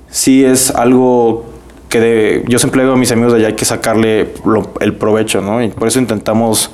[0.09, 1.45] sí es algo
[1.89, 4.33] que yo siempre digo a mis amigos de allá hay que sacarle
[4.79, 5.63] el provecho, ¿no?
[5.63, 6.71] Y por eso intentamos...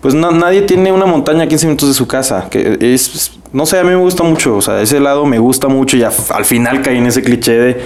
[0.00, 3.66] Pues na- nadie tiene una montaña a 15 minutos de su casa, que es, no
[3.66, 6.44] sé, a mí me gusta mucho, o sea, ese lado me gusta mucho y al
[6.44, 7.80] final caí en ese cliché de,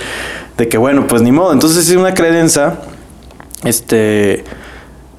[0.59, 2.81] de que bueno, pues ni modo, entonces es una credenza,
[3.65, 4.45] este,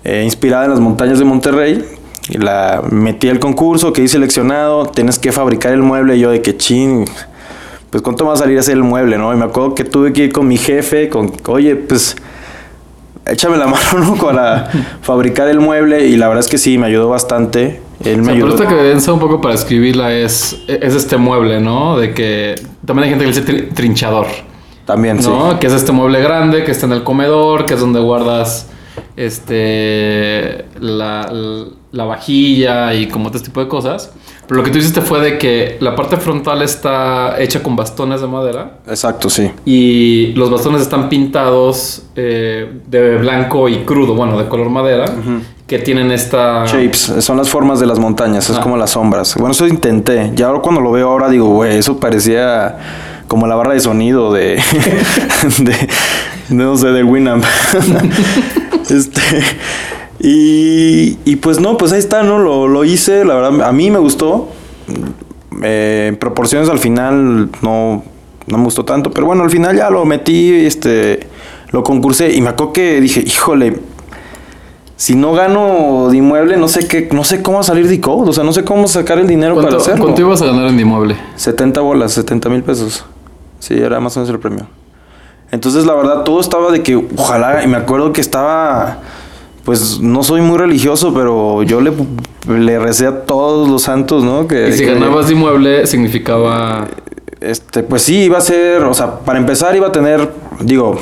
[0.04, 1.84] eh, inspirada en las montañas de Monterrey,
[2.30, 6.56] la metí al concurso, que seleccionado, tienes que fabricar el mueble, y yo de que
[6.58, 7.06] chin,
[7.90, 9.34] pues cuánto va a salir a hacer el mueble, ¿no?
[9.34, 12.16] Y me acuerdo que tuve que ir con mi jefe, con, oye, pues
[13.26, 14.16] échame la mano, ¿no?
[14.16, 14.70] Para
[15.02, 17.82] fabricar el mueble y la verdad es que sí, me ayudó bastante.
[18.04, 18.56] Él O me sea, pero ayudó.
[18.64, 21.98] esta credencia un poco para escribirla es, es este mueble, ¿no?
[21.98, 22.56] De que
[22.86, 24.28] también hay gente que le dice tri- trinchador,
[24.86, 25.30] También, sí.
[25.30, 25.58] ¿no?
[25.60, 28.68] Que es este mueble grande que está en el comedor, que es donde guardas
[29.48, 31.66] este la, la
[32.06, 34.12] vajilla y como este tipo de cosas.
[34.48, 38.20] Pero lo que tú hiciste fue de que la parte frontal está hecha con bastones
[38.20, 39.50] de madera Exacto, sí.
[39.64, 45.06] y los bastones están pintados eh, de blanco y crudo, bueno, de color madera,
[45.66, 46.66] que tienen esta...
[46.66, 48.62] Shapes, son las formas de las montañas, es Ah.
[48.62, 49.36] como las sombras.
[49.36, 50.32] Bueno, eso intenté.
[50.36, 54.34] Ya ahora cuando lo veo ahora digo, güey, eso parecía como la barra de sonido
[54.34, 54.56] de,
[55.60, 55.90] de,
[56.50, 57.46] no sé, de Winamp.
[58.90, 59.22] este,
[60.24, 62.40] y, y pues no, pues ahí está, ¿no?
[62.40, 64.48] Lo, lo hice, la verdad, a mí me gustó.
[65.62, 68.04] Eh, proporciones al final no,
[68.48, 71.28] no me gustó tanto, pero bueno, al final ya lo metí, este,
[71.72, 73.80] lo concursé y me acuerdo que dije, híjole,
[74.96, 78.34] si no gano de inmueble, no sé qué, no sé cómo salir de code, o
[78.34, 80.06] sea, no sé cómo sacar el dinero para ¿Cuánto, hacerlo.
[80.06, 81.18] cuánto ibas a ganar en inmueble?
[81.36, 83.06] 70 bolas, 70 mil pesos.
[83.60, 84.68] Sí, era más o menos el premio.
[85.52, 89.00] Entonces, la verdad, todo estaba de que, ojalá, y me acuerdo que estaba,
[89.64, 91.92] pues, no soy muy religioso, pero yo le,
[92.48, 94.48] le recé a todos los santos, ¿no?
[94.48, 96.88] Que, Y si que- ganabas de inmueble, significaba.
[97.40, 100.30] este, pues sí, iba a ser, o sea, para empezar iba a tener,
[100.62, 101.00] digo,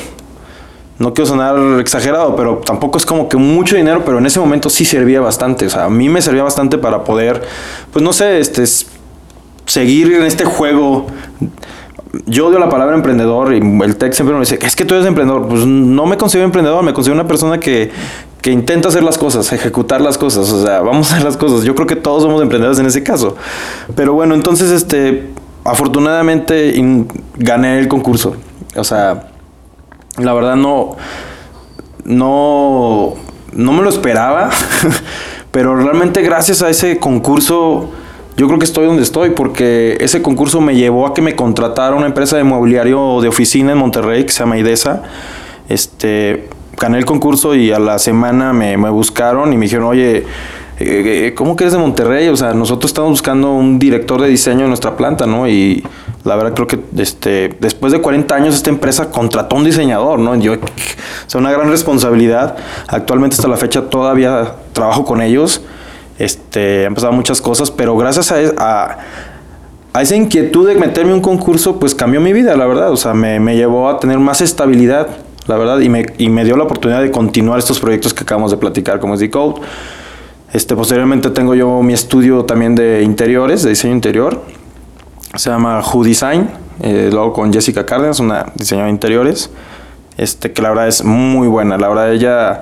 [1.00, 4.70] no quiero sonar exagerado, pero tampoco es como que mucho dinero, pero en ese momento
[4.70, 7.42] sí servía bastante, o sea, a mí me servía bastante para poder,
[7.92, 8.64] pues no sé, este,
[9.66, 11.08] seguir en este juego.
[12.26, 15.08] Yo odio la palabra emprendedor y el tech siempre me dice, es que tú eres
[15.08, 15.48] emprendedor.
[15.48, 17.90] Pues no me considero emprendedor, me considero una persona que,
[18.42, 20.52] que intenta hacer las cosas, ejecutar las cosas.
[20.52, 21.64] O sea, vamos a hacer las cosas.
[21.64, 23.36] Yo creo que todos somos emprendedores en ese caso.
[23.96, 25.30] Pero bueno, entonces, este,
[25.64, 26.74] afortunadamente
[27.38, 28.36] gané el concurso.
[28.76, 29.32] O sea,
[30.18, 30.96] la verdad no,
[32.04, 33.14] no,
[33.54, 34.50] no me lo esperaba,
[35.52, 37.92] pero realmente gracias a ese concurso
[38.38, 41.96] yo creo que estoy donde estoy porque ese concurso me llevó a que me contratara
[41.96, 45.04] una empresa de mobiliario de oficina en Monterrey que se llama Idesa.
[45.68, 46.50] Este,
[46.82, 50.26] gané el concurso y a la semana me, me buscaron y me dijeron, oye,
[50.80, 52.28] eh, eh, ¿cómo que eres de Monterrey?
[52.30, 55.48] O sea, nosotros estamos buscando un director de diseño en nuestra planta, ¿no?
[55.48, 55.86] Y
[56.24, 60.36] la verdad creo que este, después de 40 años esta empresa contrató un diseñador, ¿no?
[60.36, 60.58] Yo, o
[61.28, 62.58] sea, una gran responsabilidad.
[62.88, 65.62] Actualmente hasta la fecha todavía trabajo con ellos.
[66.18, 68.98] Este, han pasado muchas cosas, pero gracias a, a,
[69.94, 72.92] a esa inquietud de meterme en un concurso, pues cambió mi vida, la verdad.
[72.92, 75.10] O sea, me, me llevó a tener más estabilidad,
[75.48, 78.52] la verdad, y me, y me dio la oportunidad de continuar estos proyectos que acabamos
[78.52, 79.62] de platicar, como es Decode.
[80.54, 84.42] Este, posteriormente tengo yo mi estudio también de interiores, de diseño interior.
[85.36, 86.50] Se llama Who Design,
[86.82, 89.50] eh, luego con Jessica Cárdenas, una diseñadora de interiores,
[90.18, 91.78] este, que la verdad es muy buena.
[91.78, 92.60] La verdad ella,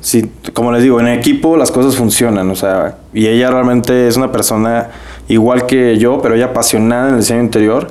[0.00, 4.16] sí, como les digo, en equipo las cosas funcionan, o sea, y ella realmente es
[4.16, 4.88] una persona
[5.28, 7.86] igual que yo, pero ella apasionada en el diseño interior.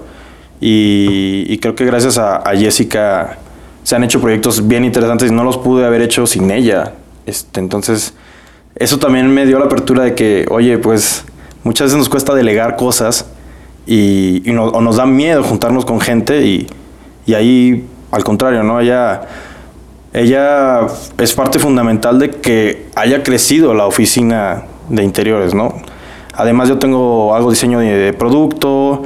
[0.59, 3.37] Y, creo que gracias a Jessica
[3.83, 6.93] se han hecho proyectos bien interesantes y no los pude haber hecho sin ella.
[7.25, 8.13] Este, entonces,
[8.75, 11.25] eso también me dio la apertura de que, oye, pues
[11.63, 13.27] muchas veces nos cuesta delegar cosas
[13.85, 16.67] y, y o nos da miedo juntarnos con gente y,
[17.25, 18.79] y ahí, al contrario, ¿no?
[18.79, 19.21] Ella,
[20.13, 20.87] ella
[21.17, 25.73] es parte fundamental de que haya crecido la oficina de interiores, ¿no?
[26.33, 29.03] Además yo tengo algo de diseño de, de producto,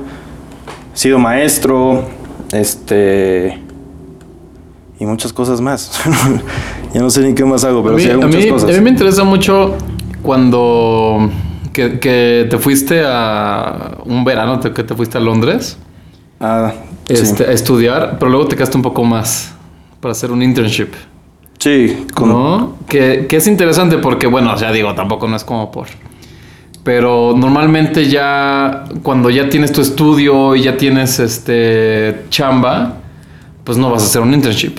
[0.94, 2.04] sido maestro,
[2.52, 3.65] este
[5.00, 5.92] y muchas cosas más.
[6.94, 8.70] ya no sé ni qué más hago, pero a, mí, sí a muchas mí- cosas.
[8.70, 9.76] a mí me interesa mucho
[10.22, 11.30] cuando
[11.74, 15.78] que, que te fuiste a un verano, que te fuiste a Londres
[16.40, 16.74] Ah,
[17.08, 17.14] sí.
[17.14, 19.54] este, a estudiar, pero luego te quedaste un poco más
[20.02, 20.90] para hacer un internship.
[21.60, 22.78] Sí, con- ¿No?
[22.88, 25.88] Que, que es interesante porque, bueno, sea, digo, tampoco no es como por.
[26.84, 32.98] Pero normalmente ya, cuando ya tienes tu estudio y ya tienes este chamba,
[33.66, 34.78] pues no vas a hacer un internship.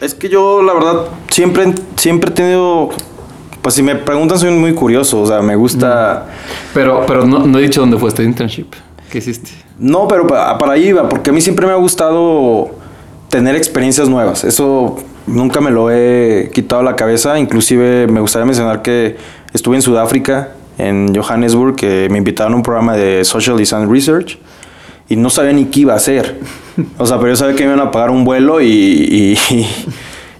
[0.00, 2.88] Es que yo, la verdad, siempre, siempre he tenido.
[3.62, 5.20] Pues si me preguntan, soy muy curioso.
[5.20, 6.26] O sea, me gusta.
[6.74, 8.66] Pero, pero no, no he dicho dónde fue este internship.
[9.10, 9.50] ¿Qué hiciste?
[9.78, 12.70] No, pero pa- para ahí iba, porque a mí siempre me ha gustado
[13.28, 14.44] tener experiencias nuevas.
[14.44, 17.38] Eso nunca me lo he quitado la cabeza.
[17.38, 19.16] Inclusive me gustaría mencionar que
[19.52, 24.38] estuve en Sudáfrica, en Johannesburg, que me invitaron a un programa de Social Design Research
[25.08, 26.40] y no sabía ni qué iba a hacer.
[26.98, 29.38] O sea, pero yo sabía que me iban a pagar un vuelo y,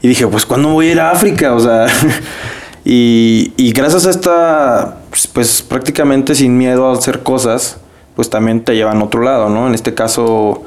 [0.03, 1.55] y, dije, pues ¿cuándo voy a ir a África?
[1.55, 1.87] O sea,
[2.85, 7.79] y, gracias a esta, pues, pues prácticamente sin miedo a hacer cosas,
[8.15, 9.67] pues también te llevan a otro lado, ¿no?
[9.67, 10.65] En este caso,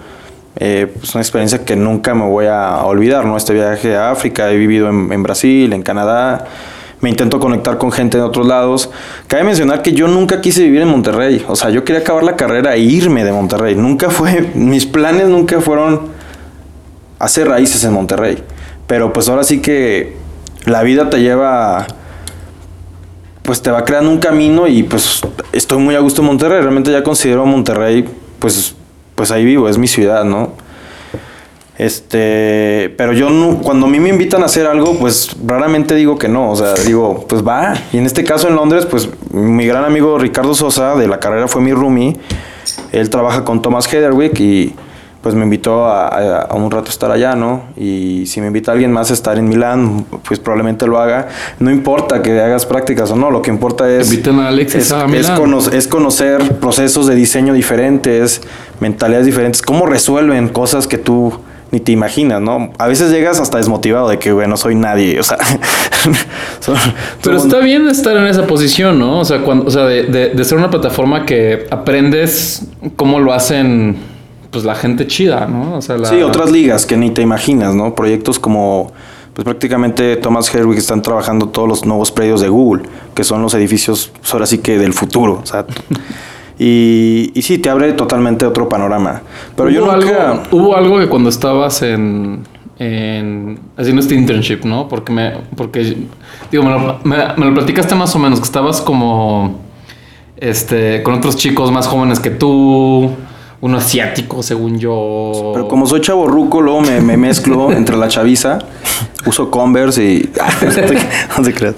[0.55, 3.37] eh, pues una experiencia que nunca me voy a olvidar, ¿no?
[3.37, 6.45] Este viaje a África, he vivido en, en Brasil, en Canadá,
[7.01, 8.89] me intento conectar con gente de otros lados.
[9.27, 12.35] Cabe mencionar que yo nunca quise vivir en Monterrey, o sea, yo quería acabar la
[12.35, 16.09] carrera e irme de Monterrey, nunca fue, mis planes nunca fueron
[17.19, 18.43] hacer raíces en Monterrey,
[18.87, 20.17] pero pues ahora sí que
[20.65, 21.87] la vida te lleva
[23.49, 25.21] pues te va creando un camino y pues
[25.51, 26.61] estoy muy a gusto en Monterrey.
[26.61, 28.07] Realmente ya considero Monterrey,
[28.37, 28.75] pues,
[29.15, 30.51] pues ahí vivo, es mi ciudad, ¿no?
[31.79, 36.17] Este, pero yo no, cuando a mí me invitan a hacer algo, pues raramente digo
[36.17, 37.73] que no, o sea, digo, pues va.
[37.93, 41.47] Y en este caso en Londres, pues mi gran amigo Ricardo Sosa de la carrera
[41.47, 42.17] fue mi roomie.
[42.91, 44.75] Él trabaja con Thomas Heatherwick y
[45.21, 47.63] pues me invitó a, a- a un rato estar allá, ¿no?
[47.75, 51.27] Y si me invita alguien más a estar en Milán, pues probablemente lo haga.
[51.59, 54.09] No importa que hagas prácticas o no, lo que importa es...
[54.11, 55.37] Inviten a Alexis es, a es Milán.
[55.37, 58.41] cono- es conocer procesos de diseño diferentes,
[58.79, 61.33] mentalidades diferentes, cómo resuelven cosas que tú
[61.71, 62.71] ni te imaginas, ¿no?
[62.77, 65.37] A veces llegas hasta desmotivado de que, güey, no soy nadie, o sea...
[66.59, 66.75] son-
[67.23, 69.19] Pero está bien estar en esa posición, ¿no?
[69.19, 72.63] O sea, cuando, o sea de, de- de ser una plataforma que aprendes
[72.95, 73.97] cómo lo hacen
[74.51, 75.75] pues la gente chida, ¿no?
[75.77, 77.93] O sea, la, Sí, otras ligas que ni te imaginas, ¿no?
[77.93, 78.91] Proyectos como,
[79.35, 82.83] pues prácticamente Thomas Herwig están trabajando todos los nuevos predios de Google,
[83.13, 85.65] que son los edificios, ahora sí que del futuro, o sea,
[86.59, 89.21] y, y sí, te abre totalmente otro panorama.
[89.55, 90.31] Pero yo ¿Hubo nunca...
[90.31, 92.41] algo, hubo algo que cuando estabas en,
[92.77, 94.87] en haciendo este internship, ¿no?
[94.89, 95.97] Porque me, porque
[96.51, 99.59] digo, me lo, me- me lo platicaste más o menos, que estabas como
[100.37, 103.09] este con otros chicos más jóvenes que tú,
[103.61, 105.51] uno asiático, según yo.
[105.53, 108.59] Pero como soy chaborruco, luego me, me mezclo entre la chaviza,
[109.25, 110.29] uso Converse y...
[111.37, 111.75] no te creas.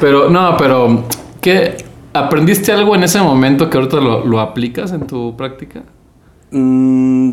[0.00, 1.04] Pero, no, pero,
[1.40, 1.87] ¿qué?
[2.18, 5.82] ¿Aprendiste algo en ese momento que ahorita lo, lo aplicas en tu práctica?
[6.50, 7.32] Mm,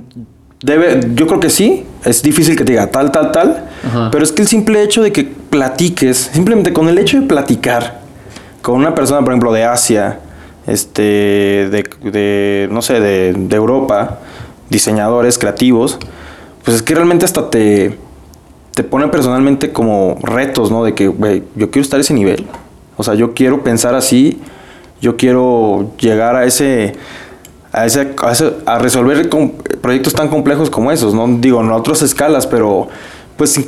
[0.61, 1.85] debe, yo creo que sí.
[2.03, 3.69] Es difícil que te diga tal, tal, tal.
[3.85, 4.09] Ajá.
[4.11, 8.05] Pero es que el simple hecho de que platiques, simplemente con el hecho de platicar
[8.61, 10.19] con una persona, por ejemplo, de Asia,
[10.65, 11.01] este,
[11.69, 14.19] de, de, no sé, de, de Europa,
[14.71, 15.99] diseñadores creativos,
[16.63, 17.95] pues es que realmente hasta te,
[18.73, 20.83] te pone personalmente como retos, ¿no?
[20.83, 22.47] De que, güey, yo quiero estar a ese nivel.
[22.97, 24.41] O sea, yo quiero pensar así,
[25.01, 26.93] yo quiero llegar a ese,
[27.71, 29.29] a, ese, a, ese- a resolver
[29.81, 31.27] proyectos tan complejos como esos, ¿no?
[31.39, 32.87] Digo, en otras escalas, pero
[33.37, 33.59] pues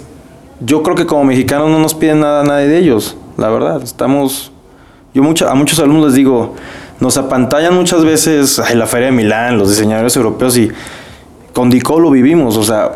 [0.60, 3.82] yo creo que como mexicanos no nos piden nada a nadie de ellos, la verdad.
[3.84, 4.52] Estamos,
[5.14, 6.56] yo mucha- a muchos alumnos les digo,
[7.00, 10.72] nos apantallan muchas veces en la Feria de Milán, los diseñadores europeos y
[11.54, 12.96] con Dico lo vivimos, o sea,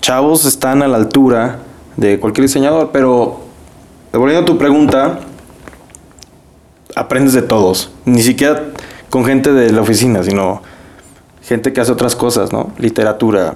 [0.00, 1.58] chavos están a la altura
[1.96, 3.40] de cualquier diseñador, pero
[4.12, 5.18] devolviendo a tu pregunta,
[6.94, 8.64] aprendes de todos, ni siquiera
[9.10, 10.62] con gente de la oficina, sino
[11.42, 12.72] gente que hace otras cosas, ¿no?
[12.78, 13.54] Literatura,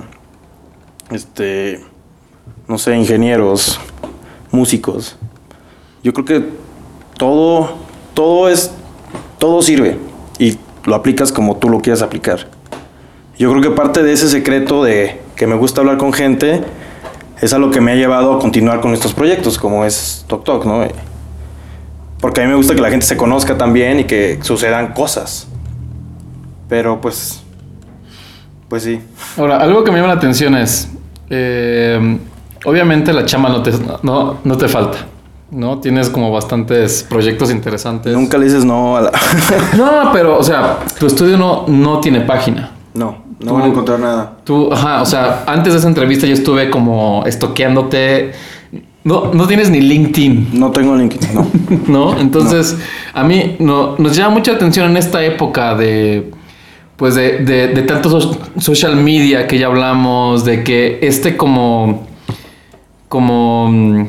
[1.11, 1.81] este,
[2.69, 3.81] no sé, ingenieros,
[4.51, 5.17] músicos.
[6.03, 6.49] Yo creo que
[7.17, 7.77] todo,
[8.15, 8.71] todo es,
[9.39, 9.99] todo sirve
[10.39, 12.49] y lo aplicas como tú lo quieras aplicar.
[13.39, 16.63] Yo creo que parte de ese secreto de que me gusta hablar con gente
[17.41, 20.45] es a lo que me ha llevado a continuar con estos proyectos, como es Tok
[20.45, 20.87] Tok, ¿no?
[22.27, 25.47] Porque a mí me gusta que la gente se conozca también y que sucedan cosas.
[26.69, 27.41] Pero pues,
[28.69, 29.01] pues sí.
[29.39, 30.91] Ahora, algo que me llama la atención es,
[31.31, 32.19] eh,
[32.65, 33.71] obviamente la chama no te,
[34.03, 35.07] no, no te falta,
[35.53, 35.79] ¿no?
[35.79, 38.13] Tienes como bastantes proyectos interesantes.
[38.13, 39.13] Nunca le dices no a la...
[39.77, 42.73] No, pero, o sea, tu estudio no, no tiene página.
[42.95, 44.33] no, no Tú- van a encontrar nada.
[44.43, 48.33] Tú, ajá, o sea, antes de esa entrevista yo estuve como estoqueándote.
[49.07, 51.47] No, no tienes ni LinkedIn, No tengo LinkedIn, no.
[51.87, 52.19] ¿no?
[52.19, 52.77] Entonces,
[53.15, 56.33] a mí no, nos llama mucha atención en esta época de,
[56.97, 62.05] pues, de, de, de tanto so- social media que ya hablamos, de que este como,
[63.09, 64.07] como mm,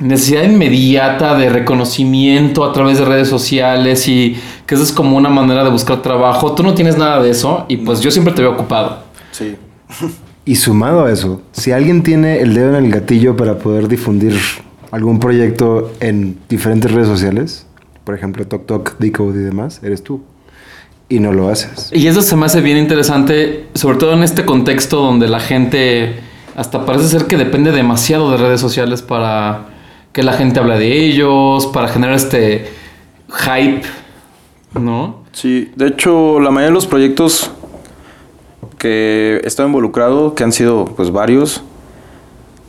[0.00, 4.36] necesidad inmediata de reconocimiento a través de redes sociales y
[4.66, 6.52] que eso es como una manera de buscar trabajo.
[6.52, 9.04] Tú no tienes nada de eso y pues yo siempre te veo ocupado.
[9.30, 9.54] Sí.
[10.46, 14.38] Y sumado a eso, si alguien tiene el dedo en el gatillo para poder difundir
[14.92, 17.66] algún proyecto en diferentes redes sociales,
[18.04, 20.22] por ejemplo TokTok, Decode y demás, eres tú.
[21.08, 21.90] Y no lo haces.
[21.92, 26.20] Y eso se me hace bien interesante, sobre todo en este contexto donde la gente
[26.54, 29.66] hasta parece ser que depende demasiado de redes sociales para
[30.12, 32.66] que la gente hable de ellos, para generar este
[33.28, 33.82] hype,
[34.80, 35.24] ¿no?
[35.32, 37.50] Sí, de hecho, la mayoría de los proyectos
[38.78, 41.62] que he estado involucrado, que han sido pues varios,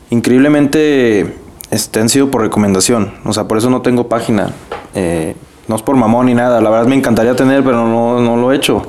[0.10, 1.36] increíblemente
[1.72, 3.14] este, han sido por recomendación.
[3.26, 4.52] O sea, por eso no tengo página.
[4.96, 5.36] Eh,
[5.68, 6.62] no es por mamón ni nada.
[6.62, 8.84] La verdad me encantaría tener, pero no, no lo he hecho.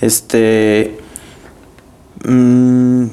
[0.00, 0.98] Este.
[2.24, 3.04] mm,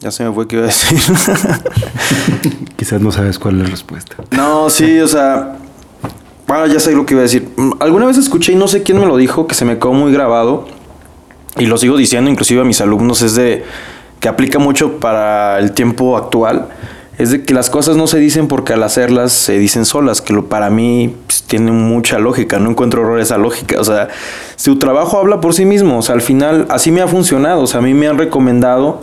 [0.00, 0.98] ya se me fue qué iba a decir.
[2.76, 4.16] Quizás no sabes cuál es la respuesta.
[4.32, 5.56] No, sí, o sea.
[6.46, 7.48] Bueno, ya sé lo que iba a decir.
[7.56, 9.92] Mm, Alguna vez escuché y no sé quién me lo dijo, que se me quedó
[9.92, 10.66] muy grabado.
[11.58, 13.64] Y lo sigo diciendo inclusive a mis alumnos, es de
[14.20, 16.68] que aplica mucho para el tiempo actual.
[17.18, 20.34] Es de que las cosas no se dicen porque al hacerlas se dicen solas, que
[20.34, 23.80] lo, para mí pues, tiene mucha lógica, no encuentro error esa lógica.
[23.80, 24.08] O sea,
[24.56, 27.66] su trabajo habla por sí mismo, o sea, al final así me ha funcionado, o
[27.66, 29.00] sea, a mí me han recomendado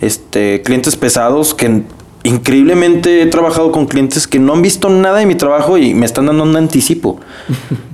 [0.00, 1.82] este, clientes pesados que
[2.22, 6.06] increíblemente he trabajado con clientes que no han visto nada de mi trabajo y me
[6.06, 7.20] están dando un anticipo.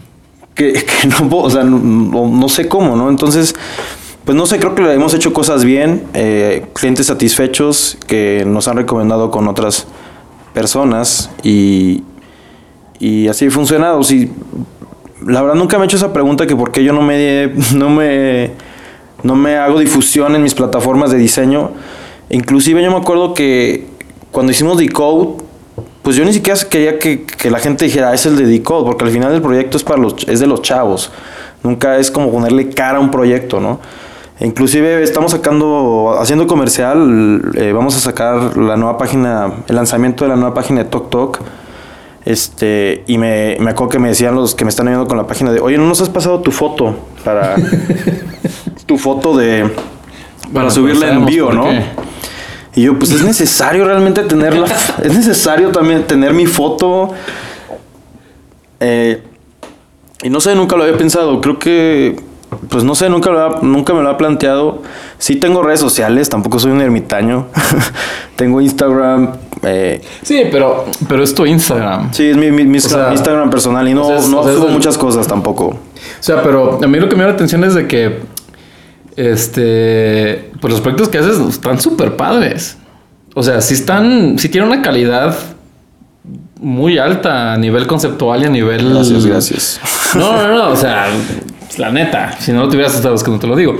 [0.56, 0.72] que,
[1.02, 3.08] que no, o sea, no, no- sé cómo, ¿no?
[3.08, 3.54] Entonces,
[4.24, 8.76] pues no sé, creo que hemos hecho cosas bien, eh, clientes satisfechos que nos han
[8.76, 9.86] recomendado con otras
[10.52, 12.02] personas y,
[12.98, 14.02] y así ha funcionado.
[14.02, 14.32] Sí,
[15.24, 17.88] la verdad nunca me he hecho esa pregunta que por qué yo no me, no
[17.90, 18.50] me,
[19.22, 21.70] no me hago difusión en mis plataformas de diseño.
[22.30, 23.86] Inclusive yo me acuerdo que
[24.32, 25.44] cuando hicimos Decode,
[26.06, 28.84] pues yo ni siquiera quería que, que la gente dijera, "Ah, es el de Decode,
[28.84, 31.10] porque al final el proyecto es, para los, es de los chavos.
[31.64, 33.80] Nunca es como ponerle cara a un proyecto, ¿no?
[34.38, 40.28] Inclusive estamos sacando, haciendo comercial, eh, vamos a sacar la nueva página, el lanzamiento de
[40.28, 41.40] la nueva página de Tok Tok.
[42.24, 45.26] Este, y me, me acuerdo que me decían los que me están ayudando con la
[45.26, 47.56] página de, oye, ¿no nos has pasado tu foto para
[48.86, 51.64] tu foto de para Bueno, subirla pues en sabemos vivo, ¿no?
[51.64, 51.84] qué.
[52.76, 54.66] Y yo, pues es necesario realmente tenerla,
[55.02, 57.10] es necesario también tener mi foto.
[58.80, 59.22] Eh,
[60.22, 61.40] y no sé, nunca lo había pensado.
[61.40, 62.16] Creo que,
[62.68, 64.82] pues no sé, nunca, lo había- nunca me lo ha planteado.
[65.18, 67.46] Sí tengo redes sociales, tampoco soy un ermitaño.
[68.36, 69.32] tengo Instagram.
[69.62, 72.12] eh, Sí, pero, pero es tu Instagram.
[72.12, 74.54] sí, es mi, mi- mi sea, Instagram personal y no, o sea, no o sea,
[74.54, 75.66] subo muchas cosas tampoco.
[75.68, 75.78] O
[76.20, 78.20] sea, pero a mí lo que me llama la atención es de que
[79.16, 82.78] este pues los proyectos que haces están súper padres.
[83.34, 85.36] O sea, sí están, sí tienen una calidad
[86.60, 88.88] muy alta a nivel conceptual y a nivel.
[88.94, 89.80] Gracias, gracias.
[90.14, 91.08] No, no, no, o sea,
[91.76, 93.76] la neta, si no lo tuvieras estado es que no te lo digo.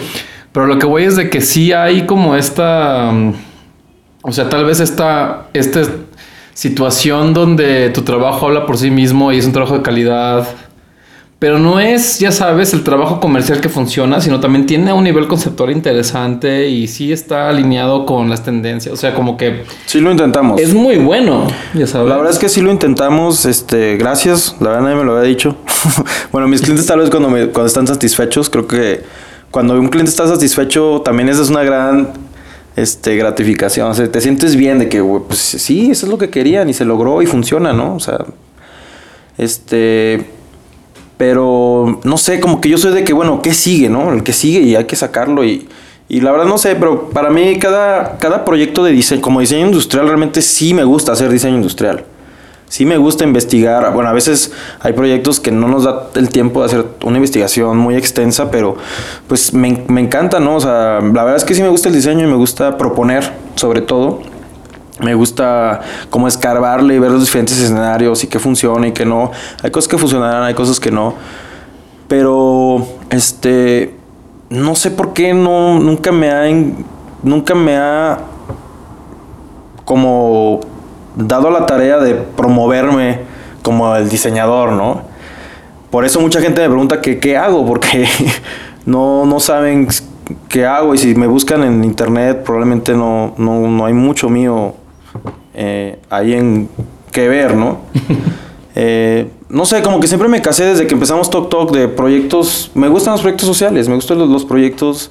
[0.53, 3.11] Pero lo que voy es de que sí hay como esta,
[4.23, 5.83] o sea, tal vez esta, esta
[6.53, 10.47] situación donde tu trabajo habla por sí mismo y es un trabajo de calidad.
[11.47, 15.29] Pero no es, ya sabes, el trabajo comercial que funciona, sino también tiene un nivel
[15.29, 18.93] conceptual interesante y sí está alineado con las tendencias.
[18.93, 20.61] O sea, como que Sí lo intentamos.
[20.61, 22.09] es muy bueno, ya sabes.
[22.09, 25.29] La verdad es que sí lo intentamos, este, gracias, la verdad nadie me lo había
[25.29, 25.55] dicho.
[26.33, 29.05] bueno, mis clientes tal vez cuando, me, cuando están satisfechos, creo que
[29.53, 32.09] cuando un cliente está satisfecho también esa es una gran
[32.75, 36.29] este, gratificación, o sea, te sientes bien de que, pues sí, eso es lo que
[36.29, 37.95] querían y se logró y funciona, ¿no?
[37.95, 38.19] O sea,
[39.39, 40.35] este,
[41.17, 44.13] pero no sé, como que yo soy de que, bueno, ¿qué sigue, no?
[44.13, 45.69] El que sigue y hay que sacarlo y...
[46.09, 49.67] Y la verdad no sé, pero para mí cada, cada proyecto de diseño, como diseño
[49.67, 52.05] industrial, realmente sí me gusta hacer diseño industrial.
[52.69, 53.93] Sí me gusta investigar.
[53.93, 57.77] Bueno, a veces hay proyectos que no nos da el tiempo de hacer una investigación
[57.77, 58.77] muy extensa, pero
[59.27, 60.57] pues me, me encanta, ¿no?
[60.57, 63.33] O sea, la verdad es que sí me gusta el diseño y me gusta proponer,
[63.57, 64.21] sobre todo.
[65.01, 69.31] Me gusta como escarbarle y ver los diferentes escenarios y qué funciona y qué no.
[69.63, 71.15] Hay cosas que funcionarán, hay cosas que no.
[72.09, 73.95] Pero, este,
[74.49, 76.45] no sé por qué no, nunca me ha,
[77.23, 78.19] nunca me ha
[79.85, 80.61] como
[81.15, 83.21] dado la tarea de promoverme
[83.63, 85.03] como el diseñador, ¿no?
[85.91, 88.07] Por eso mucha gente me pregunta que qué hago, porque
[88.87, 89.89] no, no saben
[90.49, 94.75] qué hago y si me buscan en internet probablemente no, no, no hay mucho mío
[95.57, 96.69] eh, ahí en
[97.13, 97.81] qué ver, ¿no?
[98.79, 102.71] Eh, no sé, como que siempre me casé desde que empezamos Talk Talk de proyectos.
[102.75, 105.11] Me gustan los proyectos sociales, me gustan los, los proyectos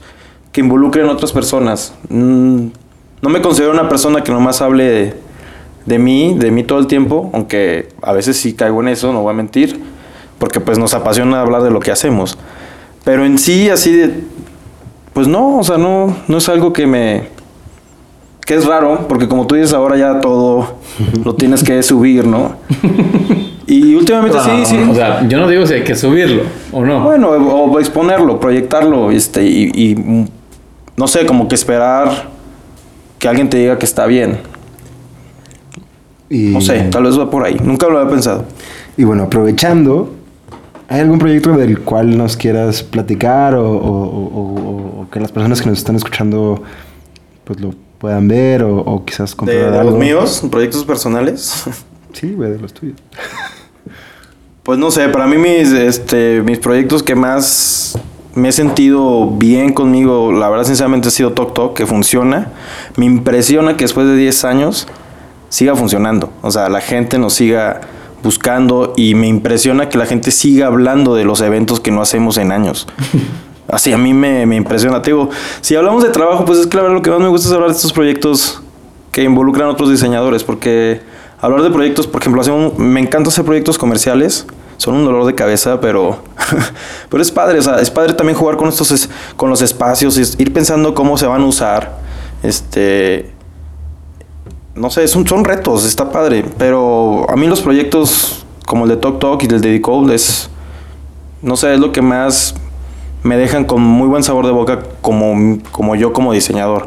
[0.51, 1.91] que involucren a otras personas.
[2.09, 2.67] Mm,
[3.23, 5.13] no me considero una persona que nomás hable de,
[5.85, 9.21] de mí, de mí todo el tiempo, aunque a veces sí caigo en eso, no
[9.21, 9.79] voy a mentir,
[10.37, 12.37] porque pues nos apasiona hablar de lo que hacemos.
[13.03, 14.23] Pero en sí, así de.
[15.13, 17.29] Pues no, o sea, no, no es algo que me.
[18.45, 20.75] Que es raro, porque como tú dices ahora ya todo
[21.23, 22.55] lo tienes que subir, ¿no?
[23.67, 24.77] Y últimamente sí, sí.
[24.89, 27.03] O sea, yo no digo si hay que subirlo o no.
[27.03, 30.25] Bueno, o, o exponerlo, proyectarlo, este, y, y,
[30.95, 32.29] no sé, como que esperar
[33.17, 34.37] que alguien te diga que está bien.
[36.29, 37.57] Y, No sé, tal vez va por ahí.
[37.63, 38.45] Nunca lo había pensado.
[38.97, 40.11] y bueno, aprovechando,
[40.87, 45.31] ¿hay algún proyecto del cual nos quieras platicar o, o- o- o- o que las
[45.31, 46.61] personas que nos están escuchando
[47.43, 49.91] pues lo puedan ver o, o quizás De, comprar de algo?
[49.91, 51.63] los míos, proyectos personales.
[52.13, 52.95] Sí, güey, de los tuyos.
[54.63, 57.99] Pues no sé, para mí mis, este, mis proyectos que más
[58.33, 62.53] me he sentido bien conmigo, la verdad sinceramente ha sido Tok Tok, que funciona.
[62.95, 64.87] Me impresiona que después de 10 años
[65.49, 66.31] siga funcionando.
[66.41, 67.81] O sea, la gente nos siga
[68.23, 72.37] buscando y me impresiona que la gente siga hablando de los eventos que no hacemos
[72.37, 72.87] en años.
[73.67, 75.01] Así a mí me, me impresiona.
[75.61, 77.69] Si hablamos de trabajo, pues es que la lo que más me gusta es hablar
[77.69, 78.61] de estos proyectos
[79.11, 81.01] que involucran a otros diseñadores, porque
[81.39, 84.45] hablar de proyectos, por ejemplo, hacemos- me encanta hacer proyectos comerciales,
[84.77, 86.19] son un dolor de cabeza, pero,
[87.09, 90.17] pero es padre, o sea, es padre también jugar con estos, es- con los espacios,
[90.17, 91.97] es- ir pensando cómo se van a usar,
[92.43, 93.31] este,
[94.75, 98.97] no sé, son, son retos, está padre, pero a mí los proyectos como el de
[98.97, 100.49] Talk Talk y el de Decode es,
[101.41, 102.55] no sé, es lo que más
[103.25, 106.85] me dejan con muy buen sabor de boca como, como yo como diseñador.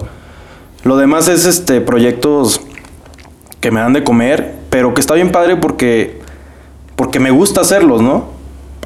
[0.84, 2.60] Lo demás es este proyectos
[3.60, 6.20] que me dan de comer, pero que está bien padre porque
[6.94, 8.26] porque me gusta hacerlos, ¿no?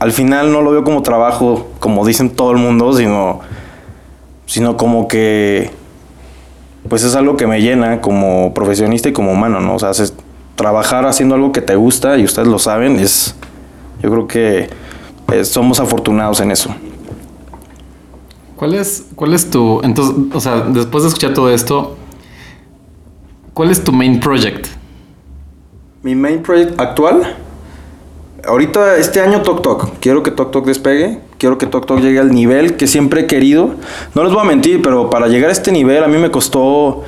[0.01, 3.41] Al final no lo veo como trabajo, como dicen todo el mundo, sino
[4.47, 5.70] sino como que
[6.89, 9.74] pues es algo que me llena como profesionista y como humano, ¿no?
[9.74, 10.15] O sea, haces-
[10.57, 13.35] trabajar haciendo algo que te gusta y ustedes lo saben, es,
[14.03, 14.70] yo creo que
[15.33, 16.74] eh, somos afortunados en eso.
[18.62, 19.80] ¿Cuál es, ¿Cuál es tu.
[19.82, 21.97] Entonces, o sea, después de escuchar todo esto,
[23.55, 24.68] ¿cuál es tu main project?
[26.05, 27.39] Mi main project actual,
[28.47, 29.98] ahorita este año Tok Tok.
[29.98, 31.18] Quiero que Tok Tok despegue.
[31.39, 33.70] Quiero que Tok Tok llegue al nivel que siempre he querido.
[34.14, 37.02] No les voy a mentir, pero para llegar a este nivel a mí me costó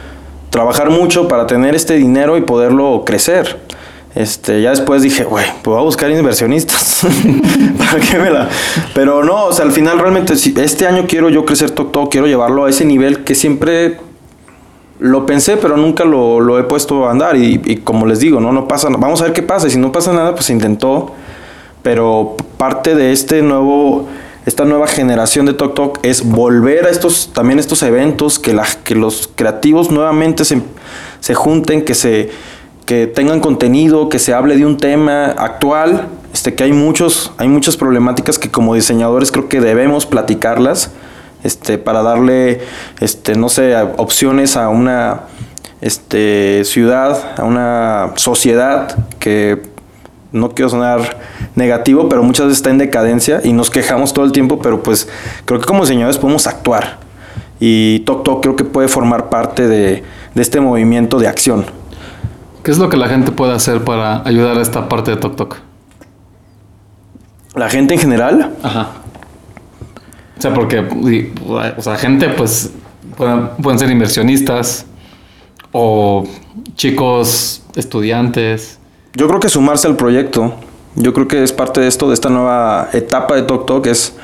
[0.50, 3.60] trabajar mucho para tener este dinero y poderlo crecer.
[4.14, 7.00] Este, ya después dije, güey, pues voy a buscar inversionistas.
[7.78, 8.48] ¿Para qué me la...?
[8.94, 12.28] Pero no, o sea, al final realmente este año quiero yo crecer Tok Tok, quiero
[12.28, 13.98] llevarlo a ese nivel que siempre
[15.00, 17.36] lo pensé, pero nunca lo, lo he puesto a andar.
[17.36, 19.00] Y, como les digo, no, no pasa nada.
[19.00, 19.66] Vamos a ver qué pasa.
[19.66, 21.12] Y si no pasa nada, pues intentó.
[21.82, 24.08] Pero parte de este nuevo,
[24.46, 28.66] esta nueva generación de Tok Tok es volver a estos, también estos eventos, que, la,
[28.84, 30.62] que los creativos nuevamente se,
[31.18, 32.30] se junten, que se
[32.86, 37.48] que tengan contenido, que se hable de un tema actual, este, que hay muchos, hay
[37.48, 40.90] muchas problemáticas que como diseñadores creo que debemos platicarlas,
[41.44, 42.60] este, para darle,
[43.00, 45.22] este, no sé, opciones a una
[45.80, 49.62] este, ciudad, a una sociedad que
[50.32, 51.20] no quiero sonar
[51.54, 55.08] negativo, pero muchas veces está en decadencia y nos quejamos todo el tiempo, pero pues
[55.44, 56.98] creo que como diseñadores podemos actuar.
[57.60, 60.02] Y Tok Tok creo que puede formar parte de,
[60.34, 61.66] de este movimiento de acción.
[62.64, 65.36] ¿Qué es lo que la gente puede hacer para ayudar a esta parte de Tok
[65.36, 65.56] Tok?
[67.54, 68.88] La gente en general, Ajá.
[70.36, 70.80] O sea, porque,
[71.46, 72.72] o sea, gente, pues,
[73.16, 74.86] pueden, pueden ser inversionistas
[75.72, 76.24] o
[76.74, 78.78] chicos estudiantes.
[79.14, 80.54] Yo creo que sumarse al proyecto,
[80.96, 84.16] yo creo que es parte de esto, de esta nueva etapa de Tok Tok, es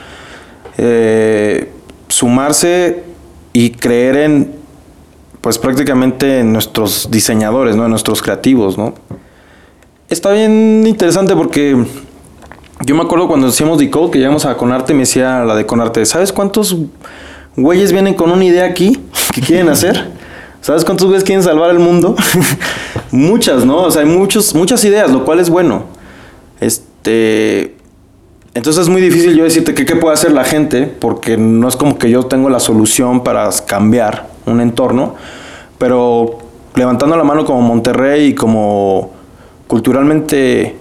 [0.79, 1.71] eh,
[2.09, 3.05] sumarse
[3.53, 4.60] y creer en,
[5.41, 7.85] pues prácticamente en nuestros diseñadores, ¿no?
[7.85, 8.95] En nuestros creativos, ¿no?
[10.09, 11.77] Está bien interesante porque
[12.85, 16.05] yo me acuerdo cuando hacíamos Decode, que llegamos a Conarte, me decía la de Conarte,
[16.07, 16.77] ¿sabes cuántos
[17.57, 18.99] güeyes vienen con una idea aquí
[19.35, 20.11] que quieren hacer?
[20.61, 22.17] ¿Sabes cuántos güeyes quieren salvar el mundo?
[23.11, 23.83] Muchas, ¿no?
[23.83, 25.85] O sea, hay muchos, muchas ideas, lo cual es bueno.
[26.61, 27.77] Este.
[28.53, 31.77] Entonces es muy difícil yo decirte que qué puede hacer la gente, porque no es
[31.77, 35.15] como que yo tengo la solución para cambiar un entorno,
[35.79, 36.39] pero
[36.75, 39.11] levantando la mano como Monterrey y como
[39.67, 40.77] culturalmente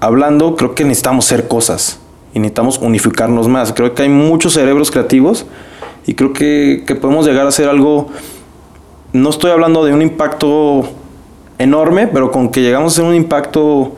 [0.00, 1.98] hablando, creo que necesitamos ser cosas
[2.34, 3.72] y necesitamos unificarnos más.
[3.72, 5.46] Creo que hay muchos cerebros creativos
[6.06, 8.08] y creo que, que podemos llegar a hacer algo
[9.12, 10.88] no estoy hablando de un impacto
[11.58, 13.92] enorme, pero con que llegamos a un impacto,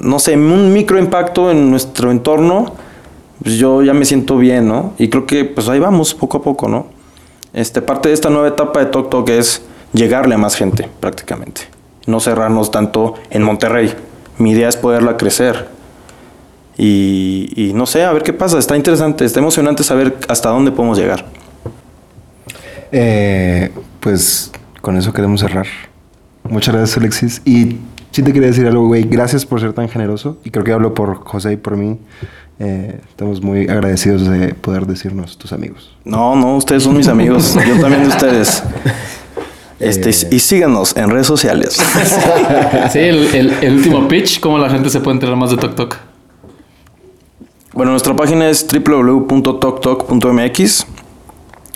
[0.00, 2.72] no sé, un micro impacto en nuestro entorno,
[3.42, 4.94] pues yo ya me siento bien, ¿no?
[4.98, 6.86] Y creo que pues ahí vamos, poco a poco, ¿no?
[7.52, 9.62] Este, parte de esta nueva etapa de Tok Tok es
[9.92, 11.62] llegarle a más gente, prácticamente.
[12.06, 13.94] No cerrarnos tanto en Monterrey.
[14.38, 15.68] Mi idea es poderla crecer.
[16.76, 18.58] Y, no sé, a ver qué pasa.
[18.58, 21.26] Está interesante, está emocionante saber hasta dónde podemos llegar.
[22.92, 25.66] Eh, pues con eso queremos cerrar.
[26.44, 27.42] Muchas gracias, Alexis.
[27.44, 27.78] Y
[28.10, 29.04] sí te quería decir algo, güey.
[29.04, 30.38] Gracias por ser tan generoso.
[30.44, 31.98] Y creo que hablo por José y por mí.
[32.60, 35.96] Eh, estamos muy agradecidos de poder decirnos tus amigos.
[36.04, 37.56] No, no, ustedes son mis amigos.
[37.68, 38.62] Yo también de ustedes.
[39.78, 41.78] Este, y síganos en redes sociales.
[42.92, 45.74] Sí, el, el- el último pitch, ¿cómo la gente se puede enterar más de Tok
[45.76, 45.96] Tok?
[47.74, 50.86] Bueno, nuestra página es www.toktok.mx.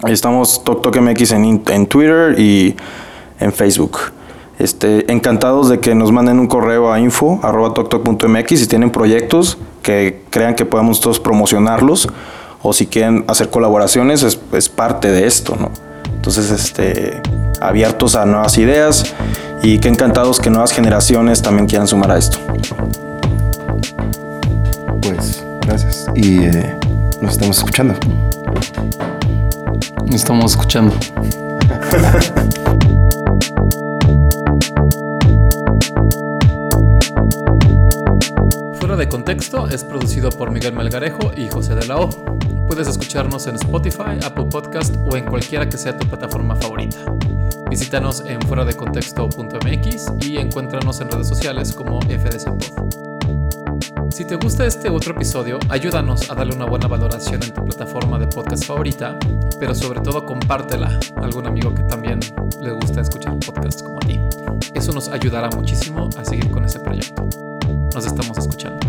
[0.02, 2.74] Ahí estamos TokTokMX en, en Twitter y
[3.38, 3.98] en Facebook.
[4.62, 9.58] Este, encantados de que nos manden un correo a info arroba toktok.mx si tienen proyectos
[9.82, 12.08] que crean que podemos todos promocionarlos
[12.62, 15.72] o si quieren hacer colaboraciones es, es parte de esto, ¿no?
[16.14, 17.20] Entonces, este,
[17.60, 19.12] abiertos a nuevas ideas
[19.64, 22.38] y que encantados que nuevas generaciones también quieran sumar a esto.
[25.02, 26.06] Pues gracias.
[26.14, 26.76] Y eh,
[27.20, 27.94] nos estamos escuchando.
[30.06, 30.94] Nos estamos escuchando.
[38.92, 42.10] Fuera de contexto es producido por Miguel Melgarejo y José de la O.
[42.68, 46.98] Puedes escucharnos en Spotify, Apple Podcast o en cualquiera que sea tu plataforma favorita.
[47.70, 54.10] Visítanos en fuera de contexto.mx y encuéntranos en redes sociales como FDC Pod.
[54.10, 58.18] Si te gusta este otro episodio, ayúdanos a darle una buena valoración en tu plataforma
[58.18, 59.18] de podcast favorita,
[59.58, 62.20] pero sobre todo compártela a algún amigo que también
[62.60, 64.20] le gusta escuchar podcasts como a ti.
[64.74, 67.26] Eso nos ayudará muchísimo a seguir con ese proyecto.
[67.94, 68.81] Nos estamos escuchando.